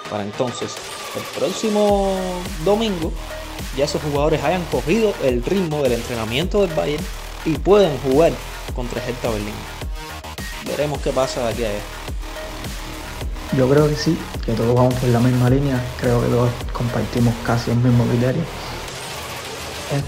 [0.10, 0.76] Para entonces,
[1.15, 2.14] el próximo
[2.65, 3.11] domingo,
[3.77, 7.03] ya esos jugadores hayan cogido el ritmo del entrenamiento del Bayern
[7.45, 8.34] y pueden jugar
[8.76, 9.53] contra Hertha Berlín.
[10.65, 11.80] Veremos qué pasa de aquí a allá.
[13.57, 17.34] Yo creo que sí, que todos vamos por la misma línea, creo que todos compartimos
[17.45, 18.43] casi el mismo criterio.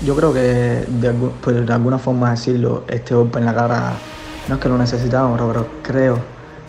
[0.04, 0.40] Yo creo que
[0.88, 3.94] de alguna forma decirlo, este golpe en la cara
[4.48, 6.18] no es que lo necesitamos, pero creo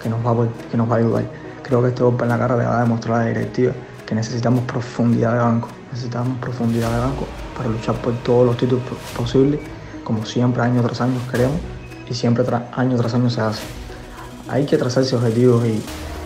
[0.02, 1.24] que nos, va a, ayudar.
[1.62, 3.72] Creo que este golpe en la cara le va a demostrar a la directiva
[4.04, 5.68] que necesitamos profundidad de banco.
[5.92, 7.26] Necesitamos profundidad de banco
[7.56, 8.82] para luchar por todos los títulos
[9.16, 9.60] posibles,
[10.02, 11.58] como siempre año tras año queremos
[12.08, 13.62] y siempre año tras año se hace.
[14.48, 15.82] Hay que trazarse objetivos y,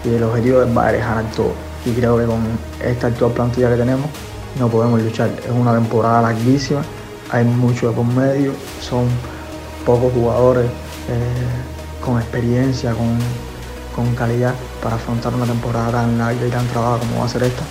[0.09, 1.53] el objetivo es ganar todo.
[1.85, 2.41] Y creo que con
[2.83, 4.07] esta actual plantilla que tenemos
[4.59, 5.31] no podemos luchar.
[5.45, 6.83] Es una temporada larguísima,
[7.31, 9.07] hay mucho de por medio, son
[9.85, 10.66] pocos jugadores
[12.05, 13.19] con experiencia, con,
[14.17, 17.63] calidad para afrontar una temporada tan larga y tan trabada como va a ser esta,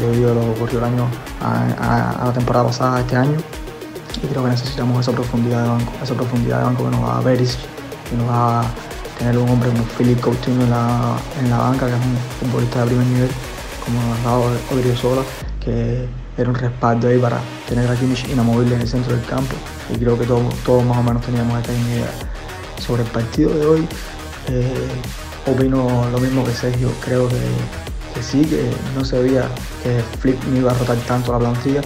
[0.00, 1.06] debido a lo que ocurrió el año,
[1.40, 3.36] a, la temporada pasada, este año.
[4.22, 7.18] Y creo que necesitamos esa profundidad de banco, esa profundidad de banco que nos va
[7.18, 8.64] a ver que nos va a
[9.18, 12.80] tener un hombre como Philip Coutinho en la, en la banca, que es un futbolista
[12.80, 13.30] de primer nivel,
[13.84, 15.22] como nos ha dado Sola,
[15.60, 19.54] que era un respaldo ahí para tener a Kimmich inamovible en el centro del campo.
[19.94, 22.06] Y creo que todos, todos más o menos teníamos esta idea
[22.78, 23.88] sobre el partido de hoy,
[24.48, 24.72] eh,
[25.46, 26.90] opino lo mismo que Sergio.
[27.04, 29.48] Creo que, sí, que no se veía
[29.82, 31.80] que Flip no iba a rotar tanto la plantilla,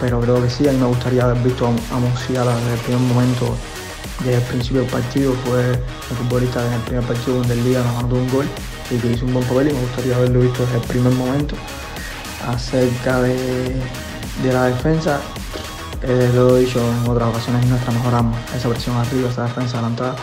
[0.00, 0.68] pero creo que sí.
[0.68, 3.56] A mí me gustaría haber visto a, Musiala desde el primer momento,
[4.20, 5.32] desde el principio del partido.
[5.44, 8.46] Fue el futbolista en el primer partido donde el Liga nos mandó un gol
[8.90, 11.56] y que hizo un buen papel y me gustaría haberlo visto desde el primer momento.
[12.46, 13.36] Acerca de,
[14.42, 15.20] de la defensa,
[16.06, 19.78] eh, lo he dicho en otras ocasiones, nuestra mejor arma, esa presión arriba, esa defensa
[19.78, 20.14] adelantada,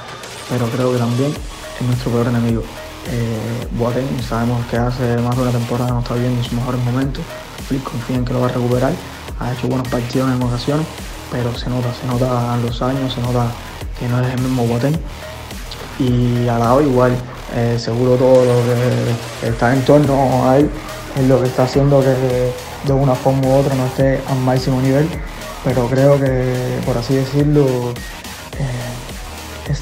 [0.49, 1.33] pero creo que también
[1.79, 2.63] es nuestro peor enemigo.
[3.09, 3.67] Eh,
[4.27, 7.23] sabemos que hace más de una temporada no está viendo sus mejores momentos,
[7.67, 8.93] Flick confía en que lo va a recuperar,
[9.39, 10.85] ha hecho buenos partidos en ocasiones,
[11.31, 13.47] pero se nota, se nota los años, se nota
[13.99, 14.95] que no es el mismo Boateng.
[15.97, 17.15] Y al lado igual,
[17.55, 18.53] eh, seguro todo lo
[19.41, 20.69] que está en torno a él
[21.17, 22.51] es lo que está haciendo que
[22.85, 25.07] de una forma u otra no esté al máximo nivel
[25.63, 27.65] pero creo que, por así decirlo,
[28.59, 29.73] eh,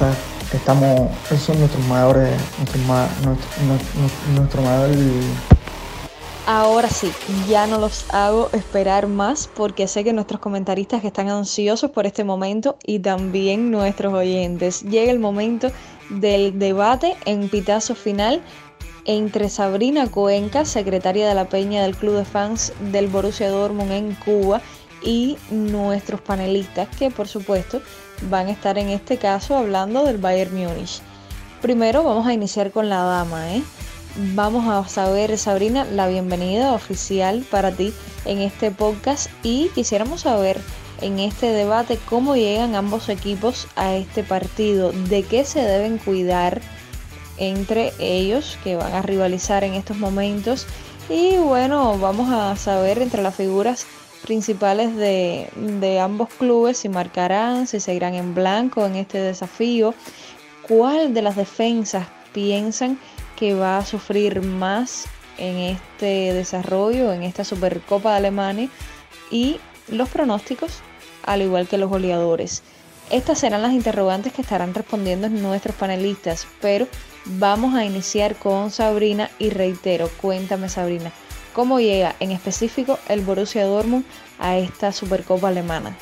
[0.53, 2.81] estamos, esos son nuestros mayores, nuestro,
[4.35, 4.89] nuestro, mayor...
[6.45, 7.11] Ahora sí,
[7.47, 12.23] ya no los hago esperar más porque sé que nuestros comentaristas están ansiosos por este
[12.23, 14.81] momento y también nuestros oyentes.
[14.81, 15.71] Llega el momento
[16.09, 18.41] del debate en pitazo final
[19.05, 24.15] entre Sabrina Cuenca, secretaria de la Peña del Club de Fans del Borussia Dortmund en
[24.15, 24.61] Cuba,
[25.03, 27.81] y nuestros panelistas que por supuesto
[28.29, 31.01] van a estar en este caso hablando del Bayern Múnich.
[31.61, 33.63] Primero vamos a iniciar con la dama, ¿eh?
[34.35, 37.93] vamos a saber, Sabrina, la bienvenida oficial para ti
[38.25, 40.59] en este podcast y quisiéramos saber
[41.01, 46.61] en este debate cómo llegan ambos equipos a este partido, de qué se deben cuidar
[47.37, 50.65] entre ellos que van a rivalizar en estos momentos
[51.09, 53.87] y bueno, vamos a saber entre las figuras
[54.23, 59.93] principales de, de ambos clubes si marcarán, si seguirán en blanco en este desafío,
[60.67, 62.99] cuál de las defensas piensan
[63.35, 65.05] que va a sufrir más
[65.37, 68.69] en este desarrollo, en esta Supercopa de Alemania
[69.31, 70.81] y los pronósticos,
[71.23, 72.63] al igual que los goleadores.
[73.09, 76.87] Estas serán las interrogantes que estarán respondiendo nuestros panelistas, pero
[77.25, 81.11] vamos a iniciar con Sabrina y reitero, cuéntame Sabrina,
[81.59, 84.05] ¿cómo llega en específico el Borussia Dortmund
[84.39, 85.93] a esta Supercopa alemana?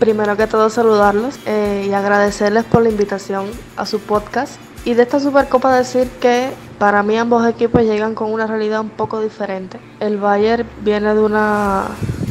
[0.00, 5.04] Primero que todo saludarlos eh, y agradecerles por la invitación a su podcast y de
[5.04, 6.50] esta Supercopa decir que
[6.80, 9.78] para mí ambos equipos llegan con una realidad un poco diferente.
[10.00, 11.84] El Bayern viene de una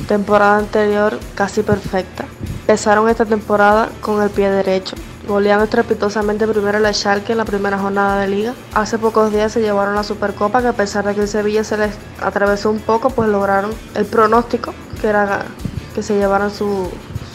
[0.10, 2.26] temporada anterior casi perfecta.
[2.60, 4.98] Empezaron esta temporada con el pie derecho.
[5.28, 8.54] Goleando estrepitosamente primero la Schalke en la primera jornada de liga.
[8.74, 11.78] Hace pocos días se llevaron la Supercopa que a pesar de que el Sevilla se
[11.78, 15.46] les atravesó un poco, pues lograron el pronóstico que era
[15.96, 16.90] que se llevaran su,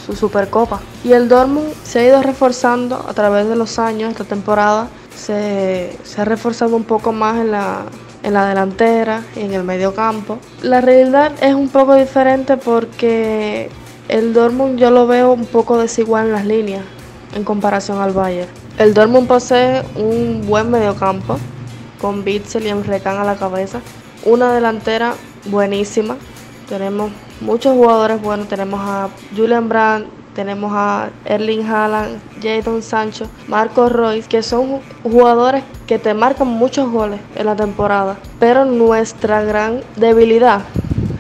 [0.07, 0.81] su Supercopa.
[1.03, 4.89] Y el Dortmund se ha ido reforzando a través de los años esta temporada
[5.21, 7.85] se, ha reforzado un poco más en la,
[8.23, 10.39] en la delantera y en el medio campo.
[10.63, 13.71] La realidad es un poco diferente porque
[14.09, 16.85] el Dortmund yo lo veo un poco desigual en las líneas
[17.35, 18.49] en comparación al Bayern.
[18.79, 21.39] El Dortmund posee un buen mediocampo
[22.01, 23.81] con Bitzel y Emrecan a la cabeza,
[24.25, 25.15] una delantera
[25.47, 26.17] buenísima.
[26.69, 33.89] Tenemos muchos jugadores buenos, tenemos a Julian Brandt, tenemos a Erling Haaland, Jadon Sancho, Marco
[33.89, 38.17] Royce, que son jugadores que te marcan muchos goles en la temporada.
[38.39, 40.63] Pero nuestra gran debilidad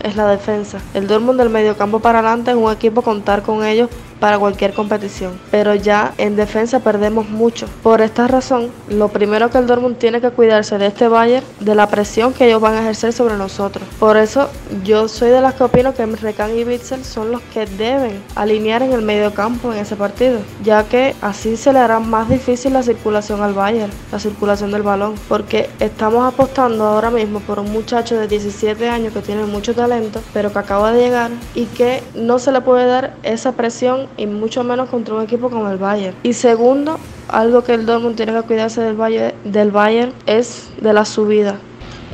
[0.02, 0.78] es la defensa.
[0.94, 3.90] El Dortmund del mediocampo para adelante es un equipo contar con ellos
[4.20, 5.32] para cualquier competición.
[5.50, 7.66] Pero ya en defensa perdemos mucho.
[7.82, 11.74] Por esta razón, lo primero que el Dortmund tiene que cuidarse de este Bayern, de
[11.74, 13.88] la presión que ellos van a ejercer sobre nosotros.
[13.98, 14.48] Por eso
[14.84, 18.82] yo soy de las que opino que Recan y Bitzel son los que deben alinear
[18.82, 22.72] en el medio campo en ese partido, ya que así se le hará más difícil
[22.72, 27.72] la circulación al Bayern, la circulación del balón, porque estamos apostando ahora mismo por un
[27.72, 32.02] muchacho de 17 años que tiene mucho talento, pero que acaba de llegar y que
[32.14, 35.78] no se le puede dar esa presión y mucho menos contra un equipo como el
[35.78, 36.16] Bayern.
[36.22, 40.92] Y segundo, algo que el Dortmund tiene que cuidarse del Bayern, del Bayern es de
[40.92, 41.56] la subida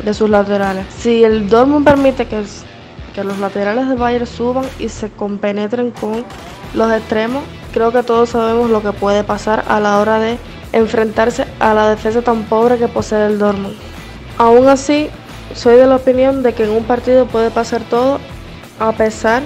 [0.04, 0.86] de sus laterales.
[0.98, 2.42] Si el Dortmund permite que,
[3.14, 6.24] que los laterales del Bayern suban y se compenetren con
[6.74, 7.42] los extremos,
[7.72, 10.38] creo que todos sabemos lo que puede pasar a la hora de
[10.72, 13.74] enfrentarse a la defensa tan pobre que posee el Dortmund.
[14.38, 15.08] Aún así,
[15.54, 18.18] soy de la opinión de que en un partido puede pasar todo
[18.78, 19.42] a pesar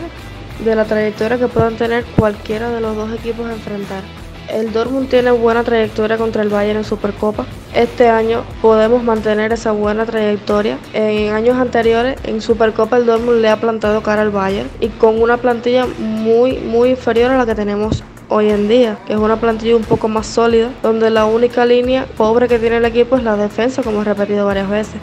[0.64, 4.02] de la trayectoria que puedan tener cualquiera de los dos equipos a enfrentar.
[4.48, 7.46] El Dortmund tiene buena trayectoria contra el Bayern en Supercopa.
[7.72, 10.76] Este año podemos mantener esa buena trayectoria.
[10.92, 15.22] En años anteriores en Supercopa el Dortmund le ha plantado cara al Bayern y con
[15.22, 19.36] una plantilla muy muy inferior a la que tenemos hoy en día, que es una
[19.36, 23.22] plantilla un poco más sólida, donde la única línea pobre que tiene el equipo es
[23.22, 25.00] la defensa, como he repetido varias veces.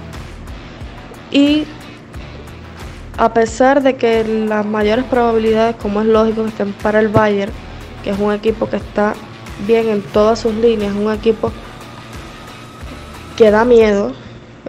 [1.32, 1.66] Y
[3.18, 7.52] a pesar de que las mayores probabilidades, como es lógico, estén para el Bayern,
[8.04, 9.14] que es un equipo que está
[9.66, 11.52] bien en todas sus líneas, un equipo
[13.36, 14.14] que da miedo,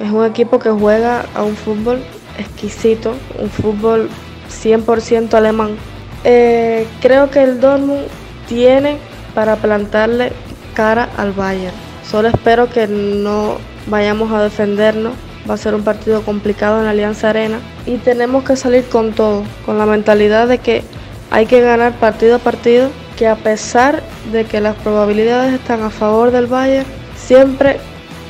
[0.01, 2.01] es un equipo que juega a un fútbol
[2.39, 4.09] exquisito, un fútbol
[4.49, 5.77] 100% alemán.
[6.25, 8.07] Eh, creo que el Dortmund
[8.49, 8.99] tiene
[9.35, 10.33] para plantarle
[10.75, 11.75] cara al Bayern.
[12.09, 13.59] Solo espero que no
[13.89, 15.13] vayamos a defendernos
[15.49, 19.45] Va a ser un partido complicado en Alianza Arena y tenemos que salir con todo,
[19.65, 20.83] con la mentalidad de que
[21.31, 24.03] hay que ganar partido a partido, que a pesar
[24.33, 27.79] de que las probabilidades están a favor del Bayern, siempre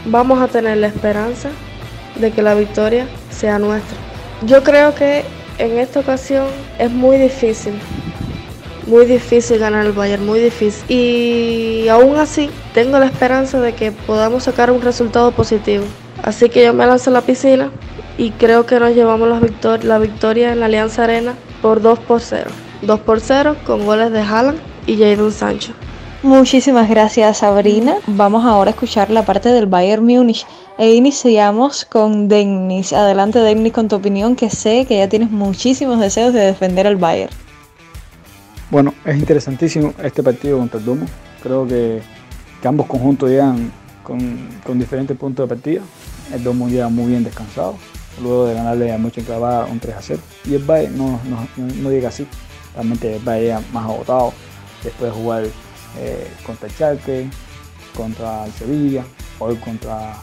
[0.07, 1.51] vamos a tener la esperanza
[2.16, 3.97] de que la victoria sea nuestra.
[4.47, 5.24] Yo creo que
[5.59, 6.47] en esta ocasión
[6.78, 7.74] es muy difícil,
[8.86, 10.85] muy difícil ganar el Bayern, muy difícil.
[10.89, 15.85] Y aún así tengo la esperanza de que podamos sacar un resultado positivo.
[16.23, 17.70] Así que yo me lanzo a la piscina
[18.16, 22.20] y creo que nos llevamos la, la victoria en la Alianza Arena por 2 por
[22.20, 22.51] 0.
[22.82, 25.73] 2 por 0 con goles de Haaland y Jadon Sancho.
[26.23, 27.97] Muchísimas gracias Sabrina.
[28.09, 30.45] Vamos ahora a escuchar la parte del Bayern Múnich
[30.77, 32.93] e iniciamos con Dennis.
[32.93, 36.97] Adelante Dennis con tu opinión que sé que ya tienes muchísimos deseos de defender al
[36.97, 37.32] Bayern.
[38.70, 41.07] Bueno, es interesantísimo este partido contra el Domo.
[41.40, 42.03] Creo que,
[42.61, 43.70] que ambos conjuntos llegan
[44.09, 45.83] con, diferentes puntos de partida.
[46.33, 47.77] el Dortmund llega muy bien descansado,
[48.23, 50.21] luego de ganarle a Mönchengladbach un 3 a 0.
[50.47, 52.27] Y el Bayern no, no, no llega así,
[52.75, 54.33] realmente el Bayern llega más agotado,
[54.83, 55.45] después de jugar
[55.99, 57.31] eh, contra el Schalke,
[57.95, 59.05] contra el Sevilla,
[59.39, 60.15] hoy contra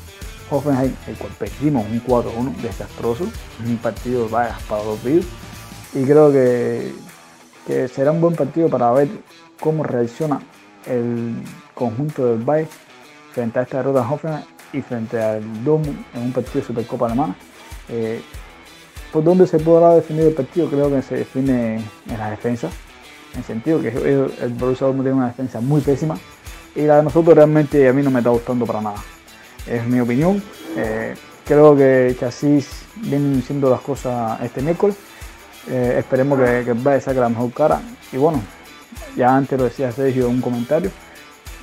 [0.50, 3.28] Hoffenheim, el cual perdimos un 4-1 desastroso,
[3.64, 5.26] un partido para dos vídeos.
[5.94, 6.92] Y creo que,
[7.68, 9.08] que será un buen partido para ver
[9.60, 10.42] cómo reacciona
[10.86, 11.36] el
[11.74, 12.70] conjunto del Bayern
[13.36, 17.08] frente a esta derrota de Hoffenheim y frente al Dortmund en un partido de Supercopa
[17.08, 17.36] Alemana.
[17.90, 18.22] Eh,
[19.12, 20.70] ¿Por dónde se podrá definir el partido?
[20.70, 21.76] Creo que se define
[22.10, 22.70] en la defensa,
[23.34, 26.18] en el sentido que el Borussia Dortmund tiene una defensa muy pésima
[26.76, 28.98] y la de nosotros realmente a mí no me está gustando para nada.
[29.68, 30.42] Es mi opinión.
[30.78, 31.14] Eh,
[31.46, 34.96] creo que Chasis viene haciendo las cosas este miércoles.
[35.68, 37.82] Eh, esperemos que, que el Bayern saque la mejor cara.
[38.12, 38.42] Y bueno,
[39.16, 40.92] ya antes lo decía Sergio en un comentario,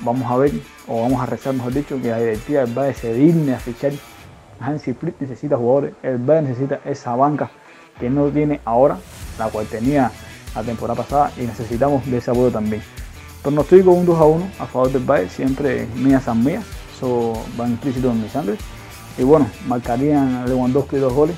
[0.03, 0.51] vamos a ver,
[0.87, 3.93] o vamos a rezar mejor dicho, que la directiva del Bayern se digne a fichar.
[4.59, 7.51] Hansi Flick necesita jugadores, el Bayern necesita esa banca
[7.99, 8.97] que no tiene ahora,
[9.37, 10.11] la cual tenía
[10.55, 12.81] la temporada pasada y necesitamos de ese apoyo también.
[13.41, 16.61] Pronostico un 2 a 1 a favor del Bayern, siempre mía san mía,
[16.95, 18.55] eso va implícito en mi sangre.
[19.17, 21.35] Y bueno, marcarían Lewandowski dos goles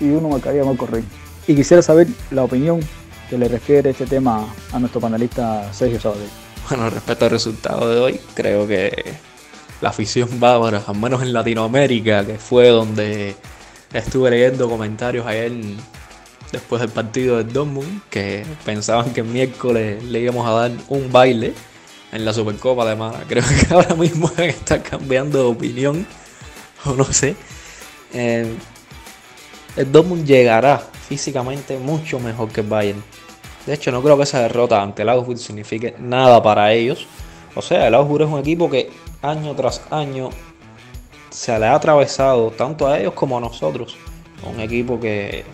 [0.00, 1.04] y uno marcaría Marco Rey.
[1.46, 2.80] Y quisiera saber la opinión
[3.28, 6.49] que le refiere este tema a nuestro panelista Sergio Sabadell.
[6.70, 9.14] Bueno, respecto al resultado de hoy, creo que
[9.80, 13.34] la afición bávara, al menos en Latinoamérica, que fue donde
[13.92, 15.50] estuve leyendo comentarios ayer
[16.52, 21.10] después del partido del Dortmund, que pensaban que el miércoles le íbamos a dar un
[21.10, 21.54] baile
[22.12, 23.24] en la Supercopa Alemana.
[23.26, 26.06] Creo que ahora mismo está cambiando de opinión,
[26.84, 27.34] o no sé.
[28.12, 28.46] Eh,
[29.74, 33.02] el Dortmund llegará físicamente mucho mejor que Bayern.
[33.66, 37.06] De hecho, no creo que esa derrota ante el Augsburg signifique nada para ellos.
[37.54, 38.90] O sea, el Augsburg es un equipo que
[39.22, 40.30] año tras año
[41.30, 43.96] se le ha atravesado tanto a ellos como a nosotros.
[44.42, 45.44] Un equipo que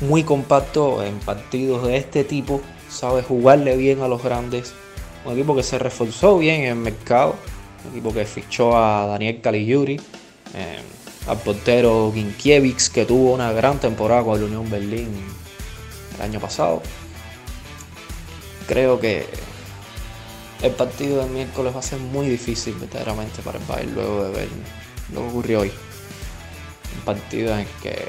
[0.00, 4.72] muy compacto en partidos de este tipo, sabe jugarle bien a los grandes.
[5.24, 7.34] Un equipo que se reforzó bien en el mercado,
[7.84, 9.96] un equipo que fichó a Daniel Caligiuri,
[10.54, 10.78] eh,
[11.26, 15.08] al portero Ginkiewicz, que tuvo una gran temporada con el Unión Berlín
[16.20, 16.82] año pasado.
[18.66, 19.26] Creo que
[20.62, 24.32] el partido del miércoles va a ser muy difícil verdaderamente para el Bayern luego de
[24.32, 24.48] ver
[25.12, 25.72] lo que ocurrió hoy.
[26.98, 28.04] Un partido en el que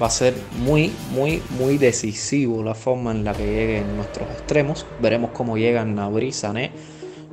[0.00, 4.86] va a ser muy, muy, muy decisivo la forma en la que lleguen nuestros extremos.
[5.00, 6.72] Veremos cómo llegan Nabri, Sané.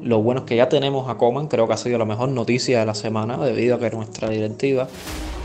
[0.02, 2.80] Lo bueno es que ya tenemos a Coman, creo que ha sido la mejor noticia
[2.80, 4.88] de la semana, debido a que nuestra directiva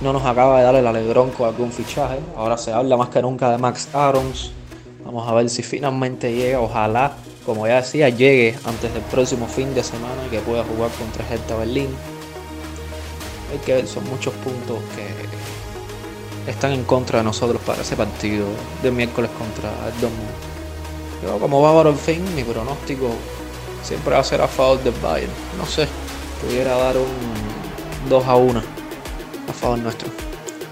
[0.00, 2.18] no nos acaba de dar el alegrón con algún fichaje.
[2.36, 4.52] Ahora se habla más que nunca de Max Arons.
[5.04, 6.60] Vamos a ver si finalmente llega.
[6.60, 7.12] Ojalá,
[7.44, 11.24] como ya decía, llegue antes del próximo fin de semana y que pueda jugar contra
[11.28, 11.88] Hertha Berlín.
[13.52, 18.46] Hay que ver, son muchos puntos que están en contra de nosotros para ese partido
[18.82, 20.30] de miércoles contra el Dortmund.
[21.22, 23.10] Yo como bávaro en fin, mi pronóstico
[23.82, 25.32] siempre va a ser a favor del Bayern.
[25.58, 25.86] No sé,
[26.42, 28.79] pudiera dar un 2 a 1
[29.50, 30.08] a favor nuestro.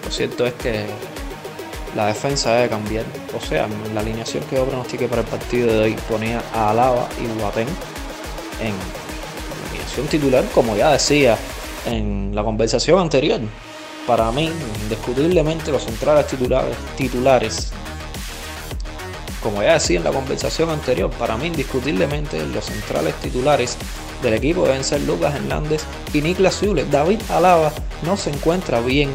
[0.05, 0.87] Lo cierto es que
[1.95, 3.05] la defensa debe cambiar.
[3.37, 7.09] O sea, la alineación que yo pronostiqué para el partido de hoy ponía a Alaba
[7.23, 7.69] y Boateng
[8.61, 8.75] en
[9.69, 11.37] alineación titular, como ya decía
[11.87, 13.41] en la conversación anterior.
[14.07, 14.51] Para mí,
[14.83, 17.73] indiscutiblemente, los centrales titulares, titulares
[19.43, 23.77] como ya decía en la conversación anterior, para mí indiscutiblemente los centrales titulares
[24.23, 25.83] del equipo deben ser Lucas Hernández
[26.13, 26.85] y Niklas Zule.
[26.85, 27.73] David Alaba
[28.03, 29.11] no se encuentra bien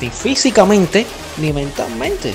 [0.00, 1.06] ni físicamente
[1.38, 2.34] ni mentalmente.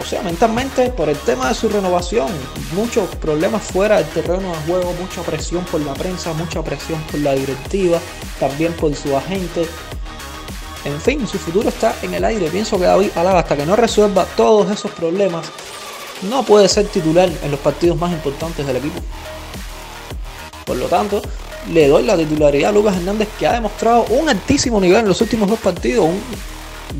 [0.00, 2.28] O sea, mentalmente por el tema de su renovación,
[2.72, 7.18] muchos problemas fuera del terreno de juego, mucha presión por la prensa, mucha presión por
[7.20, 7.98] la directiva,
[8.38, 9.66] también por su agente.
[10.84, 12.48] En fin, su futuro está en el aire.
[12.48, 15.46] Pienso que David Alaba, hasta que no resuelva todos esos problemas,
[16.30, 19.00] no puede ser titular en los partidos más importantes del equipo.
[20.68, 21.22] Por lo tanto,
[21.72, 25.18] le doy la titularidad a Lucas Hernández, que ha demostrado un altísimo nivel en los
[25.22, 26.20] últimos dos partidos, un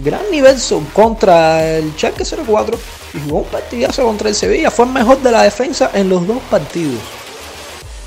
[0.03, 0.57] gran nivel
[0.95, 2.79] contra el Schalke 04
[3.13, 4.71] y jugó un partidazo contra el Sevilla.
[4.71, 6.99] Fue el mejor de la defensa en los dos partidos.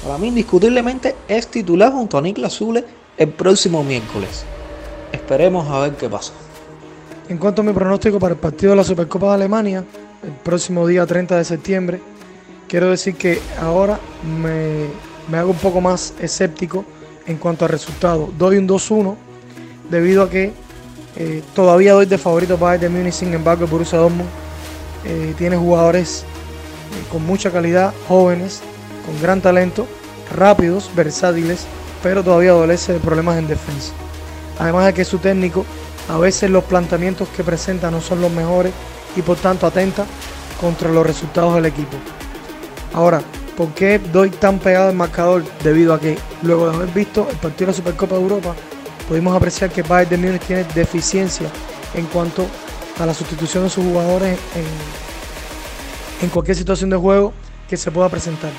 [0.04, 2.84] Para mí, indiscutiblemente, es titular junto a Niklas Zule
[3.16, 4.44] el próximo miércoles.
[5.12, 6.34] Esperemos a ver qué pasa.
[7.30, 9.86] En cuanto a mi pronóstico para el partido de la Supercopa de Alemania,
[10.24, 12.02] el próximo día 30 de septiembre,
[12.68, 14.88] quiero decir que ahora me,
[15.30, 16.86] me hago un poco más escéptico
[17.26, 18.30] en cuanto al resultado.
[18.38, 19.16] Doy un 2-1
[19.90, 20.54] debido a que
[21.16, 24.30] eh, todavía doy de favorito para de Múnich, sin embargo, el Borussia Dortmund
[25.06, 28.62] eh, tiene jugadores eh, con mucha calidad, jóvenes,
[29.06, 29.86] con gran talento,
[30.34, 31.66] rápidos, versátiles
[32.02, 33.94] pero todavía adolece de problemas en defensa.
[34.60, 35.66] Además de que su técnico
[36.10, 38.74] a veces los planteamientos que presenta no son los mejores
[39.16, 40.06] y por tanto atenta
[40.60, 41.98] contra los resultados del equipo.
[42.94, 43.22] Ahora,
[43.62, 45.44] ¿por qué doy tan pegado el marcador?
[45.64, 48.56] Debido a que luego de haber visto el partido de la Supercopa de Europa,
[49.08, 51.48] pudimos apreciar que Bayern de Múnich tiene deficiencia
[51.94, 52.48] en cuanto
[53.00, 54.40] a la sustitución de sus jugadores
[56.24, 57.34] en, cualquier situación de juego
[57.70, 58.50] que se pueda presentar.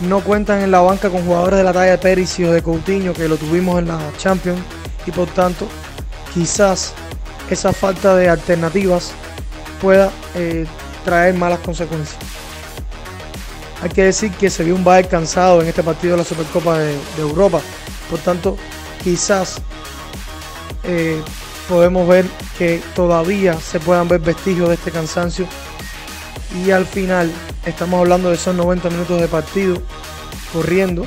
[0.00, 3.12] No cuentan en la banca con jugadores de la talla de Pérez o de Coutinho,
[3.12, 4.58] que lo tuvimos en la Champions,
[5.06, 5.68] y por tanto,
[6.34, 6.92] quizás
[7.50, 9.12] esa falta de alternativas
[9.80, 10.66] pueda eh,
[11.04, 12.37] traer malas consecuencias.
[13.80, 16.78] Hay que decir que se vio un Bayern cansado en este partido de la Supercopa
[16.78, 17.60] de, Europa.
[18.10, 18.56] Por tanto,
[19.04, 19.60] quizás
[20.82, 21.22] eh,
[21.68, 22.26] podemos ver
[22.58, 25.46] que todavía se puedan ver vestigios de este cansancio.
[26.64, 27.30] Y al final
[27.66, 29.80] estamos hablando de esos 90 minutos de partido
[30.52, 31.06] corriendo.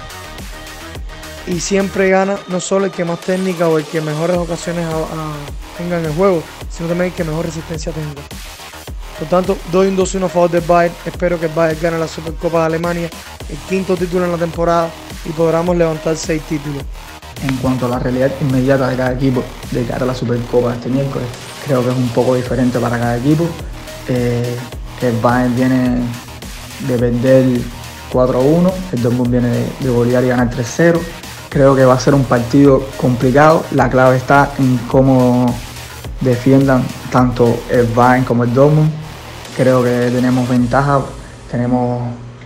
[1.47, 4.85] Y siempre gana no solo el que más técnica o el que mejores ocasiones
[5.77, 8.21] tenga en el juego, sino también el que mejor resistencia tenga.
[9.21, 10.95] Por tanto, doy un 2-1 a favor del Bayern.
[11.05, 13.07] Espero que el Bayern gane la Supercopa de Alemania,
[13.49, 14.89] el quinto título en la temporada
[15.23, 16.81] y podamos levantar seis títulos.
[17.47, 20.89] En cuanto a la realidad inmediata de cada equipo de cara a la Supercopa este
[20.89, 21.27] miércoles,
[21.63, 23.45] creo que es un poco diferente para cada equipo.
[24.07, 24.57] Eh,
[25.03, 26.01] el Bayern viene
[26.87, 27.45] de perder
[28.11, 30.99] 4-1, el Dortmund viene de, de y ganar 3-0.
[31.47, 33.65] Creo que va a ser un partido complicado.
[33.69, 35.45] La clave está en cómo
[36.21, 39.00] defiendan tanto el Bayern como el Dortmund
[39.55, 41.01] creo que tenemos ventaja,
[41.49, 42.03] tenemos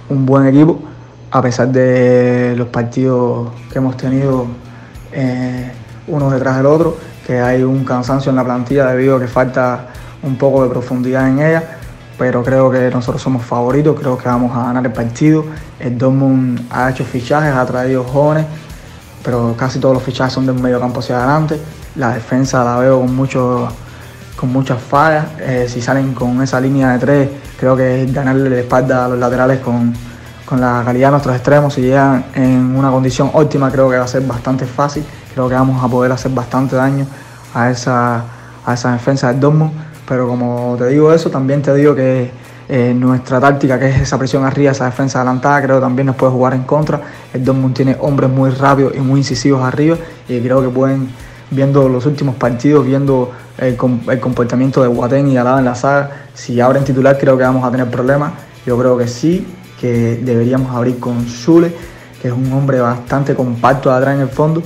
[0.10, 0.80] un buen equipo,
[1.32, 4.48] a pesar de los partidos que hemos tenido
[5.12, 5.72] eh,
[6.08, 9.88] uno detrás del otro, que hay un cansancio en la plantilla debido a que falta
[10.24, 11.78] un poco de profundidad en ella,
[12.18, 15.46] pero creo que nosotros somos favoritos, creo que vamos a ganar el partido.
[15.80, 18.46] El Dortmund ha hecho fichajes, ha traído jóvenes,
[19.24, 21.60] pero casi todos los fichajes son del medio campo hacia adelante.
[21.96, 23.68] La defensa la veo con mucho
[24.36, 25.26] con muchas fallas.
[25.40, 29.20] Eh, si salen con esa línea de tres, creo que ganarle la espalda a los
[29.20, 29.94] laterales con,
[30.60, 34.08] la calidad de nuestros extremos, si llegan en una condición óptima, creo que va a
[34.08, 35.04] ser bastante fácil.
[35.34, 37.06] Creo que vamos a poder hacer bastante daño
[37.54, 38.24] a esa,
[38.66, 39.72] a esa defensa del Dortmund.
[40.08, 42.30] Pero como te digo eso, también te digo que
[42.68, 46.16] eh, nuestra táctica, que es esa presión arriba, esa defensa adelantada, creo que también nos
[46.16, 47.02] puede jugar en contra.
[47.34, 49.98] El Dortmund tiene hombres muy rápidos y muy incisivos arriba
[50.28, 51.10] y creo que pueden
[51.52, 56.60] viendo los últimos partidos, viendo el, comportamiento de Guatén y Alaba en la saga, si
[56.60, 58.34] abren titular creo que vamos a tener problemas.
[58.66, 59.46] Yo creo que sí,
[59.80, 61.74] que deberíamos abrir con Zule,
[62.22, 64.64] que es un hombre bastante compacto atrás en el fondo,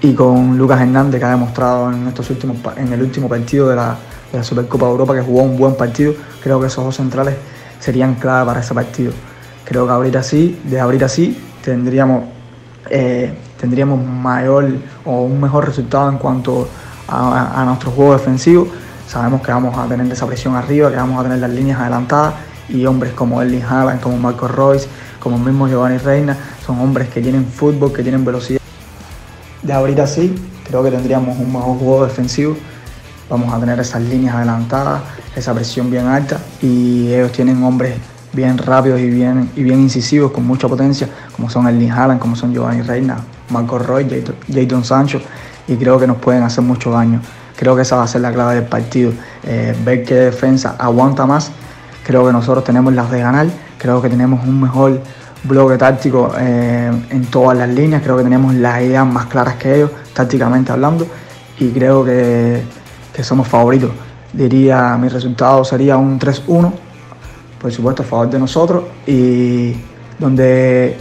[0.00, 3.76] y con Lucas Hernández, que ha demostrado en, estos últimos, en el último partido de
[3.76, 3.96] la,
[4.32, 6.14] de la Supercopa de Europa que jugó un buen partido.
[6.42, 7.34] Creo que esos dos centrales
[7.80, 9.12] serían clave para ese partido.
[9.64, 12.24] Creo que abrir así, de abrir así, tendríamos
[12.90, 14.68] eh, tendríamos mayor
[15.04, 16.68] o un mejor resultado en cuanto
[17.08, 18.68] a, nuestro juego defensivo.
[19.06, 22.34] Sabemos que vamos a tener esa presión arriba, que vamos a tener las líneas adelantadas
[22.68, 24.88] y hombres como Erling Haaland, como Marco Royce,
[25.20, 28.60] como el mismo Giovanni Reina, son hombres que tienen fútbol, que tienen velocidad.
[29.62, 30.34] De abrir así,
[30.66, 32.56] creo que tendríamos un mejor juego defensivo.
[33.28, 35.02] Vamos a tener esas líneas adelantadas,
[35.34, 37.94] esa presión bien alta y ellos tienen hombres
[38.34, 42.36] bien rápidos y bien, y bien incisivos, con mucha potencia, como son Erling Haaland, como
[42.36, 43.18] son Giovanni Reina,
[43.50, 44.06] Marco Roy,
[44.52, 45.20] Jayton Sancho,
[45.66, 47.20] y creo que nos pueden hacer mucho daño.
[47.56, 49.12] Creo que esa va a ser la clave del partido,
[49.44, 51.50] eh, ver qué defensa aguanta más.
[52.04, 53.46] Creo que nosotros tenemos las de ganar,
[53.78, 55.00] creo que tenemos un mejor
[55.44, 59.76] bloque táctico eh, en todas las líneas, creo que tenemos las ideas más claras que
[59.76, 61.06] ellos, tácticamente hablando,
[61.58, 62.62] y creo que,
[63.12, 63.90] que somos favoritos.
[64.32, 66.72] Diría, mi resultado sería un 3-1
[67.64, 69.72] por supuesto, a favor de nosotros y
[70.18, 70.98] donde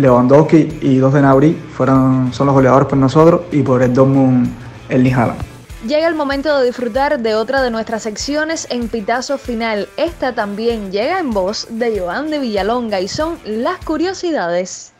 [0.00, 4.48] Lewandowski y dos de Nauri fueron, son los goleadores por nosotros y por el Dortmund
[4.88, 5.36] el Nijala.
[5.86, 9.88] Llega el momento de disfrutar de otra de nuestras secciones en Pitazo Final.
[9.96, 14.92] Esta también llega en voz de Joan de Villalonga y son las curiosidades.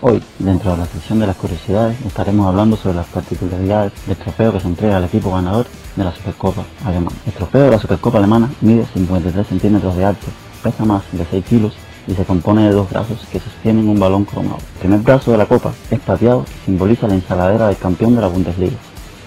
[0.00, 4.52] Hoy, dentro de la sección de las curiosidades, estaremos hablando sobre las particularidades del trofeo
[4.52, 5.66] que se entrega al equipo ganador
[5.96, 7.16] de la Supercopa Alemana.
[7.26, 10.26] El trofeo de la Supercopa Alemana mide 53 centímetros de alto
[10.62, 11.74] pesa más de 6 kilos
[12.06, 14.58] y se compone de dos brazos que sostienen un balón cromado.
[14.74, 18.20] El primer brazo de la copa es plateado y simboliza la ensaladera del campeón de
[18.20, 18.76] la Bundesliga,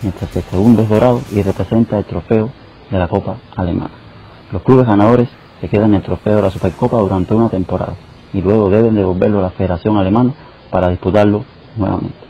[0.01, 2.51] mientras que el segundo es dorado y representa el trofeo
[2.91, 3.91] de la copa alemana.
[4.51, 5.29] Los clubes ganadores
[5.61, 7.95] se quedan el trofeo de la Supercopa durante una temporada
[8.33, 10.33] y luego deben devolverlo a la Federación Alemana
[10.69, 11.45] para disputarlo
[11.77, 12.25] nuevamente.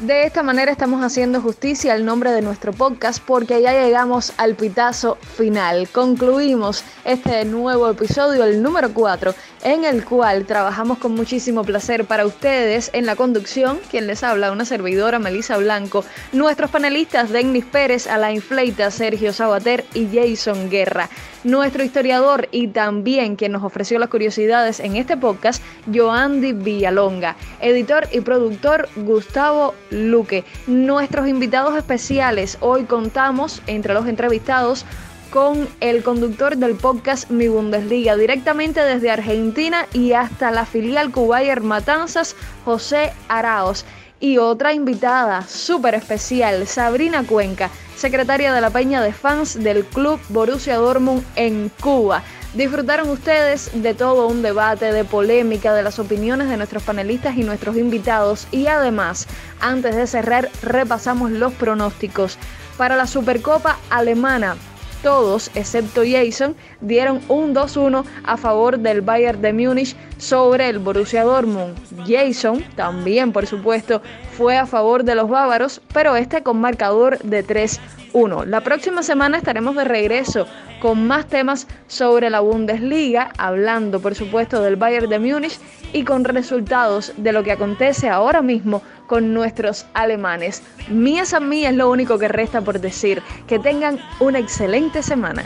[0.00, 4.54] De esta manera estamos haciendo justicia al nombre de nuestro podcast porque ya llegamos al
[4.54, 5.90] pitazo final.
[5.92, 12.26] Concluimos este nuevo episodio, el número 4, en el cual trabajamos con muchísimo placer para
[12.26, 18.06] ustedes en la conducción, quien les habla, una servidora, Melisa Blanco, nuestros panelistas, Denis Pérez,
[18.06, 21.08] Alain Fleita, Sergio Sabater y Jason Guerra.
[21.42, 25.62] Nuestro historiador y también quien nos ofreció las curiosidades en este podcast,
[25.92, 27.36] Joandy Villalonga.
[27.60, 30.44] Editor y productor, Gustavo Luque.
[30.66, 34.84] Nuestros invitados especiales, hoy contamos entre los entrevistados
[35.30, 41.60] con el conductor del podcast Mi Bundesliga, directamente desde Argentina y hasta la filial Cubayer
[41.60, 43.84] Matanzas, José Araos.
[44.18, 50.20] Y otra invitada súper especial, Sabrina Cuenca, secretaria de la Peña de Fans del Club
[50.28, 52.22] Borussia Dortmund en Cuba.
[52.52, 57.44] Disfrutaron ustedes de todo un debate, de polémica, de las opiniones de nuestros panelistas y
[57.44, 58.48] nuestros invitados.
[58.50, 59.26] Y además,
[59.60, 62.36] antes de cerrar, repasamos los pronósticos.
[62.76, 64.56] Para la Supercopa Alemana,
[65.02, 71.24] todos, excepto Jason, dieron un 2-1 a favor del Bayern de Múnich sobre el Borussia
[71.24, 71.76] Dortmund.
[72.06, 74.02] Jason, también por supuesto,
[74.36, 77.42] fue a favor de los bávaros, pero este con marcador de
[78.12, 78.46] 3-1.
[78.46, 80.46] La próxima semana estaremos de regreso
[80.80, 85.58] con más temas sobre la Bundesliga, hablando por supuesto del Bayern de Múnich
[85.92, 90.62] y con resultados de lo que acontece ahora mismo con nuestros alemanes.
[90.88, 93.22] Mías a mí es lo único que resta por decir.
[93.46, 95.42] Que tengan una excelente semana.